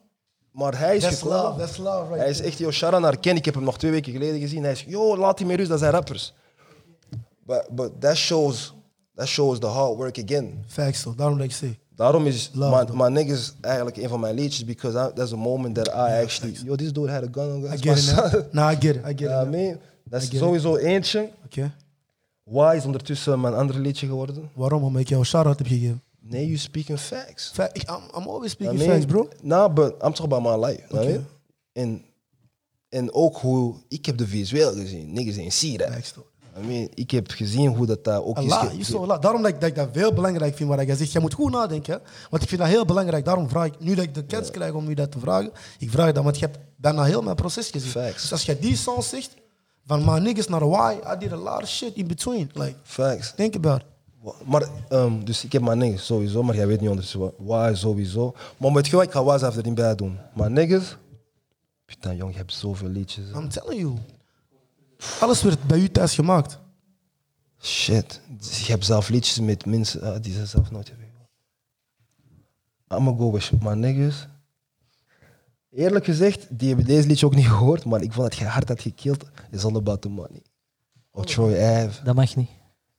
Maar 0.51 0.79
hij 0.79 0.97
is 0.97 1.03
That's 1.03 1.19
gekomen. 1.19 1.43
love, 1.43 1.59
that's 1.59 1.77
love 1.77 2.03
right 2.07 2.19
hij 2.19 2.31
is 2.31 2.41
echt, 2.41 2.59
yo, 2.59 2.71
Shara 2.71 2.99
naar 2.99 3.17
Ken. 3.19 3.37
Ik 3.37 3.45
heb 3.45 3.55
hem 3.55 3.65
nog 3.65 3.79
twee 3.79 3.91
weken 3.91 4.13
geleden 4.13 4.41
gezien. 4.41 4.63
Hij 4.63 4.73
is, 4.73 4.85
yo, 4.89 5.17
laat 5.17 5.37
die 5.39 5.47
me 5.47 5.57
rust, 5.57 5.69
dat 5.69 5.79
zijn 5.79 5.93
rappers. 5.93 6.35
But, 7.47 7.67
but 7.71 8.01
that, 8.01 8.17
shows, 8.17 8.75
that 9.15 9.27
shows 9.27 9.59
the 9.59 9.67
hard 9.67 9.97
work 9.97 10.19
again. 10.25 10.65
Facts. 10.69 11.05
Daarom 11.17 11.37
dat 11.39 11.47
ik 11.47 11.53
zeg. 11.53 11.71
Daarom 12.01 12.27
is 12.27 12.51
Love, 12.53 12.93
my, 12.93 13.03
my 13.03 13.09
niggas 13.09 13.55
eigenlijk 13.61 13.97
een 13.97 14.09
van 14.09 14.21
mijn 14.21 14.35
liedjes, 14.35 14.65
because 14.65 14.99
I, 14.99 15.13
that's 15.15 15.33
a 15.33 15.37
moment 15.37 15.75
that 15.75 15.89
I 15.89 16.23
actually, 16.23 16.57
yo, 16.65 16.75
this 16.77 16.93
dude 16.93 17.11
had 17.11 17.23
a 17.23 17.29
gun. 17.33 17.59
I 17.59 17.69
That's 17.69 17.83
get 17.83 17.99
it 17.99 18.33
now. 18.33 18.43
Nah, 18.53 18.73
I 18.73 18.77
get 18.81 18.97
it. 18.97 19.03
I 19.05 19.09
get 19.09 19.21
it. 19.21 19.29
Now. 19.29 19.51
man. 19.51 19.79
Dat 20.05 20.21
is 20.21 20.27
I 20.27 20.31
get 20.31 20.33
it. 20.33 20.39
sowieso 20.39 20.77
eentje. 20.77 21.31
Oké. 21.45 21.73
Why 22.43 22.75
is 22.77 22.85
ondertussen 22.85 23.41
mijn 23.41 23.55
andere 23.55 23.79
liedje 23.79 24.07
geworden? 24.07 24.51
Waarom? 24.55 24.83
Omdat 24.85 25.01
ik 25.01 25.09
jou 25.09 25.21
een 25.21 25.27
shout-out 25.27 25.59
heb 25.59 25.67
gegeven. 25.67 26.03
Nee, 26.21 26.47
you 26.47 26.57
speaking 26.57 26.99
facts. 27.01 27.51
Fa- 27.53 27.71
ik, 27.73 27.83
I'm, 27.83 28.21
I'm 28.21 28.29
always 28.29 28.51
I 28.51 28.55
speaking 28.55 28.79
mean, 28.79 28.91
facts, 28.91 29.07
bro. 29.07 29.29
Nah, 29.43 29.75
but 29.75 29.93
I'm 29.93 30.13
talking 30.13 30.33
about 30.33 30.61
my 30.61 30.67
life. 30.67 30.83
Oké. 30.85 31.03
Okay. 31.03 31.25
En, 31.73 32.05
en 32.89 33.13
ook 33.13 33.37
hoe, 33.37 33.75
ik 33.89 34.07
heb 34.07 34.17
de 34.17 34.27
visueel 34.27 34.73
gezien. 34.73 35.13
Niggas 35.13 35.39
ain't 35.39 35.53
see 35.53 35.77
that. 35.79 35.93
Facts 35.93 36.13
toch. 36.13 36.30
I 36.63 36.67
mean, 36.67 36.89
ik 36.95 37.11
heb 37.11 37.31
gezien 37.31 37.75
hoe 37.75 37.87
dat 37.87 38.05
daar 38.05 38.23
ook 38.25 38.39
is. 38.39 38.53
Allah, 38.53 38.73
je 38.77 38.85
zo, 38.85 39.03
Allah. 39.03 39.21
Daarom 39.21 39.43
dat 39.43 39.51
ik, 39.51 39.61
dat 39.61 39.69
ik 39.69 39.75
dat 39.75 39.89
heel 39.93 40.13
belangrijk 40.13 40.57
vind 40.57 40.69
wat 40.69 40.87
jij 40.87 40.97
zegt. 40.97 41.13
Je 41.13 41.21
moet 41.21 41.35
goed 41.35 41.53
nadenken. 41.53 42.01
Want 42.31 42.43
ik 42.43 42.49
vind 42.49 42.61
dat 42.61 42.71
heel 42.71 42.85
belangrijk. 42.85 43.25
Daarom 43.25 43.49
vraag 43.49 43.67
ik, 43.67 43.75
nu 43.81 43.95
dat 43.95 44.05
ik 44.05 44.15
de 44.15 44.25
kans 44.25 44.51
krijg 44.51 44.73
om 44.73 44.89
u 44.89 44.95
dat 44.95 45.13
te 45.13 45.19
vragen, 45.19 45.51
ik 45.79 45.91
vraag 45.91 46.13
dat, 46.13 46.25
want 46.25 46.39
je 46.39 46.45
hebt 46.47 46.59
bijna 46.77 47.03
heel 47.05 47.23
mijn 47.23 47.37
proces 47.37 47.71
gezien. 47.71 47.91
Facts. 47.91 48.21
Dus 48.23 48.33
als 48.33 48.43
je 48.45 48.59
die 48.59 48.77
song 48.77 49.01
zegt, 49.03 49.35
van 49.87 50.05
my 50.05 50.19
niggas 50.19 50.49
naar 50.49 50.69
why, 50.69 50.95
I 51.15 51.19
did 51.19 51.33
a 51.33 51.37
lot 51.37 51.63
of 51.63 51.69
shit 51.69 51.95
in 51.95 52.07
between. 52.07 52.51
Like, 52.55 52.75
Facts. 52.83 53.33
think 53.35 53.55
about 53.55 53.81
it. 53.81 53.87
Maar, 54.47 54.69
ehm, 54.89 55.25
dus 55.25 55.45
ik 55.45 55.53
heb 55.53 55.63
mijn 55.63 55.79
niggas 55.79 56.07
sowieso, 56.07 56.43
maar 56.43 56.55
jij 56.55 56.67
weet 56.67 56.81
niet 56.81 56.89
ondertussen 56.89 57.21
wa- 57.21 57.31
why 57.37 57.75
sowieso. 57.75 58.35
Maar 58.57 58.73
met 58.73 58.87
je, 58.87 59.03
ik 59.03 59.11
ga 59.11 59.25
was 59.25 59.43
erin 59.43 59.75
bij 59.75 59.95
doen. 59.95 60.19
Maar 60.35 60.51
niggas, 60.51 60.97
putain 61.85 62.17
jong, 62.17 62.33
je 62.33 62.39
hebt 62.39 62.53
zoveel 62.55 62.89
liedjes. 62.89 63.25
I'm 63.35 63.49
telling 63.49 63.81
you. 63.81 63.95
Alles 65.21 65.43
werd 65.43 65.63
bij 65.63 65.79
u 65.79 65.89
thuis 65.91 66.15
gemaakt. 66.15 66.59
Shit. 67.63 68.21
Dus 68.29 68.67
je 68.67 68.73
hebt 68.73 68.85
zelf 68.85 69.09
liedjes 69.09 69.41
met 69.41 69.67
mensen 69.67 70.03
ah, 70.03 70.23
die 70.23 70.33
ze 70.35 70.47
zelf 70.47 70.71
nooit 70.71 70.89
hebben 70.89 71.07
gehoord. 71.13 71.31
I'ma 73.03 73.19
go 73.19 73.33
with 73.33 73.51
my 73.63 73.73
niggas. 73.73 74.27
Eerlijk 75.71 76.05
gezegd, 76.05 76.47
die 76.51 76.69
hebben 76.69 76.87
deze 76.87 77.07
liedje 77.09 77.27
ook 77.27 77.35
niet 77.35 77.47
gehoord, 77.47 77.85
maar 77.85 78.03
ik 78.03 78.13
vond 78.13 78.29
dat 78.31 78.39
je 78.39 78.45
hard 78.45 78.69
had 78.69 78.81
gekild. 78.81 79.25
Is 79.51 79.65
all 79.65 79.77
about 79.77 80.01
the 80.03 80.09
money. 80.09 80.43
Of 81.11 81.25
Troy 81.27 81.53
Ave. 81.63 82.03
Dat 82.05 82.15
mag 82.15 82.37
niet. 82.37 82.49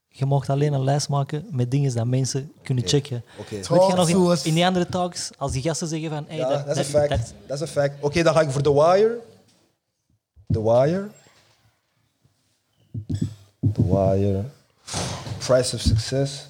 Je 0.07 0.25
mag 0.25 0.49
alleen 0.49 0.73
een 0.73 0.83
lijst 0.83 1.09
maken 1.09 1.45
met 1.51 1.71
dingen 1.71 1.93
dat 1.95 2.05
mensen 2.07 2.51
kunnen 2.63 2.87
checken. 2.87 3.23
Oké. 3.39 3.49
Weet 3.55 3.65
je 3.65 3.93
nog, 3.95 4.09
in, 4.09 4.47
in 4.49 4.53
die 4.53 4.65
andere 4.65 4.87
talks, 4.87 5.29
als 5.37 5.51
die 5.51 5.61
gasten 5.61 5.87
zeggen 5.87 6.09
van... 6.09 6.25
Hey, 6.27 6.37
Ja, 6.37 6.49
dat, 6.49 6.65
dat 6.67 6.77
is 6.77 6.85
een 6.85 6.91
fact. 6.99 7.09
dat- 7.09 7.33
Dat 7.47 7.55
is 7.55 7.61
een 7.61 7.67
fact. 7.81 8.03
Oké, 8.03 8.23
dan 8.23 8.33
ga 8.33 8.41
ik 8.41 8.49
voor 8.51 8.61
The 8.61 8.73
Wire. 8.73 9.19
The 10.47 10.63
Wire. 10.63 11.09
The 13.73 13.87
Wire. 13.87 14.43
Price 15.37 15.75
of 15.75 15.81
Success. 15.81 16.49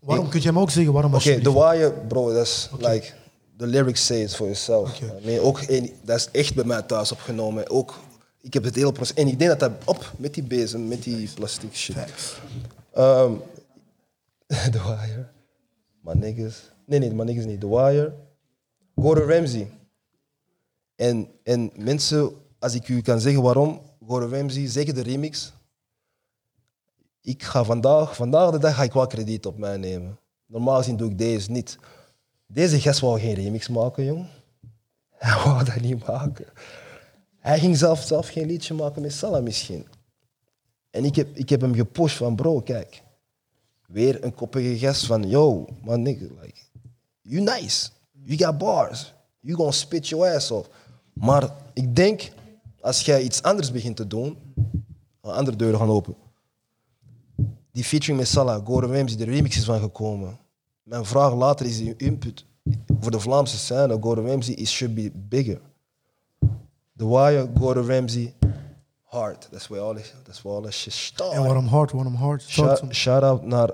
Waarom 0.00 0.28
kun 0.28 0.40
je 0.40 0.46
hem 0.46 0.58
ook 0.58 0.70
zeggen? 0.70 0.92
Waarom 0.92 1.14
Oké? 1.14 1.40
The 1.40 1.52
Wire, 1.52 1.92
bro, 2.08 2.32
dat 2.32 2.46
is 2.46 2.68
like 2.78 3.12
the 3.56 3.66
lyrics 3.66 4.06
say 4.06 4.22
it 4.22 4.34
for 4.34 4.46
yourself. 4.46 5.00
I 5.00 5.24
mean, 5.24 5.40
ook 5.40 5.60
dat 6.04 6.18
is 6.18 6.28
echt 6.32 6.54
bij 6.54 6.64
mij 6.64 6.82
thuis 6.82 7.12
opgenomen. 7.12 7.70
Ook, 7.70 7.98
ik 8.40 8.54
heb 8.54 8.64
het 8.64 8.74
hele 8.74 8.92
proces. 8.92 9.16
En 9.16 9.26
ik 9.26 9.38
denk 9.38 9.50
dat 9.50 9.60
dat 9.60 9.72
op 9.84 10.12
met 10.18 10.34
die 10.34 10.42
bezem, 10.42 10.88
met 10.88 11.02
die 11.02 11.30
plastic 11.34 11.74
shit. 11.74 11.96
Um, 12.98 13.40
The 14.46 14.82
Wire. 14.82 15.28
My 16.00 16.12
niggas. 16.12 16.70
Nee, 16.86 16.98
nee, 16.98 17.14
my 17.14 17.24
niggas 17.24 17.44
niet. 17.44 17.60
The 17.60 17.68
Wire. 17.68 18.12
Gordon 18.96 19.28
Ramsay. 19.28 19.70
En, 20.96 21.28
en 21.42 21.70
mensen, 21.74 22.32
als 22.58 22.74
ik 22.74 22.88
u 22.88 23.00
kan 23.00 23.20
zeggen 23.20 23.42
waarom, 23.42 23.80
Gordon 24.06 24.30
Ramsay, 24.30 24.66
zeker 24.66 24.94
de 24.94 25.02
remix. 25.02 25.52
Ik 27.24 27.42
ga 27.42 27.64
vandaag, 27.64 28.16
vandaag 28.16 28.50
de 28.50 28.58
dag 28.58 28.74
ga 28.74 28.82
ik 28.82 28.92
wel 28.92 29.06
krediet 29.06 29.46
op 29.46 29.58
mij 29.58 29.76
nemen. 29.76 30.18
Normaal 30.46 30.76
gezien 30.76 30.96
doe 30.96 31.10
ik 31.10 31.18
deze 31.18 31.50
niet. 31.50 31.78
Deze 32.46 32.80
gast 32.80 33.00
wou 33.00 33.20
geen 33.20 33.34
remix 33.34 33.68
maken, 33.68 34.04
jong. 34.04 34.26
Hij 35.18 35.44
wou 35.44 35.64
dat 35.64 35.80
niet 35.80 36.06
maken. 36.06 36.46
Hij 37.38 37.58
ging 37.58 37.76
zelf, 37.76 38.02
zelf 38.02 38.28
geen 38.28 38.46
liedje 38.46 38.74
maken 38.74 39.02
met 39.02 39.12
Salah 39.12 39.42
misschien. 39.42 39.86
En 40.90 41.04
ik 41.04 41.16
heb, 41.16 41.36
ik 41.36 41.48
heb 41.48 41.60
hem 41.60 41.74
gepusht 41.74 42.16
van, 42.16 42.36
bro, 42.36 42.60
kijk. 42.60 43.02
Weer 43.86 44.24
een 44.24 44.34
koppige 44.34 44.78
gast 44.78 45.06
van, 45.06 45.28
yo, 45.28 45.66
man, 45.82 46.02
nigga, 46.02 46.26
like, 46.40 46.60
you 47.20 47.40
nice. 47.40 47.90
You 48.24 48.38
got 48.38 48.58
bars. 48.58 49.14
You 49.40 49.56
gonna 49.56 49.70
spit 49.70 50.08
your 50.08 50.34
ass 50.34 50.50
off. 50.50 50.68
Maar 51.12 51.54
ik 51.72 51.96
denk, 51.96 52.32
als 52.80 53.00
jij 53.00 53.22
iets 53.22 53.42
anders 53.42 53.70
begint 53.70 53.96
te 53.96 54.06
doen, 54.06 54.54
andere 55.20 55.56
deuren 55.56 55.78
gaan 55.78 55.90
open. 55.90 56.16
Die 57.72 57.84
featuring 57.84 58.18
met 58.18 58.28
Salah, 58.28 58.66
Gordon 58.66 58.92
Ramsay, 58.92 59.16
de 59.16 59.24
remix 59.24 59.56
is 59.56 59.64
van 59.64 59.80
gekomen. 59.80 60.38
Mijn 60.82 61.04
vraag 61.04 61.34
later 61.34 61.66
is 61.66 61.76
die 61.76 61.96
input 61.96 62.46
voor 63.00 63.10
de 63.10 63.20
Vlaamse 63.20 63.56
scène, 63.56 63.98
Gordon 64.00 64.26
Ramsay, 64.26 64.54
is 64.54 64.70
should 64.70 64.94
be 64.94 65.10
bigger. 65.14 65.60
The 66.96 67.08
Wire, 67.08 67.48
Gordon 67.58 67.86
Ramsay, 67.86 68.34
hard. 69.02 69.48
That's 69.50 69.68
where 69.68 69.84
all 69.84 69.94
that's 70.22 70.42
where 70.42 70.56
all 70.56 70.62
that 70.62 70.72
shit 70.72 70.92
started. 70.92 71.36
En 71.36 71.44
waarom 71.44 71.66
hard, 71.66 71.92
waarom 71.92 72.38
Shout, 72.38 72.82
shout 72.90 73.22
out 73.22 73.42
naar, 73.42 73.70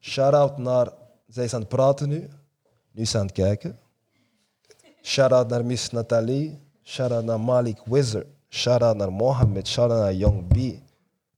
shout 0.00 0.34
out 0.34 0.58
naar 0.58 0.92
zij 1.28 1.44
is 1.44 1.54
aan 1.54 1.60
het 1.60 1.68
praten 1.68 2.08
nu. 2.08 2.28
Nu 2.92 3.02
is 3.02 3.10
ze 3.10 3.18
aan 3.18 3.26
het 3.26 3.34
kijken. 3.34 3.78
Shout-out 5.02 5.48
naar 5.48 5.64
Miss 5.64 5.90
Nathalie. 5.90 6.58
Shout-out 6.82 7.24
naar 7.24 7.40
Malik 7.40 7.78
Wizard. 7.84 8.26
Shout-out 8.48 8.96
naar 8.96 9.12
Mohammed. 9.12 9.68
Shout-out 9.68 10.00
naar 10.00 10.14
Young 10.14 10.46
B. 10.48 10.56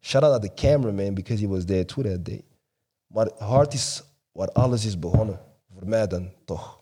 Shout-out 0.01 0.31
naar 0.31 0.41
de 0.41 0.55
cameraman, 0.55 1.15
because 1.15 1.43
he 1.45 1.49
was 1.49 1.65
there 1.65 1.85
too 1.85 2.03
that 2.03 2.25
day. 2.25 2.45
Maar 3.07 3.31
Hart 3.39 3.75
is 3.75 4.03
waar 4.33 4.53
alles 4.53 4.85
is 4.85 4.99
begonnen. 4.99 5.41
Voor 5.75 5.89
mij 5.89 6.07
dan, 6.07 6.31
toch. 6.45 6.81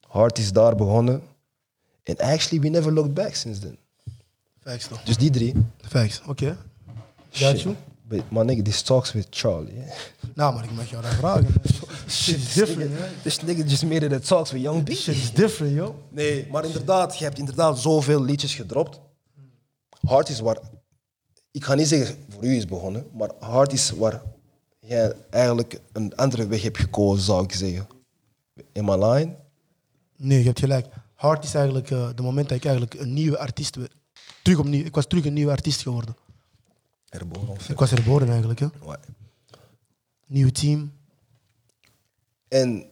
Hart 0.00 0.38
is 0.38 0.52
daar 0.52 0.76
begonnen. 0.76 1.22
And 2.04 2.20
actually, 2.20 2.60
we 2.60 2.68
never 2.68 2.92
looked 2.92 3.14
back 3.14 3.34
since 3.34 3.60
then. 3.60 3.78
Facts 4.60 4.86
toch? 4.86 5.02
Dus 5.02 5.16
die 5.16 5.30
drie. 5.30 5.54
Facts, 5.80 6.22
oké. 6.26 6.56
Got 7.30 7.60
you? 7.60 7.76
But 8.08 8.30
my 8.30 8.42
nigga, 8.42 8.62
this 8.62 8.82
talks 8.82 9.12
with 9.12 9.26
Charlie. 9.30 9.74
Yeah? 9.74 9.90
Nou, 10.34 10.54
maar 10.54 10.64
ik 10.64 10.70
mag 10.70 10.90
jou 10.90 11.02
daar 11.02 11.12
vragen. 11.14 11.46
Shit 12.08 12.36
is 12.36 12.52
different, 12.52 12.90
hè? 12.98 13.06
This 13.22 13.40
nigga 13.42 13.62
just 13.62 13.84
made 13.84 14.06
it 14.06 14.12
a 14.12 14.18
talks 14.18 14.50
with 14.50 14.62
Young 14.62 14.84
B. 14.84 14.92
Shit 14.92 15.14
is 15.14 15.32
different, 15.32 15.74
yo. 15.74 15.94
Nee, 16.08 16.46
maar 16.50 16.64
inderdaad, 16.64 17.18
je 17.18 17.24
hebt 17.24 17.38
inderdaad 17.38 17.78
zoveel 17.78 18.22
liedjes 18.22 18.54
gedropt. 18.54 19.00
Hard 20.06 20.28
is 20.28 20.40
waar, 20.40 20.58
ik 21.54 21.64
ga 21.64 21.74
niet 21.74 21.88
zeggen 21.88 22.16
voor 22.28 22.44
u 22.44 22.56
is 22.56 22.66
begonnen, 22.66 23.06
maar 23.12 23.30
hard 23.38 23.72
is 23.72 23.90
waar 23.90 24.22
jij 24.80 25.12
eigenlijk 25.30 25.80
een 25.92 26.16
andere 26.16 26.46
weg 26.46 26.62
hebt 26.62 26.78
gekozen, 26.78 27.24
zou 27.24 27.44
ik 27.44 27.52
zeggen. 27.52 27.86
In 28.72 28.84
my 28.84 29.04
line? 29.04 29.36
Nee, 30.16 30.38
je 30.38 30.44
hebt 30.44 30.58
gelijk. 30.58 30.86
Hard 31.14 31.44
is 31.44 31.54
eigenlijk 31.54 31.90
eh, 31.90 32.08
de 32.14 32.22
moment 32.22 32.48
dat 32.48 32.56
ik 32.56 32.64
eigenlijk 32.64 32.94
een 32.94 33.12
nieuwe 33.12 33.38
artiest 33.38 33.76
werd. 33.76 33.94
Terug 34.42 34.58
opnieuw, 34.58 34.84
ik 34.84 34.94
was 34.94 35.06
terug 35.06 35.24
een 35.24 35.32
nieuwe 35.32 35.50
artiest 35.50 35.82
geworden. 35.82 36.16
Herboren 37.08 37.48
of 37.48 37.68
Ik 37.68 37.78
was 37.78 37.90
herboren 37.90 38.28
eigenlijk, 38.28 38.60
hè. 38.60 38.66
Ouais. 38.82 38.98
Nieuw 40.26 40.50
team. 40.50 40.92
En 42.48 42.86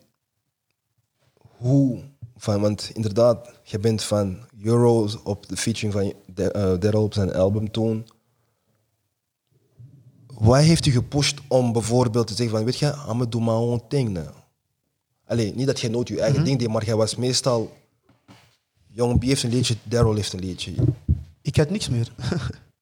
hoe, 1.38 2.02
van, 2.36 2.60
want 2.60 2.90
inderdaad, 2.92 3.60
je 3.62 3.78
bent 3.78 4.02
van 4.02 4.46
Euros 4.62 5.22
op 5.22 5.48
de 5.48 5.56
featuring 5.56 5.92
van 5.92 6.12
eh, 6.34 6.78
Daryl 6.78 7.02
op 7.02 7.14
zijn 7.14 7.34
album 7.34 7.70
toen. 7.70 8.06
Wat 10.42 10.60
heeft 10.60 10.86
u 10.86 10.90
gepusht 10.90 11.40
om 11.48 11.72
bijvoorbeeld 11.72 12.26
te 12.26 12.34
zeggen 12.34 12.56
van, 12.56 12.64
weet 12.64 12.78
je, 12.78 12.86
I'm 12.86 12.94
gonna 13.06 13.24
do 13.24 13.40
my 13.40 13.48
own 13.48 13.82
thing 13.88 14.08
now. 14.10 14.28
Allee, 15.26 15.54
niet 15.54 15.66
dat 15.66 15.80
jij 15.80 15.90
nooit 15.90 16.08
je 16.08 16.20
eigen 16.20 16.44
ding 16.44 16.58
deed, 16.58 16.68
maar 16.68 16.84
jij 16.84 16.96
was 16.96 17.16
meestal... 17.16 17.76
Young 18.86 19.18
B 19.18 19.22
heeft 19.22 19.42
een 19.42 19.50
liedje, 19.50 19.76
Daryl 19.82 20.14
heeft 20.14 20.32
een 20.32 20.40
liedje. 20.40 20.72
Ik 21.42 21.56
had 21.56 21.70
niks 21.70 21.88
meer. 21.88 22.12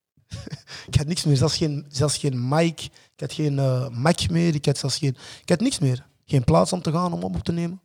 ik 0.88 0.94
had 0.94 1.06
niks 1.06 1.24
meer. 1.24 1.36
Zelfs 1.36 1.56
geen, 1.56 1.86
zelfs 1.88 2.16
geen 2.16 2.48
mic. 2.48 2.80
Ik 3.14 3.20
had 3.20 3.32
geen 3.32 3.58
eh 3.58 3.88
Mac 3.88 4.28
meer. 4.28 4.54
Ik 4.54 4.66
had 4.66 4.78
zelfs 4.78 4.96
geen... 4.98 5.16
Ik 5.42 5.48
had 5.48 5.60
niks 5.60 5.78
meer. 5.78 6.06
Geen 6.24 6.44
plaats 6.44 6.72
om 6.72 6.82
te 6.82 6.92
gaan 6.92 7.12
om 7.12 7.22
op 7.22 7.44
te 7.44 7.52
nemen. 7.52 7.80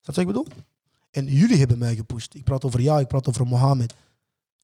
Snap 0.00 0.14
je 0.16 0.24
wat 0.24 0.36
ik 0.36 0.42
bedoel? 0.44 0.64
En 1.10 1.26
jullie 1.26 1.58
hebben 1.58 1.78
mij 1.78 1.94
gepusht. 1.94 2.34
Ik 2.34 2.44
praat 2.44 2.64
over 2.64 2.80
jou, 2.80 3.00
ik 3.00 3.08
praat 3.08 3.28
over 3.28 3.46
Mohammed. 3.46 3.94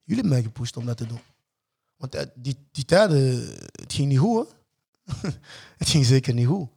Jullie 0.04 0.22
hebben 0.22 0.32
mij 0.32 0.42
gepusht 0.42 0.76
om 0.76 0.86
dat 0.86 0.96
te 0.96 1.06
doen. 1.06 1.20
Want 1.98 2.14
eh, 2.14 2.26
die, 2.34 2.56
die 2.72 2.84
tijden, 2.84 3.18
het 3.72 3.92
ging 3.92 4.08
niet 4.08 4.18
goed, 4.18 4.46
hè? 4.46 5.28
het 5.78 5.88
ging 5.88 6.04
zeker 6.04 6.34
niet 6.34 6.46
goed. 6.46 6.68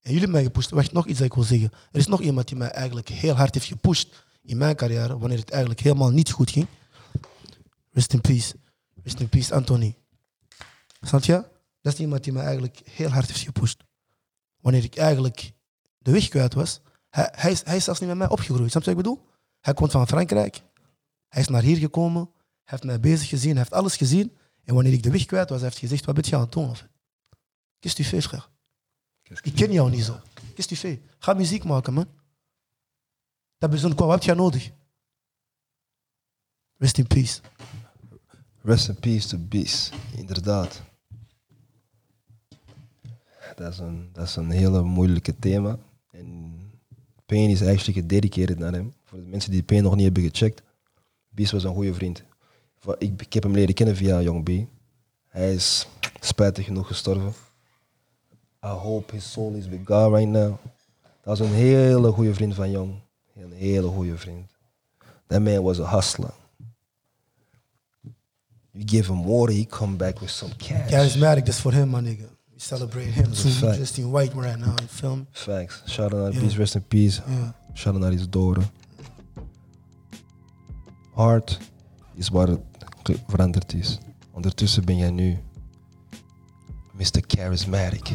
En 0.00 0.10
jullie 0.10 0.18
hebben 0.18 0.30
mij 0.30 0.42
gepusht. 0.42 0.70
Wacht, 0.70 0.92
nog 0.92 1.06
iets 1.06 1.18
dat 1.18 1.26
ik 1.26 1.34
wil 1.34 1.44
zeggen. 1.44 1.70
Er 1.92 1.98
is 1.98 2.06
nog 2.06 2.20
iemand 2.20 2.48
die 2.48 2.56
mij 2.56 2.70
eigenlijk 2.70 3.08
heel 3.08 3.34
hard 3.34 3.54
heeft 3.54 3.66
gepusht 3.66 4.24
in 4.42 4.56
mijn 4.56 4.76
carrière, 4.76 5.18
wanneer 5.18 5.38
het 5.38 5.50
eigenlijk 5.50 5.80
helemaal 5.80 6.10
niet 6.10 6.30
goed 6.30 6.50
ging. 6.50 6.66
Rest 7.90 8.12
in 8.12 8.20
peace. 8.20 8.54
Rest 9.02 9.20
in 9.20 9.28
peace, 9.28 9.54
Anthony. 9.54 9.96
Snap 11.00 11.22
je? 11.22 11.44
Dat 11.80 11.92
is 11.92 11.98
iemand 11.98 12.24
die 12.24 12.32
mij 12.32 12.42
eigenlijk 12.44 12.80
heel 12.90 13.08
hard 13.08 13.26
heeft 13.26 13.40
gepusht. 13.40 13.84
Wanneer 14.60 14.84
ik 14.84 14.96
eigenlijk 14.96 15.52
de 15.98 16.10
weg 16.10 16.28
kwijt 16.28 16.54
was. 16.54 16.80
Hij, 17.10 17.32
hij, 17.32 17.50
is, 17.50 17.62
hij 17.64 17.76
is 17.76 17.84
zelfs 17.84 18.00
niet 18.00 18.08
met 18.08 18.18
mij 18.18 18.28
opgegroeid. 18.28 18.70
Snap 18.70 18.82
je 18.82 18.94
wat 18.94 18.98
ik 18.98 19.04
bedoel? 19.04 19.28
Hij 19.60 19.74
komt 19.74 19.90
van 19.90 20.06
Frankrijk. 20.06 20.62
Hij 21.28 21.42
is 21.42 21.48
naar 21.48 21.62
hier 21.62 21.76
gekomen. 21.76 22.30
Hij 22.32 22.62
heeft 22.64 22.84
mij 22.84 23.00
bezig 23.00 23.28
gezien. 23.28 23.50
Hij 23.50 23.58
heeft 23.58 23.72
alles 23.72 23.96
gezien. 23.96 24.36
En 24.64 24.74
wanneer 24.74 24.92
ik 24.92 25.02
de 25.02 25.10
weg 25.10 25.24
kwijt 25.24 25.48
was, 25.48 25.60
hij 25.60 25.68
heeft 25.68 25.80
gezegd, 25.80 26.04
wat 26.04 26.14
ben 26.14 26.24
je 26.26 26.34
aan 26.34 26.40
het 26.40 26.52
doen? 26.52 26.68
Of? 26.68 26.86
Qu'est-ce 27.78 28.02
que 28.02 28.02
tu 28.02 28.04
fais, 28.04 28.26
frère? 28.26 28.50
Ik 29.42 29.54
ken 29.54 29.72
jou 29.72 29.90
niet 29.90 30.04
zo. 30.04 30.20
Qu'est-ce 30.54 30.74
que 30.74 30.74
tu 30.74 30.76
fais? 30.76 30.98
Ga 31.18 31.32
muziek 31.32 31.64
maken, 31.64 31.92
man. 31.92 32.06
Dat 33.58 33.70
bezoen 33.70 33.94
quoi? 33.94 34.06
Wat 34.06 34.14
heb 34.14 34.24
jij 34.24 34.34
nodig? 34.34 34.70
Rest 36.76 36.98
in 36.98 37.06
peace. 37.06 37.40
Rest 38.62 38.88
in 38.88 38.94
peace 38.94 39.28
to 39.28 39.38
Beast, 39.38 39.92
inderdaad. 40.16 40.82
Dat 43.56 43.72
is 43.72 43.78
een, 43.78 44.10
dat 44.12 44.26
is 44.26 44.36
een 44.36 44.50
hele 44.50 44.82
moeilijke 44.82 45.38
thema. 45.38 45.78
En 46.10 46.60
Pain 47.26 47.50
is 47.50 47.62
actually 47.62 48.00
gededicated 48.00 48.58
naar 48.58 48.72
hem. 48.72 48.94
Voor 49.04 49.18
de 49.18 49.24
mensen 49.24 49.50
die 49.50 49.62
Pain 49.62 49.82
nog 49.82 49.94
niet 49.94 50.04
hebben 50.04 50.22
gecheckt. 50.22 50.62
Beast 51.28 51.52
was 51.52 51.64
een 51.64 51.74
goede 51.74 51.94
vriend. 51.94 52.24
Ik, 52.98 53.20
ik 53.22 53.32
heb 53.32 53.42
hem 53.42 53.52
leren 53.52 53.74
kennen 53.74 53.96
via 53.96 54.20
Young 54.20 54.44
B. 54.44 54.50
Hij 55.28 55.54
is 55.54 55.88
spijtig 56.20 56.64
genoeg 56.64 56.86
gestorven. 56.86 57.32
I 58.64 58.68
hope 58.68 59.14
his 59.14 59.32
soul 59.32 59.52
is 59.54 59.68
with 59.68 59.80
God 59.84 60.12
right 60.14 60.28
now. 60.28 60.54
Dat 61.22 61.38
was 61.38 61.40
een 61.40 61.54
hele 61.54 62.12
goede 62.12 62.34
vriend 62.34 62.54
van 62.54 62.70
Young. 62.70 62.94
Een 63.36 63.52
hele 63.52 63.88
goede 63.88 64.16
vriend. 64.18 64.50
That 65.26 65.40
man 65.42 65.62
was 65.62 65.80
a 65.80 65.84
hustler. 65.84 66.30
You 68.70 68.88
give 68.88 69.12
him 69.12 69.24
water, 69.24 69.54
he 69.54 69.66
come 69.66 69.96
back 69.96 70.18
with 70.20 70.30
some 70.30 70.52
cash. 70.56 70.90
Charismatic, 70.90 71.44
that's 71.44 71.60
for 71.60 71.72
him, 71.72 71.88
my 71.90 72.00
nigga. 72.00 72.28
We 72.52 72.60
celebrate 72.60 73.10
him 73.10 73.32
too. 73.32 73.48
fact. 73.50 73.76
Just 73.78 73.98
in 73.98 74.10
white 74.10 74.34
right 74.34 74.58
now, 74.58 74.74
feel 74.88 75.16
me? 75.16 75.24
Facts. 75.30 75.82
Shout 75.86 76.12
out 76.12 76.22
naar 76.22 76.32
Ja. 76.32 76.40
Beast, 76.40 76.56
rest 76.56 76.74
in 76.74 76.82
peace. 76.86 77.20
Shout 77.74 77.94
out 77.94 78.02
naar 78.02 78.12
his 78.12 78.28
daughter. 78.28 78.62
Hard 81.14 81.58
is 82.14 82.28
waar 82.28 82.48
het 82.48 82.60
ge- 82.71 82.71
veranderd 83.26 83.74
is. 83.74 83.98
Ondertussen 84.30 84.84
ben 84.84 84.96
jij 84.96 85.10
nu 85.10 85.38
Mr. 86.92 87.22
Charismatic. 87.26 88.10